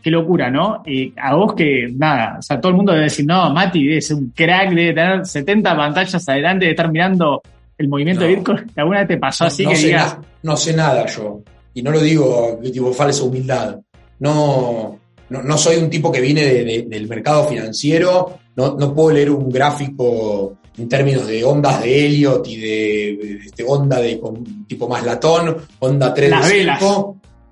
qué 0.04 0.12
locura, 0.12 0.52
¿no? 0.52 0.84
A 1.16 1.36
vos 1.36 1.54
que, 1.54 1.88
nada, 1.96 2.36
o 2.40 2.42
sea, 2.42 2.60
todo 2.60 2.72
el 2.72 2.76
mundo 2.76 2.92
debe 2.92 3.06
decir, 3.06 3.26
no, 3.26 3.50
Mati 3.52 3.94
es 3.94 4.12
un 4.12 4.32
crack, 4.36 4.72
debe 4.72 4.94
tener 4.94 5.26
70 5.26 5.74
pantallas 5.74 6.28
adelante, 6.28 6.66
de 6.66 6.72
estar 6.72 6.92
mirando 6.92 7.42
el 7.78 7.88
movimiento 7.88 8.24
de 8.24 8.36
Bitcoin. 8.36 8.72
¿Alguna 8.76 9.00
vez 9.00 9.08
te 9.08 9.18
pasó 9.18 9.46
así 9.46 9.66
que 9.66 9.76
digas? 9.76 10.18
no 10.44 10.58
sé 10.58 10.76
nada 10.76 11.06
yo, 11.06 11.42
y 11.74 11.82
no 11.82 11.92
lo 11.92 12.02
digo 12.02 12.60
tipo 12.62 12.92
falsa 12.92 13.24
humildad. 13.24 13.80
No, 14.20 15.00
no, 15.30 15.58
soy 15.58 15.78
un 15.78 15.90
tipo 15.90 16.12
que 16.12 16.20
viene 16.20 16.44
del 16.44 17.08
mercado 17.08 17.46
financiero, 17.48 18.38
no, 18.58 18.76
no, 18.76 18.94
puedo 18.94 19.12
leer 19.12 19.32
un 19.32 19.50
gráfico 19.50 20.58
en 20.78 20.90
términos 20.90 21.28
de 21.28 21.44
ondas 21.44 21.82
de 21.82 22.06
Elliot 22.06 22.48
y 22.48 22.58
de, 22.58 23.40
este, 23.46 23.64
onda 23.64 24.00
de 24.00 24.22
tipo 24.68 24.88
más 24.88 25.04
latón, 25.06 25.58
onda 25.80 26.14
3 26.14 26.48
de 26.48 26.66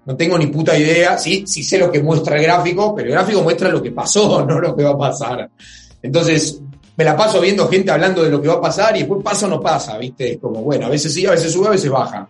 No 0.06 0.16
tengo 0.18 0.38
ni 0.38 0.48
puta 0.48 0.78
idea. 0.78 1.18
Sí, 1.18 1.44
sí 1.48 1.64
sé 1.64 1.78
lo 1.78 1.92
que 1.92 2.04
muestra 2.04 2.38
el 2.38 2.44
gráfico, 2.44 2.94
pero 2.94 3.08
el 3.08 3.14
gráfico 3.14 3.42
muestra 3.42 3.70
lo 3.70 3.82
que 3.82 3.92
pasó, 3.92 4.46
no 4.48 4.60
lo 4.60 4.76
que 4.76 4.84
va 4.84 4.92
a 4.92 4.98
pasar. 4.98 5.50
Entonces, 6.02 6.62
me 6.96 7.04
la 7.04 7.16
paso 7.16 7.40
viendo 7.40 7.68
gente 7.68 7.92
hablando 7.92 8.24
de 8.24 8.30
lo 8.30 8.42
que 8.42 8.50
va 8.50 8.56
a 8.56 8.62
pasar 8.62 8.96
y 8.96 9.00
después 9.00 9.24
pasa 9.24 9.48
o 9.48 9.50
no 9.50 9.62
pasa, 9.62 9.98
¿viste? 9.98 10.34
Es 10.34 10.40
como, 10.40 10.62
bueno, 10.62 10.88
a 10.88 10.90
veces 10.90 11.14
sí, 11.14 11.26
a 11.26 11.32
veces 11.32 11.52
sube, 11.52 11.68
a 11.68 11.72
veces 11.72 11.90
baja. 11.90 12.28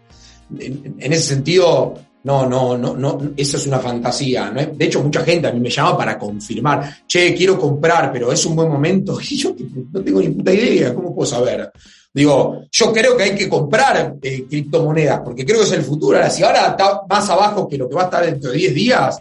En, 0.60 0.96
en 1.00 1.14
ese 1.14 1.24
sentido, 1.24 1.96
no, 2.24 2.48
no, 2.48 2.78
no, 2.78 2.96
no, 2.96 3.34
eso 3.36 3.58
es 3.58 3.68
una 3.68 3.80
fantasía. 3.80 4.50
¿no? 4.50 4.66
De 4.66 4.86
hecho, 4.86 5.04
mucha 5.04 5.24
gente 5.24 5.48
a 5.48 5.52
mí 5.52 5.60
me 5.60 5.70
llama 5.70 5.98
para 5.98 6.18
confirmar, 6.18 7.04
che, 7.06 7.34
quiero 7.34 7.60
comprar, 7.60 8.12
pero 8.12 8.32
es 8.32 8.46
un 8.46 8.56
buen 8.56 8.70
momento. 8.70 9.20
Y 9.30 9.38
yo 9.38 9.56
no 9.92 10.02
tengo 10.02 10.20
ni 10.22 10.30
puta 10.30 10.54
idea, 10.54 10.94
¿cómo 10.94 11.14
puedo 11.14 11.30
saber? 11.30 11.72
Digo, 12.14 12.62
yo 12.72 12.94
creo 12.94 13.18
que 13.18 13.24
hay 13.24 13.36
que 13.36 13.50
comprar 13.50 14.16
eh, 14.22 14.46
criptomonedas, 14.48 15.22
porque 15.22 15.44
creo 15.46 15.60
que 15.60 15.66
es 15.66 15.72
el 15.72 15.84
futuro. 15.84 16.18
Ahora, 16.18 16.30
si 16.30 16.44
ahora 16.44 16.68
está 16.68 17.02
más 17.10 17.28
abajo 17.30 17.68
que 17.68 17.78
lo 17.78 17.90
que 17.90 17.96
va 17.96 18.04
a 18.04 18.06
estar 18.06 18.26
dentro 18.26 18.52
de 18.52 18.58
10 18.58 18.74
días, 18.76 19.20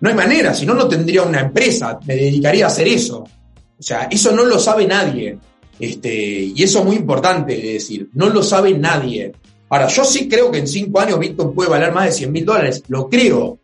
no 0.00 0.08
hay 0.08 0.14
manera, 0.14 0.54
si 0.54 0.64
no, 0.64 0.72
no 0.72 0.88
tendría 0.88 1.22
una 1.22 1.40
empresa, 1.40 1.98
me 2.06 2.14
dedicaría 2.14 2.64
a 2.64 2.68
hacer 2.68 2.88
eso. 2.88 3.18
O 3.18 3.82
sea, 3.82 4.08
eso 4.10 4.32
no 4.32 4.44
lo 4.44 4.58
sabe 4.58 4.86
nadie. 4.86 5.38
Este, 5.78 6.14
y 6.54 6.62
eso 6.62 6.80
es 6.80 6.84
muy 6.84 6.96
importante 6.96 7.56
de 7.56 7.72
decir, 7.74 8.08
no 8.14 8.28
lo 8.30 8.42
sabe 8.42 8.72
nadie. 8.72 9.32
Ahora, 9.70 9.86
yo 9.86 10.04
sí 10.04 10.28
creo 10.28 10.50
que 10.50 10.58
en 10.58 10.66
cinco 10.66 11.00
años 11.00 11.18
Bitcoin 11.18 11.54
puede 11.54 11.70
valer 11.70 11.92
más 11.92 12.06
de 12.06 12.12
100 12.12 12.32
mil 12.32 12.44
dólares, 12.44 12.82
lo 12.88 13.08
creo. 13.08 13.58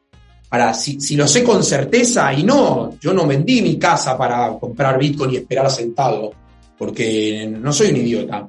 Ahora, 0.51 0.73
si, 0.73 1.01
si, 1.01 1.17
lo 1.17 1.27
sé 1.27 1.43
con 1.43 1.65
certeza 1.65 2.33
y 2.33 2.45
no, 2.45 2.97
yo 3.01 3.13
no 3.13 3.27
vendí 3.27 3.61
mi 3.61 3.77
casa 3.77 4.17
para 4.17 4.57
comprar 4.59 4.99
Bitcoin 4.99 5.33
y 5.33 5.37
esperar 5.39 5.69
sentado, 5.69 6.33
porque 6.79 7.53
no 7.61 7.73
soy 7.73 7.91
un 7.91 7.97
idiota. 7.97 8.47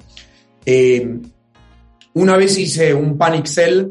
Eh, 0.64 1.18
una 2.14 2.36
vez 2.36 2.56
hice 2.58 2.94
un 2.94 3.18
panic 3.18 3.46
sell 3.46 3.90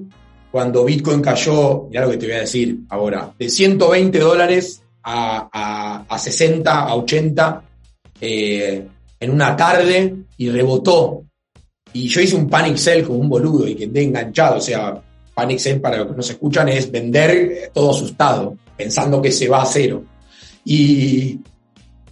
cuando 0.49 0.86
Bitcoin 0.86 1.22
cayó, 1.22 1.89
ya 1.91 2.01
lo 2.01 2.09
que 2.09 2.18
te 2.18 2.28
voy 2.28 2.36
a 2.36 2.39
decir 2.39 2.80
ahora, 2.88 3.34
de 3.38 3.49
120 3.49 4.18
dólares 4.18 4.82
a, 5.03 6.05
a, 6.07 6.18
60, 6.18 6.72
a 6.72 6.95
80 6.95 7.63
eh, 8.22 8.88
en 9.20 9.30
una 9.30 9.55
tarde 9.57 10.15
y 10.38 10.49
rebotó 10.49 11.26
y 11.94 12.08
yo 12.08 12.22
hice 12.22 12.36
un 12.36 12.50
panic 12.50 12.78
sell 12.78 13.06
como 13.06 13.20
un 13.20 13.30
boludo 13.30 13.68
y 13.68 13.76
quedé 13.76 14.04
enganchado. 14.04 14.58
O 14.58 14.62
sea, 14.62 15.02
panic 15.34 15.60
sell, 15.60 15.82
para 15.82 15.98
los 15.98 16.08
que 16.08 16.14
no 16.16 16.22
se 16.22 16.34
escuchan, 16.34 16.70
es 16.70 16.92
vender 16.92 17.72
todo 17.74 17.92
asustado, 17.92 18.56
pensando 18.76 19.22
que 19.22 19.32
se 19.32 19.48
va 19.48 19.62
a 19.62 19.66
cero. 19.66 20.04
Y, 20.66 21.40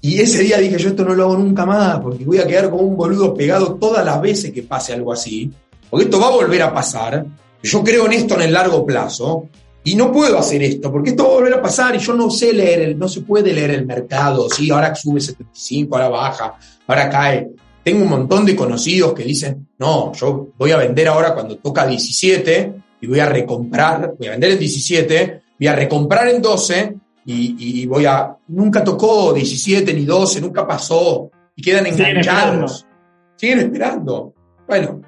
y 0.02 0.20
ese 0.20 0.44
día 0.44 0.58
dije, 0.58 0.78
yo 0.78 0.90
esto 0.90 1.04
no 1.04 1.14
lo 1.14 1.24
hago 1.24 1.38
nunca 1.38 1.66
más, 1.66 2.00
porque 2.00 2.24
voy 2.24 2.38
a 2.38 2.48
quedar 2.48 2.70
como 2.70 2.84
un 2.84 2.96
boludo 2.96 3.34
pegado 3.34 3.76
todas 3.76 4.06
las 4.06 4.22
veces 4.22 4.52
que 4.52 4.64
pase 4.64 4.94
algo 4.94 5.12
así. 5.12 5.52
Porque 5.90 6.06
esto 6.06 6.20
va 6.20 6.28
a 6.28 6.32
volver 6.32 6.62
a 6.62 6.74
pasar. 6.74 7.26
Yo 7.62 7.84
creo 7.84 8.06
en 8.06 8.14
esto 8.14 8.36
en 8.36 8.42
el 8.42 8.54
largo 8.54 8.86
plazo. 8.86 9.48
Y 9.88 9.94
no 9.94 10.12
puedo 10.12 10.40
hacer 10.40 10.64
esto, 10.64 10.92
porque 10.92 11.12
esto 11.12 11.26
va 11.26 11.30
a 11.30 11.34
volver 11.36 11.54
a 11.54 11.62
pasar 11.62 11.96
y 11.96 12.00
yo 12.00 12.16
no 12.16 12.32
sé 12.32 12.52
leer, 12.52 12.82
el, 12.82 12.98
no 12.98 13.08
se 13.08 13.22
puede 13.22 13.54
leer 13.54 13.70
el 13.70 13.86
mercado, 13.86 14.50
sí, 14.50 14.72
ahora 14.72 14.96
sube 14.96 15.22
75, 15.22 15.96
ahora 15.96 16.10
baja, 16.10 16.56
ahora 16.88 17.08
cae. 17.08 17.52
Tengo 17.86 18.02
un 18.02 18.10
montón 18.10 18.48
de 18.48 18.56
conocidos 18.56 19.14
que 19.14 19.22
dicen, 19.22 19.68
no, 19.78 20.12
yo 20.14 20.48
voy 20.58 20.72
a 20.72 20.78
vender 20.78 21.08
ahora 21.08 21.36
cuando 21.36 21.60
toca 21.60 21.86
17 21.86 22.74
y 23.00 23.06
voy 23.06 23.20
a 23.20 23.28
recomprar, 23.28 24.16
voy 24.18 24.28
a 24.28 24.32
vender 24.32 24.54
en 24.54 24.58
17, 24.58 25.42
voy 25.60 25.68
a 25.68 25.76
recomprar 25.76 26.30
en 26.30 26.42
12 26.42 26.96
y, 27.28 27.86
voy 27.86 28.08
a... 28.08 28.36
Nunca 28.48 28.84
tocó 28.84 29.34
17 29.34 29.94
ni 29.94 30.04
12, 30.04 30.42
nunca 30.42 30.66
pasó 30.66 31.30
y 31.56 31.62
quedan 31.62 31.86
enganchados. 31.86 32.88
Siguen 33.36 33.60
esperando. 33.60 34.34
Bueno, 34.68 35.04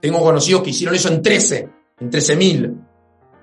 tengo 0.00 0.20
conocidos 0.20 0.64
que 0.64 0.70
hicieron 0.70 0.96
eso 0.96 1.10
en 1.10 1.22
13, 1.22 1.68
en 2.00 2.10
13 2.10 2.34
mil 2.34 2.74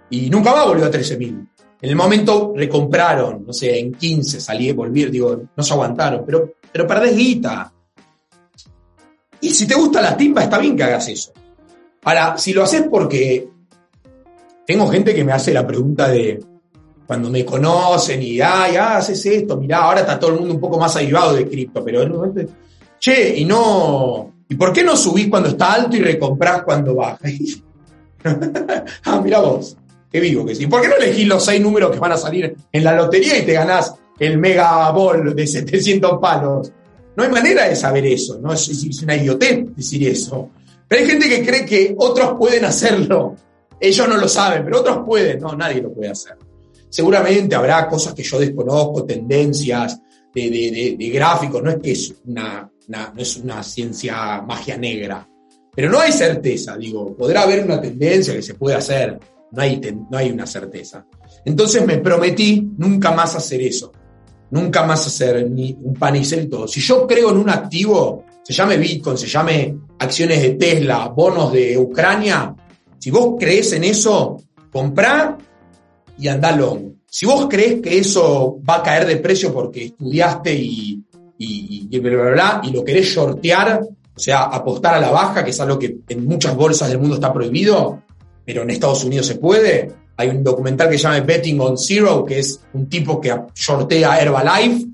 y 0.09 0.30
nunca 0.30 0.53
más 0.53 0.65
volvió 0.65 0.88
a 0.88 0.91
13 0.91 1.18
mil. 1.18 1.47
En 1.82 1.89
el 1.89 1.95
momento 1.95 2.51
recompraron, 2.53 3.45
no 3.45 3.53
sé, 3.53 3.80
en 3.80 3.93
15 3.93 4.41
salí, 4.41 4.74
volví, 4.74 5.05
digo, 5.05 5.43
no 5.55 5.63
se 5.63 5.72
aguantaron, 5.72 6.24
pero, 6.26 6.55
pero 6.70 6.86
perdés 6.86 7.15
guita. 7.15 7.72
Y 9.41 9.49
si 9.51 9.67
te 9.67 9.75
gusta 9.75 10.01
la 10.01 10.17
timba, 10.17 10.43
está 10.43 10.57
bien 10.57 10.75
que 10.75 10.83
hagas 10.83 11.07
eso. 11.07 11.31
Ahora, 12.03 12.38
si 12.38 12.53
lo 12.53 12.63
haces 12.63 12.85
porque 12.89 13.47
tengo 14.65 14.88
gente 14.88 15.13
que 15.13 15.23
me 15.23 15.31
hace 15.31 15.53
la 15.53 15.65
pregunta 15.65 16.09
de 16.09 16.39
cuando 17.05 17.29
me 17.29 17.45
conocen 17.45 18.21
y, 18.21 18.41
ay, 18.41 18.75
ah, 18.75 18.97
haces 18.97 19.25
esto, 19.25 19.57
mirá, 19.57 19.83
ahora 19.83 20.01
está 20.01 20.19
todo 20.19 20.31
el 20.31 20.39
mundo 20.39 20.55
un 20.55 20.59
poco 20.59 20.77
más 20.77 20.95
avivado 20.97 21.35
de 21.35 21.47
cripto, 21.47 21.83
pero 21.83 22.01
en 22.01 22.11
un 22.11 22.17
momento, 22.17 22.53
che, 22.99 23.38
y 23.38 23.45
no, 23.45 24.33
¿y 24.49 24.55
por 24.55 24.73
qué 24.73 24.83
no 24.83 24.97
subís 24.97 25.29
cuando 25.29 25.49
está 25.49 25.73
alto 25.73 25.95
y 25.95 26.01
recomprás 26.01 26.63
cuando 26.63 26.95
baja? 26.95 27.29
ah, 29.05 29.21
mira 29.23 29.39
vos, 29.39 29.77
qué 30.11 30.19
vivo 30.19 30.45
que 30.45 30.53
sí. 30.53 30.67
¿Por 30.67 30.81
qué 30.81 30.89
no 30.89 30.95
elegís 30.95 31.27
los 31.27 31.45
seis 31.45 31.61
números 31.61 31.91
que 31.91 31.99
van 31.99 32.11
a 32.11 32.17
salir 32.17 32.53
en 32.71 32.83
la 32.83 32.93
lotería 32.93 33.38
y 33.38 33.45
te 33.45 33.53
ganás 33.53 33.95
el 34.19 34.38
Mega 34.38 34.91
Ball 34.91 35.33
de 35.33 35.47
700 35.47 36.19
palos? 36.19 36.73
No 37.18 37.24
hay 37.24 37.30
manera 37.32 37.68
de 37.68 37.76
saber 37.76 38.05
eso, 38.05 38.39
¿no? 38.39 38.53
Es, 38.53 39.01
una 39.01 39.15
idiotez 39.15 39.76
decir 39.76 40.07
eso. 40.07 40.51
Pero 40.88 41.01
hay 41.01 41.07
gente 41.07 41.28
que 41.28 41.43
cree 41.43 41.65
que 41.65 41.95
otros 41.97 42.38
pueden 42.38 42.63
hacerlo. 42.63 43.36
Ellos 43.80 44.07
no 44.07 44.18
lo 44.18 44.28
saben, 44.28 44.63
pero 44.63 44.82
otros 44.82 44.99
pueden. 45.03 45.39
No, 45.39 45.55
nadie 45.55 45.82
lo 45.82 45.91
puede 45.91 46.11
hacer. 46.11 46.38
Seguramente 46.89 47.55
habrá 47.55 47.89
cosas 47.89 48.13
que 48.13 48.22
yo 48.22 48.39
desconozco, 48.39 49.03
tendencias 49.03 49.99
de, 50.32 51.11
gráficos. 51.11 51.63
No 51.63 51.72
es 51.72 51.78
que 51.78 51.91
es 51.91 52.13
una, 52.26 52.70
no 52.88 53.22
es 53.22 53.38
una 53.38 53.63
ciencia 53.63 54.43
magia 54.43 54.78
negra. 54.78 55.28
Pero 55.76 55.89
no 55.89 55.99
hay 55.99 56.11
certeza, 56.11 56.78
digo, 56.78 57.15
podrá 57.15 57.41
haber 57.41 57.63
una 57.63 57.82
tendencia 57.82 58.36
que 58.36 58.43
se 58.43 58.53
puede 58.53 58.76
hacer. 58.76 59.20
no 59.53 59.61
hay, 59.63 59.82
no 60.09 60.20
hay 60.20 60.30
una 60.30 60.45
certeza. 60.45 61.03
Entonces 61.43 61.84
me 61.84 61.97
prometí 61.97 62.70
nunca 62.78 63.09
más 63.09 63.36
hacer 63.36 63.61
eso, 63.61 63.91
nunca 64.51 64.83
más 64.85 65.05
hacer 65.07 65.49
ni 65.49 65.77
un 65.81 65.93
pan 65.93 66.15
y 66.15 66.23
todo. 66.47 66.67
Si 66.67 66.79
yo 66.79 67.05
creo 67.05 67.31
en 67.31 67.37
un 67.37 67.49
activo, 67.49 68.25
se 68.43 68.53
llame 68.53 68.77
Bitcoin, 68.77 69.17
se 69.17 69.27
llame 69.27 69.75
acciones 69.99 70.41
de 70.41 70.49
Tesla, 70.51 71.09
bonos 71.09 71.51
de 71.51 71.77
Ucrania, 71.77 72.55
si 72.99 73.11
vos 73.11 73.35
crees 73.39 73.73
en 73.73 73.83
eso, 73.83 74.41
comprá 74.71 75.37
y 76.17 76.27
andá 76.27 76.55
long. 76.55 76.93
Si 77.09 77.25
vos 77.25 77.47
crees 77.49 77.81
que 77.81 77.97
eso 77.97 78.59
va 78.67 78.77
a 78.77 78.83
caer 78.83 79.05
de 79.05 79.17
precio 79.17 79.53
porque 79.53 79.85
estudiaste 79.85 80.53
y, 80.53 81.01
y, 81.37 81.87
y, 81.89 81.99
bla, 81.99 82.31
bla, 82.31 82.61
y 82.63 82.71
lo 82.71 82.83
querés 82.83 83.07
shortear, 83.07 83.81
o 83.81 84.19
sea, 84.19 84.43
apostar 84.43 84.95
a 84.95 84.99
la 84.99 85.11
baja, 85.11 85.43
que 85.43 85.51
es 85.51 85.59
algo 85.59 85.77
que 85.77 85.99
en 86.09 86.25
muchas 86.25 86.55
bolsas 86.55 86.89
del 86.89 86.99
mundo 86.99 87.15
está 87.15 87.31
prohibido, 87.31 88.01
pero 88.43 88.63
en 88.63 88.71
Estados 88.71 89.03
Unidos 89.03 89.27
se 89.27 89.35
puede. 89.35 89.91
Hay 90.18 90.30
un 90.30 90.43
documental 90.43 90.89
que 90.89 90.97
se 90.97 91.03
llama 91.03 91.20
Betting 91.20 91.59
on 91.59 91.78
Zero, 91.78 92.26
que 92.26 92.39
es 92.39 92.59
un 92.74 92.89
tipo 92.89 93.22
que 93.22 93.36
shortea 93.53 94.20
Herbalife, 94.20 94.88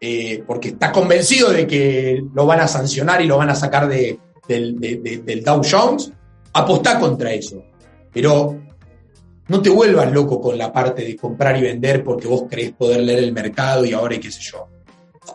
eh, 0.00 0.42
porque 0.46 0.68
está 0.68 0.92
convencido 0.92 1.50
de 1.50 1.66
que 1.66 2.22
lo 2.34 2.46
van 2.46 2.60
a 2.60 2.68
sancionar 2.68 3.20
y 3.22 3.26
lo 3.26 3.38
van 3.38 3.50
a 3.50 3.54
sacar 3.54 3.88
de, 3.88 4.18
del, 4.46 5.42
Dow 5.44 5.62
Jones. 5.68 6.12
Apostá 6.52 6.98
contra 6.98 7.32
eso. 7.32 7.62
Pero 8.12 8.58
no 9.48 9.62
te 9.62 9.70
vuelvas 9.70 10.12
loco 10.12 10.40
con 10.40 10.58
la 10.58 10.72
parte 10.72 11.04
de 11.04 11.16
comprar 11.16 11.56
y 11.58 11.62
vender 11.62 12.04
porque 12.04 12.28
vos 12.28 12.44
crees 12.48 12.72
poder 12.72 13.00
leer 13.00 13.20
el 13.20 13.32
mercado 13.32 13.84
y 13.84 13.92
ahora 13.92 14.14
y 14.14 14.20
qué 14.20 14.30
sé 14.30 14.40
yo. 14.42 14.68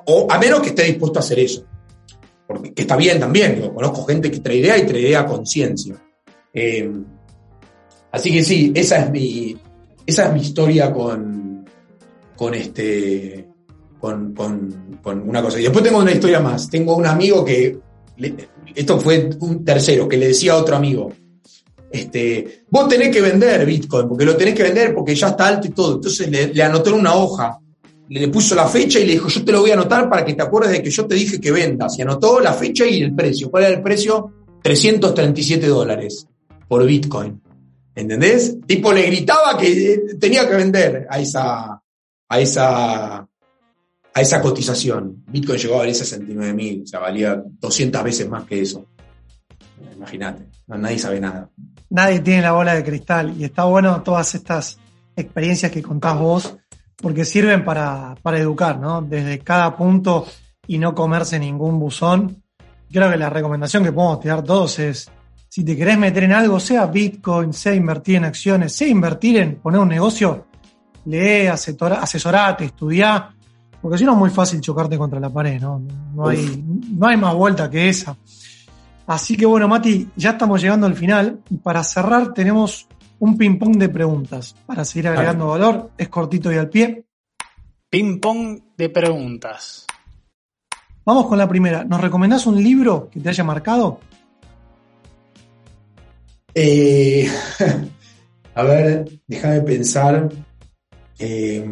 O 0.07 0.28
a 0.30 0.38
menos 0.38 0.61
que 0.61 0.69
esté 0.69 0.84
dispuesto 0.84 1.19
a 1.19 1.21
hacer 1.21 1.39
eso 1.39 1.65
porque 2.47 2.73
está 2.76 2.95
bien 2.95 3.19
también, 3.19 3.71
conozco 3.73 4.05
gente 4.05 4.30
que 4.30 4.39
tradea 4.39 4.78
y 4.78 4.86
tradea 4.86 5.26
conciencia. 5.26 5.95
Eh, 6.53 6.89
así 8.16 8.32
que 8.32 8.43
sí, 8.43 8.72
esa 8.76 9.03
es 9.03 9.11
mi, 9.11 9.55
esa 10.05 10.28
es 10.28 10.34
mi 10.34 10.41
historia 10.41 10.91
con, 10.91 11.66
con 12.36 12.53
este, 12.53 13.47
con, 13.99 14.34
una 15.03 15.41
cosa. 15.41 15.59
Y 15.59 15.63
después 15.63 15.84
tengo 15.84 15.99
una 15.99 16.11
historia 16.11 16.39
más. 16.39 16.70
Tengo 16.70 16.95
un 16.95 17.05
amigo 17.05 17.43
que, 17.43 17.78
esto 18.74 18.99
fue 18.99 19.30
un 19.39 19.63
tercero, 19.63 20.07
que 20.07 20.18
le 20.18 20.28
decía 20.30 20.53
a 20.53 20.57
otro 20.57 20.76
amigo, 20.76 21.11
este, 21.91 22.63
vos 22.70 22.88
tenés 22.88 23.09
que 23.09 23.22
vender 23.22 23.66
Bitcoin, 23.66 24.07
porque 24.07 24.26
lo 24.26 24.36
tenés 24.36 24.55
que 24.55 24.63
vender 24.63 24.93
porque 24.93 25.16
ya 25.16 25.30
está 25.30 25.47
alto 25.47 25.68
y 25.68 25.72
todo. 25.72 25.95
Entonces 25.95 26.30
le, 26.30 26.53
le 26.53 26.63
anotó 26.63 26.91
en 26.91 26.99
una 26.99 27.16
hoja 27.16 27.59
le 28.07 28.28
puso 28.28 28.53
la 28.55 28.68
fecha 28.68 28.99
y 28.99 29.05
le 29.05 29.13
dijo, 29.13 29.30
yo 29.30 29.43
te 29.43 29.51
lo 29.51 29.61
voy 29.61 29.72
a 29.72 29.74
anotar 29.74 30.09
para 30.09 30.24
que 30.24 30.34
te 30.34 30.43
acuerdes 30.43 30.72
de 30.72 30.84
que 30.84 30.89
yo 30.89 31.05
te 31.05 31.16
dije 31.16 31.39
que 31.39 31.51
vendas. 31.51 31.97
Y 31.97 32.03
anotó 32.03 32.39
la 32.39 32.53
fecha 32.53 32.86
y 32.86 33.01
el 33.01 33.16
precio. 33.16 33.49
¿Cuál 33.49 33.63
era 33.63 33.76
el 33.76 33.82
precio? 33.82 34.32
337 34.61 35.68
dólares 35.68 36.28
por 36.68 36.86
Bitcoin. 36.86 37.41
¿Entendés? 37.95 38.57
Tipo 38.67 38.91
le 38.91 39.03
gritaba 39.03 39.57
que 39.57 40.17
tenía 40.19 40.47
que 40.47 40.55
vender 40.55 41.07
a 41.09 41.19
esa, 41.19 41.81
a 42.29 42.39
esa, 42.39 43.15
a 43.17 44.21
esa 44.21 44.41
cotización. 44.41 45.23
Bitcoin 45.27 45.57
llegó 45.57 45.75
a 45.75 45.79
valer 45.79 45.95
69 45.95 46.53
mil, 46.53 46.83
o 46.83 46.87
sea, 46.87 46.99
valía 46.99 47.41
200 47.45 48.03
veces 48.03 48.29
más 48.29 48.43
que 48.43 48.61
eso. 48.61 48.85
Imagínate, 49.95 50.45
nadie 50.67 50.99
sabe 50.99 51.21
nada. 51.21 51.49
Nadie 51.89 52.19
tiene 52.19 52.41
la 52.41 52.51
bola 52.51 52.75
de 52.75 52.83
cristal 52.83 53.33
y 53.39 53.45
está 53.45 53.63
bueno 53.63 54.03
todas 54.03 54.35
estas 54.35 54.77
experiencias 55.15 55.71
que 55.71 55.81
contás 55.81 56.19
vos 56.19 56.57
porque 56.97 57.25
sirven 57.25 57.63
para, 57.63 58.15
educar, 58.33 58.79
¿no? 58.79 59.01
Desde 59.01 59.39
cada 59.39 59.75
punto 59.75 60.25
y 60.67 60.77
no 60.77 60.95
comerse 60.95 61.39
ningún 61.39 61.79
buzón. 61.79 62.43
Creo 62.91 63.11
que 63.11 63.17
la 63.17 63.29
recomendación 63.29 63.83
que 63.83 63.91
podemos 63.91 64.19
tirar 64.19 64.43
todos 64.43 64.79
es, 64.79 65.11
si 65.55 65.63
te 65.63 65.77
querés 65.77 65.97
meter 65.97 66.25
en 66.25 66.33
algo, 66.33 66.59
sea 66.59 66.85
Bitcoin, 66.85 67.53
sea 67.53 67.73
invertir 67.73 68.17
en 68.17 68.25
acciones, 68.25 68.75
sea 68.75 68.89
invertir 68.89 69.37
en 69.37 69.55
poner 69.55 69.79
un 69.79 69.87
negocio, 69.87 70.47
lee, 71.05 71.47
asesorate, 71.47 72.65
estudia, 72.65 73.33
porque 73.81 73.97
si 73.97 74.03
no 74.03 74.11
es 74.11 74.17
muy 74.17 74.29
fácil 74.31 74.59
chocarte 74.59 74.97
contra 74.97 75.17
la 75.17 75.29
pared, 75.29 75.61
¿no? 75.61 75.81
No 76.13 76.27
hay, 76.27 76.61
no 76.91 77.07
hay 77.07 77.15
más 77.15 77.33
vuelta 77.33 77.69
que 77.69 77.87
esa. 77.87 78.17
Así 79.07 79.37
que 79.37 79.45
bueno, 79.45 79.69
Mati, 79.69 80.09
ya 80.17 80.31
estamos 80.31 80.61
llegando 80.61 80.87
al 80.87 80.95
final 80.95 81.39
y 81.49 81.55
para 81.55 81.85
cerrar 81.85 82.33
tenemos 82.33 82.89
un 83.19 83.37
ping-pong 83.37 83.77
de 83.77 83.87
preguntas 83.87 84.57
para 84.65 84.83
seguir 84.83 85.07
agregando 85.07 85.47
valor. 85.47 85.91
Es 85.97 86.09
cortito 86.09 86.51
y 86.51 86.57
al 86.57 86.67
pie. 86.67 87.05
Ping-pong 87.89 88.59
de 88.75 88.89
preguntas. 88.89 89.85
Vamos 91.05 91.27
con 91.27 91.37
la 91.37 91.47
primera. 91.47 91.85
¿Nos 91.85 92.01
recomendás 92.01 92.45
un 92.45 92.61
libro 92.61 93.09
que 93.09 93.21
te 93.21 93.29
haya 93.29 93.45
marcado? 93.45 94.01
Eh, 96.55 97.29
a 98.55 98.63
ver, 98.63 99.05
déjame 99.27 99.61
pensar. 99.61 100.29
Eh, 101.19 101.65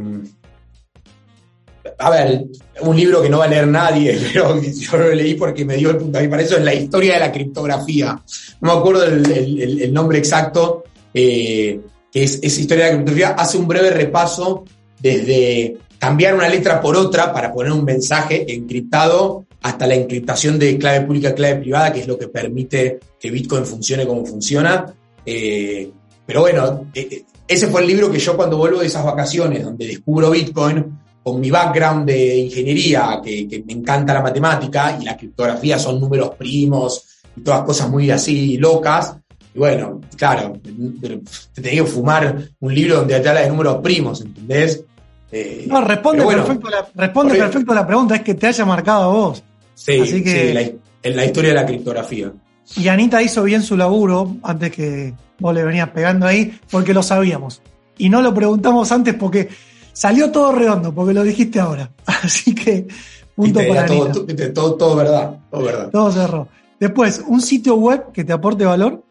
a 1.98 2.10
ver, 2.10 2.46
un 2.82 2.96
libro 2.96 3.22
que 3.22 3.30
no 3.30 3.40
va 3.40 3.46
a 3.46 3.48
leer 3.48 3.68
nadie, 3.68 4.20
pero 4.34 4.62
yo 4.62 4.98
lo 4.98 5.16
leí 5.16 5.36
porque 5.36 5.64
me 5.64 5.78
dio 5.78 5.92
el 5.92 6.04
mí 6.04 6.28
para 6.28 6.42
eso 6.42 6.58
es 6.58 6.64
la 6.64 6.74
historia 6.74 7.14
de 7.14 7.20
la 7.22 7.32
criptografía. 7.32 8.22
No 8.62 8.74
me 8.74 8.80
acuerdo 8.80 9.06
el 9.06 9.94
nombre 9.94 10.18
exacto, 10.18 10.84
eh, 11.14 11.80
que 12.12 12.24
es 12.24 12.40
esa 12.42 12.62
historia 12.62 12.86
de 12.86 12.92
la 12.92 12.98
criptografía, 12.98 13.36
hace 13.36 13.58
un 13.58 13.68
breve 13.68 13.90
repaso 13.90 14.66
desde 15.00 15.78
cambiar 15.98 16.36
una 16.36 16.50
letra 16.50 16.82
por 16.82 16.98
otra 16.98 17.32
para 17.32 17.54
poner 17.54 17.72
un 17.72 17.86
mensaje 17.86 18.46
encriptado 18.54 19.46
hasta 19.64 19.88
la 19.88 19.96
encriptación 19.96 20.60
de 20.60 20.78
clave 20.78 21.06
pública, 21.06 21.34
clave 21.34 21.62
privada, 21.62 21.92
que 21.92 22.02
es 22.02 22.08
lo 22.08 22.18
que 22.18 22.28
permite 22.28 23.00
que 23.20 23.32
Bitcoin 23.32 23.66
funcione 23.66 24.06
como 24.06 24.26
funciona. 24.26 24.94
Eh, 25.26 25.90
pero 26.26 26.42
bueno, 26.42 26.88
eh, 26.94 27.24
ese 27.48 27.68
fue 27.68 27.82
el 27.82 27.88
libro 27.88 28.12
que 28.12 28.20
yo 28.20 28.36
cuando 28.36 28.58
vuelvo 28.58 28.82
de 28.82 28.88
esas 28.88 29.06
vacaciones, 29.06 29.64
donde 29.64 29.88
descubro 29.88 30.30
Bitcoin, 30.30 31.00
con 31.24 31.40
mi 31.40 31.50
background 31.50 32.06
de 32.06 32.38
ingeniería, 32.38 33.22
que, 33.24 33.48
que 33.48 33.64
me 33.66 33.74
encanta 33.74 34.14
la 34.14 34.22
matemática, 34.22 34.98
y 35.00 35.06
la 35.06 35.16
criptografía 35.16 35.80
son 35.80 36.00
números 36.00 36.32
primos 36.38 37.06
y 37.36 37.42
todas 37.42 37.64
cosas 37.64 37.90
muy 37.90 38.12
así 38.12 38.58
locas, 38.58 39.16
y 39.56 39.60
bueno, 39.60 40.02
claro, 40.18 40.60
te 40.62 41.62
tenía 41.62 41.84
que 41.84 41.90
fumar 41.90 42.50
un 42.60 42.74
libro 42.74 42.98
donde 42.98 43.20
te 43.20 43.30
habla 43.30 43.42
de 43.42 43.50
números 43.50 43.78
primos, 43.82 44.22
¿entendés? 44.22 44.84
Eh, 45.32 45.66
no, 45.68 45.82
responde, 45.82 46.26
perfecto, 46.26 46.70
la, 46.70 46.88
responde 46.94 47.36
perfecto 47.36 47.72
a 47.72 47.76
la 47.76 47.88
pregunta, 47.88 48.16
es 48.16 48.22
que 48.22 48.34
te 48.34 48.48
haya 48.48 48.66
marcado 48.66 49.04
a 49.04 49.08
vos. 49.08 49.44
Sí, 49.76 50.00
Así 50.00 50.24
que, 50.24 50.78
en 51.02 51.16
la 51.16 51.26
historia 51.26 51.50
de 51.50 51.56
la 51.56 51.66
criptografía. 51.66 52.32
Y 52.78 52.88
Anita 52.88 53.22
hizo 53.22 53.44
bien 53.44 53.62
su 53.62 53.76
laburo 53.76 54.38
antes 54.44 54.72
que 54.72 55.14
vos 55.40 55.54
le 55.54 55.64
venías 55.64 55.90
pegando 55.90 56.26
ahí, 56.26 56.58
porque 56.72 56.94
lo 56.94 57.04
sabíamos. 57.04 57.62
Y 57.98 58.10
no 58.10 58.22
lo 58.22 58.34
preguntamos 58.34 58.92
antes 58.92 59.14
porque 59.16 59.50
salió 59.92 60.32
todo 60.32 60.52
redondo, 60.52 60.94
porque 60.94 61.14
lo 61.14 61.24
dijiste 61.24 61.60
ahora. 61.60 61.92
Así 62.06 62.56
que, 62.56 62.88
punto 63.36 63.60
para 63.68 63.86
todo, 63.86 64.12
Todo, 64.54 64.76
todo, 64.76 64.96
verdad, 64.96 65.40
todo 65.52 65.64
verdad. 65.64 65.90
Todo 65.92 66.12
cerró. 66.12 66.48
Después, 66.80 67.24
un 67.28 67.42
sitio 67.42 67.76
web 67.76 68.12
que 68.12 68.24
te 68.24 68.34
aporte 68.34 68.66
valor 68.66 69.04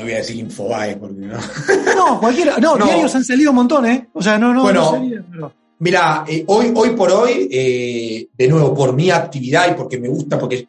no 0.00 0.06
voy 0.06 0.14
a 0.14 0.18
decir 0.18 0.36
Infobae 0.36 0.96
porque 0.96 1.20
no. 1.20 1.36
No, 1.94 2.18
cualquiera. 2.18 2.56
No, 2.56 2.76
diarios 2.82 3.14
han 3.14 3.22
salido 3.22 3.50
un 3.50 3.56
montón, 3.56 3.84
¿eh? 3.84 4.08
O 4.14 4.22
sea, 4.22 4.38
no, 4.38 4.54
no. 4.54 4.62
Bueno, 4.62 5.52
mira, 5.80 6.24
eh, 6.26 6.44
hoy, 6.46 6.72
hoy 6.74 6.90
por 6.90 7.10
hoy, 7.10 7.48
eh, 7.50 8.28
de 8.32 8.48
nuevo, 8.48 8.74
por 8.74 8.94
mi 8.94 9.10
actividad 9.10 9.70
y 9.70 9.74
porque 9.74 9.98
me 9.98 10.08
gusta, 10.08 10.38
porque 10.38 10.68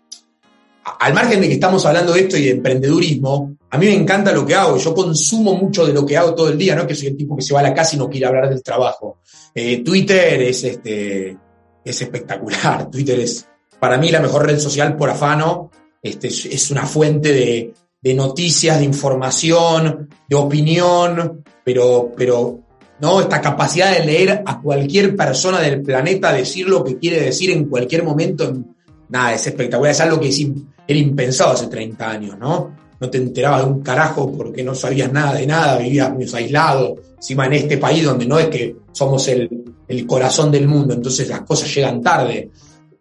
al 0.99 1.13
margen 1.13 1.39
de 1.41 1.47
que 1.47 1.53
estamos 1.53 1.85
hablando 1.85 2.13
de 2.13 2.21
esto 2.21 2.37
y 2.37 2.45
de 2.45 2.51
emprendedurismo, 2.51 3.55
a 3.69 3.77
mí 3.77 3.85
me 3.85 3.93
encanta 3.93 4.31
lo 4.31 4.45
que 4.45 4.55
hago. 4.55 4.77
Yo 4.77 4.93
consumo 4.93 5.53
mucho 5.55 5.85
de 5.85 5.93
lo 5.93 6.05
que 6.05 6.17
hago 6.17 6.33
todo 6.33 6.49
el 6.49 6.57
día, 6.57 6.75
¿no? 6.75 6.87
Que 6.87 6.95
soy 6.95 7.09
el 7.09 7.17
tipo 7.17 7.35
que 7.35 7.43
se 7.43 7.53
va 7.53 7.59
a 7.59 7.63
la 7.63 7.73
casa 7.73 7.95
y 7.95 7.99
no 7.99 8.09
quiere 8.09 8.25
hablar 8.25 8.49
del 8.49 8.63
trabajo. 8.63 9.19
Eh, 9.53 9.83
Twitter 9.83 10.41
es, 10.41 10.63
este, 10.63 11.37
es 11.85 12.01
espectacular. 12.01 12.89
Twitter 12.91 13.19
es, 13.19 13.47
para 13.79 13.97
mí, 13.97 14.09
la 14.09 14.19
mejor 14.19 14.45
red 14.45 14.59
social 14.59 14.95
por 14.95 15.09
afano. 15.09 15.69
Este, 16.01 16.27
es 16.27 16.71
una 16.71 16.85
fuente 16.87 17.31
de, 17.31 17.73
de 18.01 18.13
noticias, 18.13 18.79
de 18.79 18.85
información, 18.85 20.09
de 20.27 20.35
opinión, 20.35 21.43
pero, 21.63 22.11
pero 22.17 22.59
¿no? 23.01 23.21
Esta 23.21 23.41
capacidad 23.41 23.97
de 23.97 24.05
leer 24.05 24.43
a 24.45 24.61
cualquier 24.61 25.15
persona 25.15 25.59
del 25.59 25.81
planeta, 25.81 26.31
decir 26.31 26.67
lo 26.67 26.83
que 26.83 26.97
quiere 26.97 27.21
decir 27.21 27.51
en 27.51 27.65
cualquier 27.65 28.03
momento, 28.03 28.53
nada, 29.09 29.33
es 29.33 29.45
espectacular, 29.47 29.91
es 29.91 30.01
algo 30.01 30.19
que 30.19 30.29
era 30.87 30.99
impensado 30.99 31.53
hace 31.53 31.67
30 31.67 32.09
años, 32.09 32.37
¿no? 32.37 32.75
No 32.99 33.09
te 33.09 33.17
enterabas 33.17 33.65
de 33.65 33.71
un 33.71 33.81
carajo 33.81 34.31
porque 34.31 34.63
no 34.63 34.75
sabías 34.75 35.11
nada 35.11 35.33
de 35.33 35.47
nada, 35.47 35.77
vivías 35.77 36.13
muy 36.13 36.27
aislado, 36.31 36.95
encima 37.15 37.47
en 37.47 37.53
este 37.53 37.77
país 37.77 38.03
donde 38.03 38.27
no 38.27 38.37
es 38.37 38.47
que 38.47 38.75
somos 38.91 39.27
el, 39.27 39.49
el 39.87 40.05
corazón 40.05 40.51
del 40.51 40.67
mundo, 40.67 40.93
entonces 40.93 41.27
las 41.27 41.41
cosas 41.41 41.73
llegan 41.73 42.01
tarde. 42.01 42.51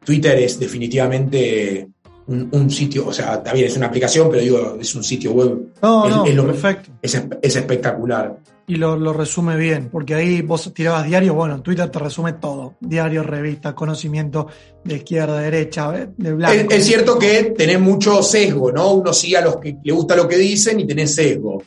Twitter 0.02 0.38
es 0.38 0.58
definitivamente 0.58 1.90
un, 2.26 2.70
sitio, 2.70 3.08
o 3.08 3.12
sea, 3.12 3.42
también 3.42 3.66
es 3.66 3.76
una 3.76 3.86
aplicación, 3.86 4.28
pero 4.30 4.42
digo, 4.42 4.78
es 4.80 4.94
un 4.94 5.02
sitio 5.02 5.32
web. 5.32 5.72
No, 5.82 6.24
es, 6.24 6.40
perfecto. 6.40 6.90
Es, 7.02 7.14
espectacular. 7.56 8.38
Y 8.70 8.76
lo, 8.76 9.12
resume 9.12 9.56
bien, 9.56 9.88
porque 9.90 10.14
ahí 10.14 10.42
vos 10.42 10.72
tirabas 10.72 11.04
diario, 11.04 11.34
bueno, 11.34 11.60
Twitter 11.60 11.90
te 11.90 11.98
resume 11.98 12.34
todo. 12.34 12.76
Diario, 12.78 13.24
revista, 13.24 13.74
conocimiento 13.74 14.46
de 14.84 14.98
izquierda, 14.98 15.40
derecha, 15.40 15.90
de 15.90 16.32
blanco. 16.32 16.72
Es, 16.72 16.86
cierto 16.86 17.18
que 17.18 17.52
tenés 17.58 17.80
mucho 17.80 18.22
sesgo, 18.22 18.70
¿no? 18.70 18.92
Uno 18.92 19.12
sigue 19.12 19.38
a 19.38 19.40
los 19.40 19.56
que 19.56 19.76
le 19.82 19.92
gusta 19.92 20.14
lo 20.14 20.28
que 20.28 20.36
dicen 20.36 20.78
y 20.78 20.86
tenés 20.86 21.16
sesgo. 21.16 21.60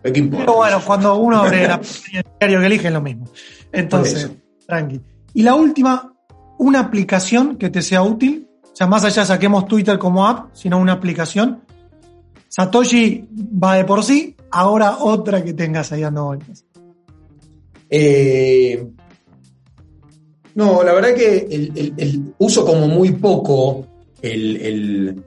Pero 0.00 0.54
bueno, 0.54 0.80
cuando 0.86 1.16
uno 1.16 1.38
abre 1.38 1.66
la 1.66 1.80
el 2.12 2.24
diario 2.38 2.60
que 2.60 2.66
elige 2.66 2.86
es 2.86 2.94
lo 2.94 3.02
mismo. 3.02 3.24
Entonces, 3.72 4.30
tranqui. 4.68 5.00
Y 5.34 5.42
la 5.42 5.56
última, 5.56 6.14
una 6.58 6.78
aplicación 6.78 7.56
que 7.56 7.70
te 7.70 7.82
sea 7.82 8.02
útil. 8.02 8.48
O 8.62 8.76
sea, 8.76 8.86
más 8.86 9.02
allá 9.02 9.26
saquemos 9.26 9.66
Twitter 9.66 9.98
como 9.98 10.28
app, 10.28 10.50
sino 10.52 10.78
una 10.78 10.92
aplicación. 10.92 11.64
Satoshi 12.46 13.28
va 13.60 13.74
de 13.74 13.84
por 13.84 14.04
sí, 14.04 14.36
ahora 14.50 14.98
otra 14.98 15.42
que 15.42 15.52
tengas 15.52 15.92
ahí 15.92 16.02
dando 16.02 16.26
vueltas. 16.26 16.64
Eh, 17.90 18.86
no, 20.54 20.82
la 20.82 20.92
verdad 20.92 21.14
que 21.14 21.46
el, 21.96 22.34
uso 22.38 22.64
como 22.66 22.88
muy 22.88 23.12
poco 23.12 23.86
el, 24.20 25.22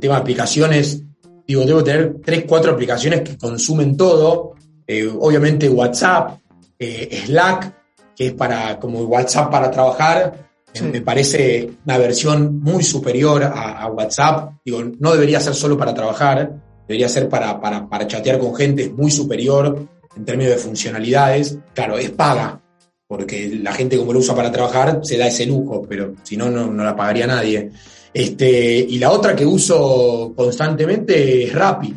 tema 0.00 0.16
de 0.16 0.20
aplicaciones. 0.20 1.02
Digo, 1.46 1.64
debo 1.64 1.82
tener 1.82 2.16
tres, 2.22 2.44
cuatro 2.46 2.72
aplicaciones 2.72 3.22
que 3.22 3.38
consumen 3.38 3.96
todo. 3.96 4.54
Eh, 4.86 5.10
obviamente 5.18 5.68
WhatsApp, 5.68 6.38
eh, 6.78 7.22
Slack, 7.24 7.72
que 8.14 8.26
es 8.26 8.32
para 8.34 8.78
como 8.78 9.00
WhatsApp 9.00 9.50
para 9.50 9.70
trabajar. 9.70 10.48
Me 10.82 11.00
parece 11.00 11.70
una 11.86 11.96
versión 11.96 12.60
muy 12.60 12.84
superior 12.84 13.42
a, 13.42 13.86
WhatsApp. 13.88 14.52
Digo, 14.64 14.82
no 14.98 15.12
debería 15.12 15.40
ser 15.40 15.54
solo 15.54 15.78
para 15.78 15.94
trabajar, 15.94 16.52
debería 16.88 17.08
ser 17.08 17.28
para, 17.28 17.60
para, 17.60 17.86
para 17.86 18.06
chatear 18.06 18.38
con 18.38 18.54
gente, 18.54 18.84
es 18.84 18.92
muy 18.92 19.10
superior 19.10 19.86
en 20.16 20.24
términos 20.24 20.52
de 20.54 20.58
funcionalidades. 20.58 21.58
Claro, 21.74 21.98
es 21.98 22.10
paga, 22.10 22.60
porque 23.06 23.58
la 23.62 23.72
gente 23.72 23.98
como 23.98 24.12
lo 24.12 24.20
usa 24.20 24.34
para 24.34 24.50
trabajar 24.50 25.00
se 25.02 25.18
da 25.18 25.26
ese 25.26 25.46
lujo, 25.46 25.86
pero 25.88 26.14
si 26.22 26.36
no, 26.36 26.50
no, 26.50 26.72
la 26.82 26.96
pagaría 26.96 27.26
nadie. 27.26 27.70
Este, 28.12 28.78
y 28.80 28.98
la 28.98 29.12
otra 29.12 29.36
que 29.36 29.44
uso 29.44 30.32
constantemente 30.34 31.44
es 31.44 31.54
Rappi. 31.54 31.94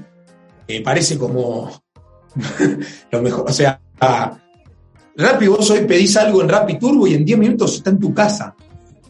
Parece 0.83 1.17
como 1.17 1.69
lo 3.11 3.21
mejor. 3.21 3.49
O 3.49 3.53
sea, 3.53 3.81
Rappi, 5.15 5.47
vos 5.47 5.69
hoy 5.69 5.81
pedís 5.81 6.15
algo 6.17 6.41
en 6.41 6.49
Rappi 6.49 6.77
Turbo 6.77 7.07
y 7.07 7.13
en 7.13 7.25
10 7.25 7.39
minutos 7.39 7.75
está 7.75 7.89
en 7.89 7.99
tu 7.99 8.13
casa. 8.13 8.55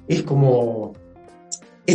Es 0.07 0.23
como. 0.23 0.93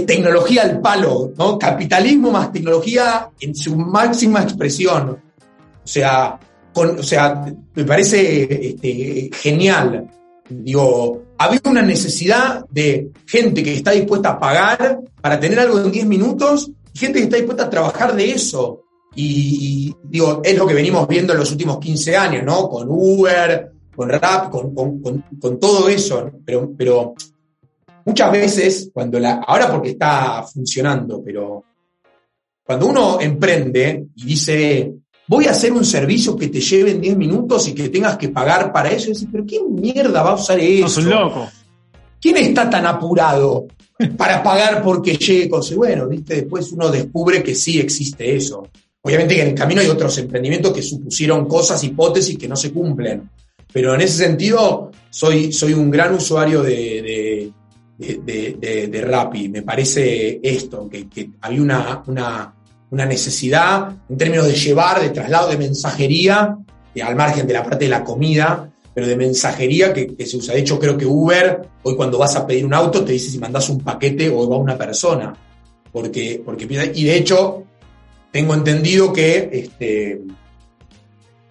Tecnología 0.01 0.63
al 0.63 0.81
palo, 0.81 1.33
¿no? 1.37 1.59
Capitalismo 1.59 2.31
más 2.31 2.53
tecnología 2.53 3.29
en 3.41 3.55
su 3.55 3.77
máxima 3.77 4.43
expresión. 4.43 5.11
O 5.11 5.89
sea, 5.89 6.39
o 6.75 7.03
sea, 7.03 7.45
me 7.75 7.85
parece 7.85 8.69
este, 8.69 9.31
genial. 9.33 10.11
Digo, 10.49 11.23
había 11.39 11.61
una 11.65 11.83
necesidad 11.83 12.65
de 12.71 13.11
gente 13.27 13.63
que 13.63 13.75
está 13.75 13.93
dispuesta 13.93 14.31
a 14.31 14.39
pagar 14.39 15.01
para 15.21 15.41
tener 15.41 15.59
algo 15.61 15.81
en 15.81 15.91
10 15.91 16.07
minutos 16.07 16.71
y 16.93 16.99
gente 16.99 17.19
que 17.19 17.25
está 17.25 17.37
dispuesta 17.37 17.65
a 17.65 17.71
trabajar 17.71 18.15
de 18.15 18.31
eso. 18.31 18.83
Y, 19.15 19.95
digo, 20.05 20.43
es 20.45 20.57
lo 20.59 20.67
que 20.67 20.75
venimos 20.75 21.09
viendo 21.09 21.33
en 21.33 21.39
los 21.39 21.51
últimos 21.51 21.79
15 21.79 22.17
años, 22.17 22.45
¿no? 22.45 22.69
Con 22.69 22.87
Uber, 22.91 23.73
con 23.95 24.11
Rap, 24.11 24.51
con, 24.51 24.75
con, 24.75 25.59
todo 25.59 25.89
eso. 25.89 26.31
Pero, 26.45 26.71
pero 26.77 27.15
muchas 28.07 28.33
veces, 28.33 28.91
cuando 28.93 29.21
la, 29.21 29.43
ahora 29.47 29.71
porque 29.71 29.91
está 29.91 30.43
funcionando, 30.43 31.23
pero 31.23 31.65
cuando 32.65 32.87
uno 32.87 33.21
emprende 33.21 34.07
y 34.17 34.25
dice, 34.25 34.93
voy 35.29 35.47
a 35.47 35.51
hacer 35.51 35.73
un 35.73 35.85
servicio 35.85 36.37
que 36.37 36.49
te 36.49 36.61
lleve 36.61 36.93
en 36.93 37.01
10 37.01 37.17
minutos 37.17 37.69
y 37.69 37.75
que 37.75 37.89
tengas 37.89 38.17
que 38.17 38.31
pagar 38.31 38.73
para 38.73 38.91
eso. 38.91 39.11
Y 39.11 39.13
decís, 39.13 39.29
pero 39.31 39.45
¿quién 39.45 39.75
mierda 39.75 40.23
va 40.23 40.31
a 40.31 40.35
usar 40.35 40.59
eso? 40.59 41.01
No 41.03 41.11
loco. 41.11 41.49
¿Quién 42.21 42.39
está 42.39 42.69
tan 42.71 42.87
apurado 42.87 43.67
para 44.17 44.43
pagar 44.43 44.83
porque 44.83 45.17
llegue 45.17 45.49
cosas? 45.49 45.77
Bueno, 45.77 46.09
¿viste? 46.09 46.37
después 46.37 46.73
uno 46.73 46.91
descubre 46.91 47.43
que 47.43 47.55
sí 47.55 47.79
existe 47.79 48.35
eso. 48.35 48.69
Obviamente 49.03 49.37
que 49.37 49.43
en 49.43 49.49
el 49.49 49.55
camino 49.55 49.81
hay 49.81 49.89
otros 49.89 50.19
emprendimientos 50.19 50.73
que 50.73 50.83
supusieron 50.83 51.47
cosas, 51.47 51.85
hipótesis 51.85 52.37
que 52.37 52.49
no 52.49 52.57
se 52.57 52.73
cumplen. 52.73 53.31
Pero 53.73 53.95
en 53.95 54.01
ese 54.01 54.25
sentido, 54.25 54.91
soy, 55.11 55.53
soy 55.53 55.75
un 55.75 55.91
gran 55.91 56.15
usuario 56.15 56.63
de, 56.63 56.73
de, 56.73 57.53
de, 57.99 59.05
Rappi. 59.07 59.49
Me 59.49 59.63
parece 59.63 60.41
esto, 60.43 60.89
que, 60.89 61.09
que 61.09 61.31
había 61.41 61.63
una, 61.63 62.03
una 62.07 62.57
una 62.91 63.07
necesidad 63.07 63.93
en 64.09 64.17
términos 64.17 64.47
de 64.47 64.55
llevar, 64.55 65.01
de 65.01 65.11
traslado, 65.11 65.51
de 65.51 65.59
mensajería, 65.59 66.57
eh, 66.95 67.03
al 67.03 67.17
margen 67.17 67.47
de 67.47 67.55
la 67.55 67.63
parte 67.63 67.85
de 67.85 67.91
la 67.91 68.05
comida, 68.05 68.71
pero 68.95 69.07
de 69.07 69.17
mensajería 69.17 69.93
que, 69.93 70.15
se 70.25 70.37
usa. 70.37 70.55
De 70.55 70.61
hecho, 70.61 70.79
creo 70.79 70.97
que 70.97 71.05
Uber, 71.05 71.69
hoy 71.83 71.97
cuando 71.97 72.19
vas 72.19 72.37
a 72.37 72.47
pedir 72.47 72.65
un 72.65 72.75
auto, 72.75 73.05
te 73.05 73.13
dice 73.13 73.31
si 73.31 73.39
mandas 73.39 73.69
un 73.69 73.81
paquete 73.81 74.31
o 74.31 74.49
va 74.49 74.57
una 74.57 74.79
persona. 74.79 75.35
Porque, 75.93 76.41
porque, 76.45 76.65
y 76.95 77.05
de 77.05 77.17
hecho, 77.17 77.65
tengo 78.31 78.55
entendido 78.55 79.13
que 79.13 79.51
este, 79.53 80.23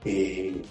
eh, 0.05 0.61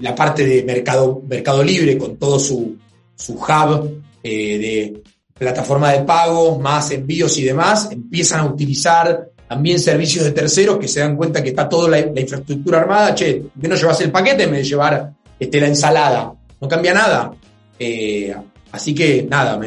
la 0.00 0.14
parte 0.14 0.46
de 0.46 0.62
Mercado, 0.62 1.22
Mercado 1.28 1.62
Libre, 1.62 1.98
con 1.98 2.16
todo 2.16 2.38
su, 2.38 2.76
su 3.14 3.34
hub 3.34 4.02
eh, 4.22 4.58
de 4.58 5.02
plataforma 5.38 5.92
de 5.92 6.02
pago, 6.02 6.58
más 6.58 6.90
envíos 6.90 7.38
y 7.38 7.44
demás, 7.44 7.88
empiezan 7.90 8.40
a 8.40 8.46
utilizar 8.46 9.30
también 9.48 9.78
servicios 9.78 10.24
de 10.24 10.32
terceros 10.32 10.78
que 10.78 10.88
se 10.88 11.00
dan 11.00 11.16
cuenta 11.16 11.42
que 11.42 11.50
está 11.50 11.68
toda 11.68 11.88
la, 11.88 12.20
infraestructura 12.20 12.80
armada, 12.80 13.14
che, 13.14 13.42
¿por 13.58 13.68
no 13.68 13.76
llevas 13.76 14.00
el 14.02 14.10
paquete 14.10 14.44
en 14.44 14.50
vez 14.50 14.60
de 14.60 14.68
llevar 14.68 15.12
este, 15.38 15.60
la 15.60 15.68
ensalada? 15.68 16.34
No 16.60 16.68
cambia 16.68 16.92
nada. 16.92 17.32
Eh, 17.78 18.34
así 18.72 18.94
que 18.94 19.22
nada, 19.22 19.58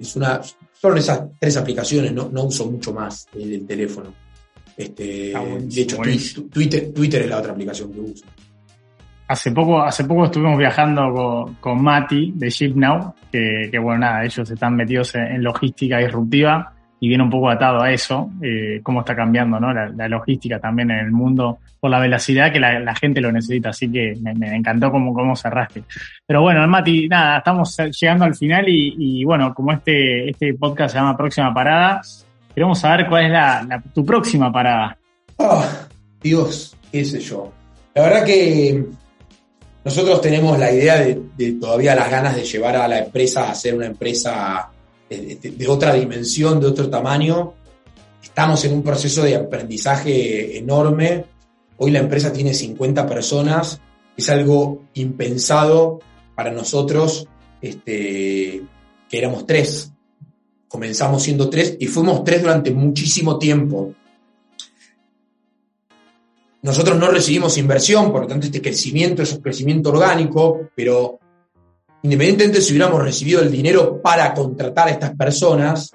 es 0.00 0.16
una, 0.16 0.40
son 0.72 0.98
esas 0.98 1.22
tres 1.38 1.56
aplicaciones, 1.56 2.12
no, 2.12 2.28
no 2.30 2.44
uso 2.44 2.70
mucho 2.70 2.92
más 2.92 3.26
el 3.34 3.66
teléfono. 3.66 4.12
Este, 4.76 5.32
de 5.34 5.80
hecho, 5.82 5.98
Twitter, 6.50 6.90
Twitter 6.92 7.22
es 7.22 7.28
la 7.28 7.38
otra 7.38 7.52
aplicación 7.52 7.92
que 7.92 8.00
uso. 8.00 8.24
Hace 9.30 9.52
poco, 9.52 9.80
hace 9.80 10.02
poco 10.02 10.24
estuvimos 10.24 10.58
viajando 10.58 11.54
con, 11.60 11.80
Mati 11.80 12.32
de 12.34 12.50
ShipNow, 12.50 13.14
que, 13.30 13.78
bueno, 13.80 14.00
nada, 14.00 14.24
ellos 14.24 14.50
están 14.50 14.74
metidos 14.74 15.14
en 15.14 15.40
logística 15.40 15.98
disruptiva 15.98 16.72
y 16.98 17.06
viene 17.06 17.22
un 17.22 17.30
poco 17.30 17.48
atado 17.48 17.80
a 17.80 17.92
eso, 17.92 18.28
eh, 18.42 18.80
cómo 18.82 19.00
está 19.00 19.14
cambiando 19.14 19.60
¿no? 19.60 19.72
la, 19.72 20.08
logística 20.08 20.58
también 20.58 20.90
en 20.90 20.98
el 20.98 21.12
mundo 21.12 21.60
por 21.78 21.92
la 21.92 22.00
velocidad 22.00 22.52
que 22.52 22.58
la, 22.58 22.92
gente 22.96 23.20
lo 23.20 23.30
necesita. 23.30 23.68
Así 23.68 23.88
que 23.88 24.14
me, 24.20 24.52
encantó 24.52 24.90
cómo, 24.90 25.14
cómo 25.14 25.36
cerraste. 25.36 25.84
Pero 26.26 26.42
bueno, 26.42 26.66
Mati, 26.66 27.06
nada, 27.06 27.38
estamos 27.38 27.76
llegando 28.00 28.24
al 28.24 28.34
final 28.34 28.64
y, 28.66 29.22
bueno, 29.22 29.54
como 29.54 29.70
este, 29.70 30.30
este 30.30 30.54
podcast 30.54 30.94
se 30.94 30.98
llama 30.98 31.16
Próxima 31.16 31.54
Parada, 31.54 32.00
queremos 32.52 32.80
saber 32.80 33.06
cuál 33.06 33.26
es 33.26 33.30
la, 33.30 33.80
tu 33.94 34.04
próxima 34.04 34.50
parada. 34.50 34.98
Oh, 35.36 35.64
Dios, 36.20 36.76
qué 36.90 37.04
sé 37.04 37.20
yo. 37.20 37.52
La 37.94 38.02
verdad 38.02 38.24
que 38.24 38.84
nosotros 39.84 40.20
tenemos 40.20 40.58
la 40.58 40.70
idea 40.72 40.98
de, 40.98 41.52
todavía 41.52 41.94
las 41.94 42.10
ganas 42.10 42.36
de 42.36 42.44
llevar 42.44 42.76
a 42.76 42.86
la 42.86 42.98
empresa 42.98 43.50
a 43.50 43.54
ser 43.54 43.74
una 43.74 43.86
empresa 43.86 44.70
de, 45.08 45.68
otra 45.68 45.94
dimensión, 45.94 46.60
de 46.60 46.66
otro 46.66 46.90
tamaño. 46.90 47.54
Estamos 48.22 48.64
en 48.64 48.74
un 48.74 48.82
proceso 48.82 49.22
de 49.22 49.36
aprendizaje 49.36 50.58
enorme. 50.58 51.24
Hoy 51.78 51.90
la 51.90 52.00
empresa 52.00 52.30
tiene 52.32 52.52
50 52.52 53.06
personas. 53.06 53.80
Es 54.16 54.28
algo 54.28 54.82
impensado 54.94 56.00
para 56.34 56.50
nosotros, 56.50 57.26
este, 57.62 58.62
que 59.08 59.18
éramos 59.18 59.46
tres. 59.46 59.92
Comenzamos 60.68 61.22
siendo 61.22 61.48
tres 61.48 61.76
y 61.80 61.86
fuimos 61.86 62.22
tres 62.22 62.42
durante 62.42 62.70
muchísimo 62.70 63.38
tiempo. 63.38 63.94
Nosotros 66.62 66.98
no 66.98 67.08
recibimos 67.08 67.56
inversión, 67.56 68.12
por 68.12 68.22
lo 68.22 68.26
tanto 68.26 68.46
este 68.46 68.60
crecimiento 68.60 69.22
es 69.22 69.32
un 69.32 69.40
crecimiento 69.40 69.90
orgánico, 69.90 70.68
pero 70.74 71.18
independientemente 72.02 72.60
si 72.60 72.72
hubiéramos 72.72 73.02
recibido 73.02 73.40
el 73.40 73.50
dinero 73.50 74.00
para 74.02 74.34
contratar 74.34 74.88
a 74.88 74.90
estas 74.90 75.16
personas, 75.16 75.90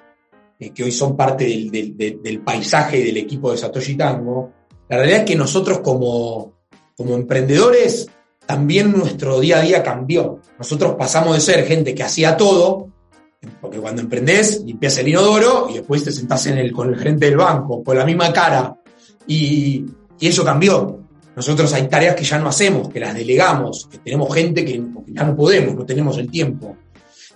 eh, 0.58 0.70
que 0.70 0.82
hoy 0.82 0.90
son 0.90 1.16
parte 1.16 1.44
del, 1.44 2.40
paisaje 2.44 3.04
del 3.04 3.16
equipo 3.16 3.52
de 3.52 3.58
Satoshi 3.58 3.94
Tango, 3.94 4.52
la 4.88 4.96
realidad 4.96 5.20
es 5.20 5.26
que 5.26 5.36
nosotros 5.36 5.80
como, 5.80 6.54
como 6.96 7.14
emprendedores, 7.14 8.08
también 8.44 8.92
nuestro 8.92 9.38
día 9.38 9.58
a 9.58 9.62
día 9.62 9.82
cambió. 9.82 10.40
Nosotros 10.58 10.94
pasamos 10.96 11.34
de 11.34 11.40
ser 11.40 11.64
gente 11.64 11.94
que 11.94 12.02
hacía 12.02 12.36
todo, 12.36 12.88
porque 13.60 13.78
cuando 13.78 14.02
emprendés, 14.02 14.62
limpias 14.64 14.98
el 14.98 15.08
inodoro 15.08 15.68
y 15.70 15.74
después 15.74 16.02
te 16.02 16.10
sentás 16.10 16.46
en 16.46 16.58
el, 16.58 16.72
con 16.72 16.88
el 16.88 16.96
gerente 16.96 17.26
del 17.26 17.36
banco, 17.36 17.84
con 17.84 17.96
la 17.96 18.04
misma 18.04 18.32
cara. 18.32 18.76
Y, 19.26 19.84
y 20.20 20.28
eso 20.28 20.44
cambió. 20.44 21.00
Nosotros 21.34 21.72
hay 21.74 21.86
tareas 21.88 22.16
que 22.16 22.24
ya 22.24 22.38
no 22.38 22.48
hacemos, 22.48 22.88
que 22.88 22.98
las 22.98 23.14
delegamos, 23.14 23.88
que 23.90 23.98
tenemos 23.98 24.34
gente 24.34 24.64
que, 24.64 24.82
ya 25.08 25.24
no 25.24 25.36
podemos, 25.36 25.74
no 25.74 25.84
tenemos 25.84 26.16
el 26.18 26.30
tiempo. 26.30 26.76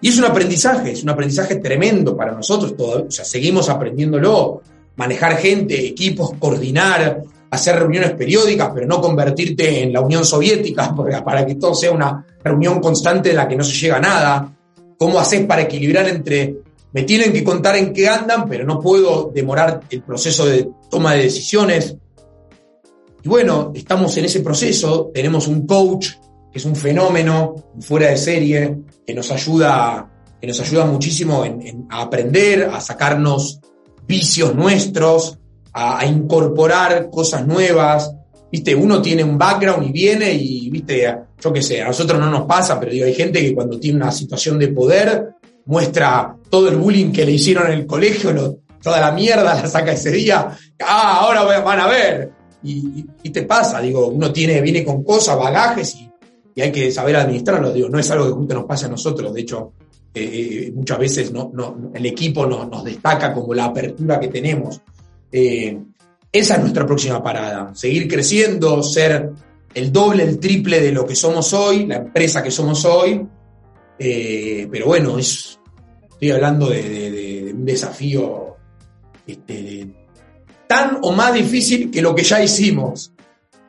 Y 0.00 0.08
es 0.08 0.18
un 0.18 0.24
aprendizaje, 0.24 0.92
es 0.92 1.02
un 1.02 1.10
aprendizaje 1.10 1.56
tremendo 1.56 2.16
para 2.16 2.32
nosotros, 2.32 2.74
todo, 2.76 3.06
o 3.06 3.10
sea, 3.10 3.24
seguimos 3.24 3.68
aprendiéndolo, 3.68 4.62
manejar 4.96 5.36
gente, 5.36 5.86
equipos, 5.86 6.32
coordinar, 6.38 7.22
hacer 7.50 7.78
reuniones 7.78 8.12
periódicas, 8.12 8.70
pero 8.72 8.86
no 8.86 9.00
convertirte 9.00 9.82
en 9.82 9.92
la 9.92 10.00
Unión 10.00 10.24
Soviética 10.24 10.94
para 11.24 11.44
que 11.44 11.56
todo 11.56 11.74
sea 11.74 11.90
una 11.90 12.24
reunión 12.42 12.80
constante 12.80 13.30
en 13.30 13.36
la 13.36 13.46
que 13.46 13.56
no 13.56 13.64
se 13.64 13.76
llega 13.78 13.96
a 13.96 14.00
nada. 14.00 14.52
¿Cómo 14.96 15.18
haces 15.18 15.44
para 15.46 15.62
equilibrar 15.62 16.08
entre 16.08 16.56
me 16.92 17.02
tienen 17.04 17.32
que 17.32 17.44
contar 17.44 17.76
en 17.76 17.92
qué 17.92 18.08
andan, 18.08 18.48
pero 18.48 18.64
no 18.64 18.80
puedo 18.80 19.30
demorar 19.32 19.80
el 19.90 20.02
proceso 20.02 20.46
de 20.46 20.68
toma 20.90 21.14
de 21.14 21.22
decisiones? 21.22 21.96
Y 23.22 23.28
bueno, 23.28 23.72
estamos 23.74 24.16
en 24.16 24.24
ese 24.24 24.40
proceso, 24.40 25.10
tenemos 25.12 25.46
un 25.46 25.66
coach 25.66 26.12
que 26.50 26.58
es 26.58 26.64
un 26.64 26.74
fenómeno 26.74 27.54
fuera 27.80 28.08
de 28.08 28.16
serie, 28.16 28.78
que 29.06 29.14
nos 29.14 29.30
ayuda, 29.30 30.10
que 30.40 30.46
nos 30.46 30.60
ayuda 30.60 30.84
muchísimo 30.84 31.44
en, 31.44 31.86
a 31.90 32.02
aprender, 32.02 32.64
a 32.64 32.80
sacarnos 32.80 33.60
vicios 34.06 34.54
nuestros, 34.54 35.38
a, 35.72 36.04
incorporar 36.04 37.08
cosas 37.10 37.46
nuevas. 37.46 38.12
Viste, 38.50 38.74
uno 38.74 39.00
tiene 39.00 39.22
un 39.22 39.38
background 39.38 39.86
y 39.86 39.92
viene 39.92 40.32
y, 40.32 40.68
viste, 40.70 41.14
yo 41.40 41.52
qué 41.52 41.62
sé, 41.62 41.82
a 41.82 41.88
nosotros 41.88 42.18
no 42.18 42.28
nos 42.28 42.46
pasa, 42.46 42.80
pero 42.80 42.90
hay 42.92 43.14
gente 43.14 43.40
que 43.40 43.54
cuando 43.54 43.78
tiene 43.78 43.98
una 43.98 44.10
situación 44.10 44.58
de 44.58 44.68
poder 44.68 45.28
muestra 45.66 46.34
todo 46.48 46.68
el 46.68 46.76
bullying 46.76 47.12
que 47.12 47.24
le 47.24 47.32
hicieron 47.32 47.70
en 47.70 47.78
el 47.78 47.86
colegio, 47.86 48.58
toda 48.82 49.00
la 49.00 49.12
mierda 49.12 49.54
la 49.54 49.68
saca 49.68 49.92
ese 49.92 50.10
día. 50.10 50.48
Ah, 50.80 51.20
ahora 51.20 51.44
van 51.60 51.78
a 51.78 51.86
ver. 51.86 52.39
Y, 52.62 53.02
te 53.30 53.42
pasa, 53.42 53.80
digo, 53.80 54.08
uno 54.08 54.32
tiene, 54.32 54.60
viene 54.60 54.84
con 54.84 55.02
cosas, 55.02 55.38
bagajes 55.38 55.96
y 56.54 56.60
hay 56.60 56.72
que 56.72 56.90
saber 56.90 57.16
administrarlo. 57.16 57.72
Digo, 57.72 57.88
no 57.88 57.98
es 57.98 58.10
algo 58.10 58.26
que 58.26 58.32
justo 58.32 58.54
nos 58.54 58.64
pase 58.64 58.86
a 58.86 58.88
nosotros. 58.88 59.32
De 59.32 59.40
hecho, 59.40 59.72
eh, 60.12 60.66
eh, 60.66 60.72
muchas 60.74 60.98
veces 60.98 61.32
no, 61.32 61.50
no, 61.54 61.92
el 61.94 62.04
equipo 62.04 62.46
nos 62.46 62.84
destaca 62.84 63.32
como 63.32 63.54
la 63.54 63.66
apertura 63.66 64.18
que 64.18 64.28
tenemos. 64.28 64.80
Eh, 65.30 65.78
esa 66.32 66.54
es 66.54 66.60
nuestra 66.60 66.86
próxima 66.86 67.22
parada. 67.22 67.74
Seguir 67.74 68.08
creciendo, 68.08 68.82
ser 68.82 69.30
el 69.72 69.92
doble, 69.92 70.24
el 70.24 70.38
triple 70.38 70.80
de 70.80 70.92
lo 70.92 71.06
que 71.06 71.14
somos 71.14 71.52
hoy, 71.52 71.86
la 71.86 71.96
empresa 71.96 72.42
que 72.42 72.50
somos 72.50 72.84
hoy. 72.84 73.26
pero 73.98 74.86
bueno, 74.86 75.18
es, 75.18 75.58
estoy 76.10 76.30
hablando 76.30 76.68
de, 76.68 77.52
un 77.54 77.64
desafío 77.64 78.56
este, 79.26 79.86
tan 80.70 80.98
o 81.02 81.10
más 81.10 81.34
difícil 81.34 81.90
que 81.90 82.00
lo 82.00 82.14
que 82.14 82.22
ya 82.22 82.40
hicimos. 82.40 83.12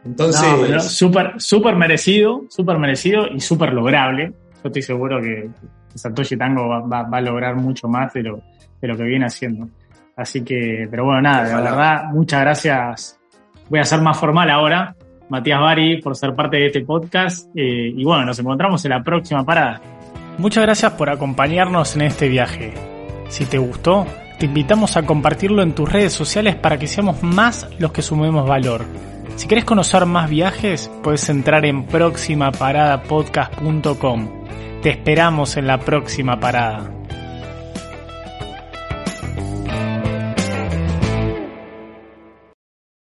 Entonces. 0.05 0.83
súper, 0.83 1.33
súper 1.37 1.75
merecido, 1.75 2.43
súper 2.47 2.77
merecido 2.77 3.25
y 3.27 3.39
súper 3.39 3.73
lograble. 3.73 4.31
Yo 4.63 4.67
estoy 4.67 4.83
seguro 4.83 5.19
que 5.19 5.49
Satoshi 5.95 6.37
Tango 6.37 6.67
va, 6.69 7.07
a 7.11 7.21
lograr 7.21 7.55
mucho 7.55 7.87
más 7.87 8.13
de 8.13 8.21
lo, 8.21 8.43
de 8.79 8.87
lo 8.87 8.95
que 8.95 9.03
viene 9.03 9.25
haciendo. 9.25 9.67
Así 10.15 10.43
que, 10.43 10.87
pero 10.91 11.05
bueno, 11.05 11.23
nada, 11.23 11.47
de 11.47 11.55
verdad, 11.55 12.03
muchas 12.11 12.41
gracias. 12.41 13.19
Voy 13.67 13.79
a 13.79 13.83
ser 13.83 14.01
más 14.01 14.19
formal 14.19 14.51
ahora, 14.51 14.95
Matías 15.27 15.59
Bari, 15.59 16.01
por 16.03 16.15
ser 16.15 16.35
parte 16.35 16.57
de 16.57 16.67
este 16.67 16.81
podcast. 16.81 17.49
Eh, 17.55 17.93
y 17.95 18.03
bueno, 18.03 18.25
nos 18.25 18.37
encontramos 18.37 18.85
en 18.85 18.91
la 18.91 19.01
próxima 19.01 19.43
parada. 19.43 19.81
Muchas 20.37 20.63
gracias 20.63 20.91
por 20.91 21.09
acompañarnos 21.09 21.95
en 21.95 22.03
este 22.03 22.29
viaje. 22.29 22.75
Si 23.29 23.45
te 23.45 23.57
gustó, 23.57 24.05
te 24.41 24.47
invitamos 24.47 24.97
a 24.97 25.03
compartirlo 25.03 25.61
en 25.61 25.75
tus 25.75 25.87
redes 25.87 26.13
sociales 26.13 26.55
para 26.55 26.79
que 26.79 26.87
seamos 26.87 27.21
más 27.21 27.67
los 27.77 27.91
que 27.91 28.01
sumemos 28.01 28.47
valor. 28.47 28.87
Si 29.35 29.47
querés 29.47 29.65
conocer 29.65 30.07
más 30.07 30.31
viajes, 30.31 30.89
puedes 31.03 31.29
entrar 31.29 31.63
en 31.63 31.85
próximaparadapodcast.com. 31.85 34.29
Te 34.81 34.89
esperamos 34.89 35.57
en 35.57 35.67
la 35.67 35.77
próxima 35.77 36.39
parada. 36.39 37.00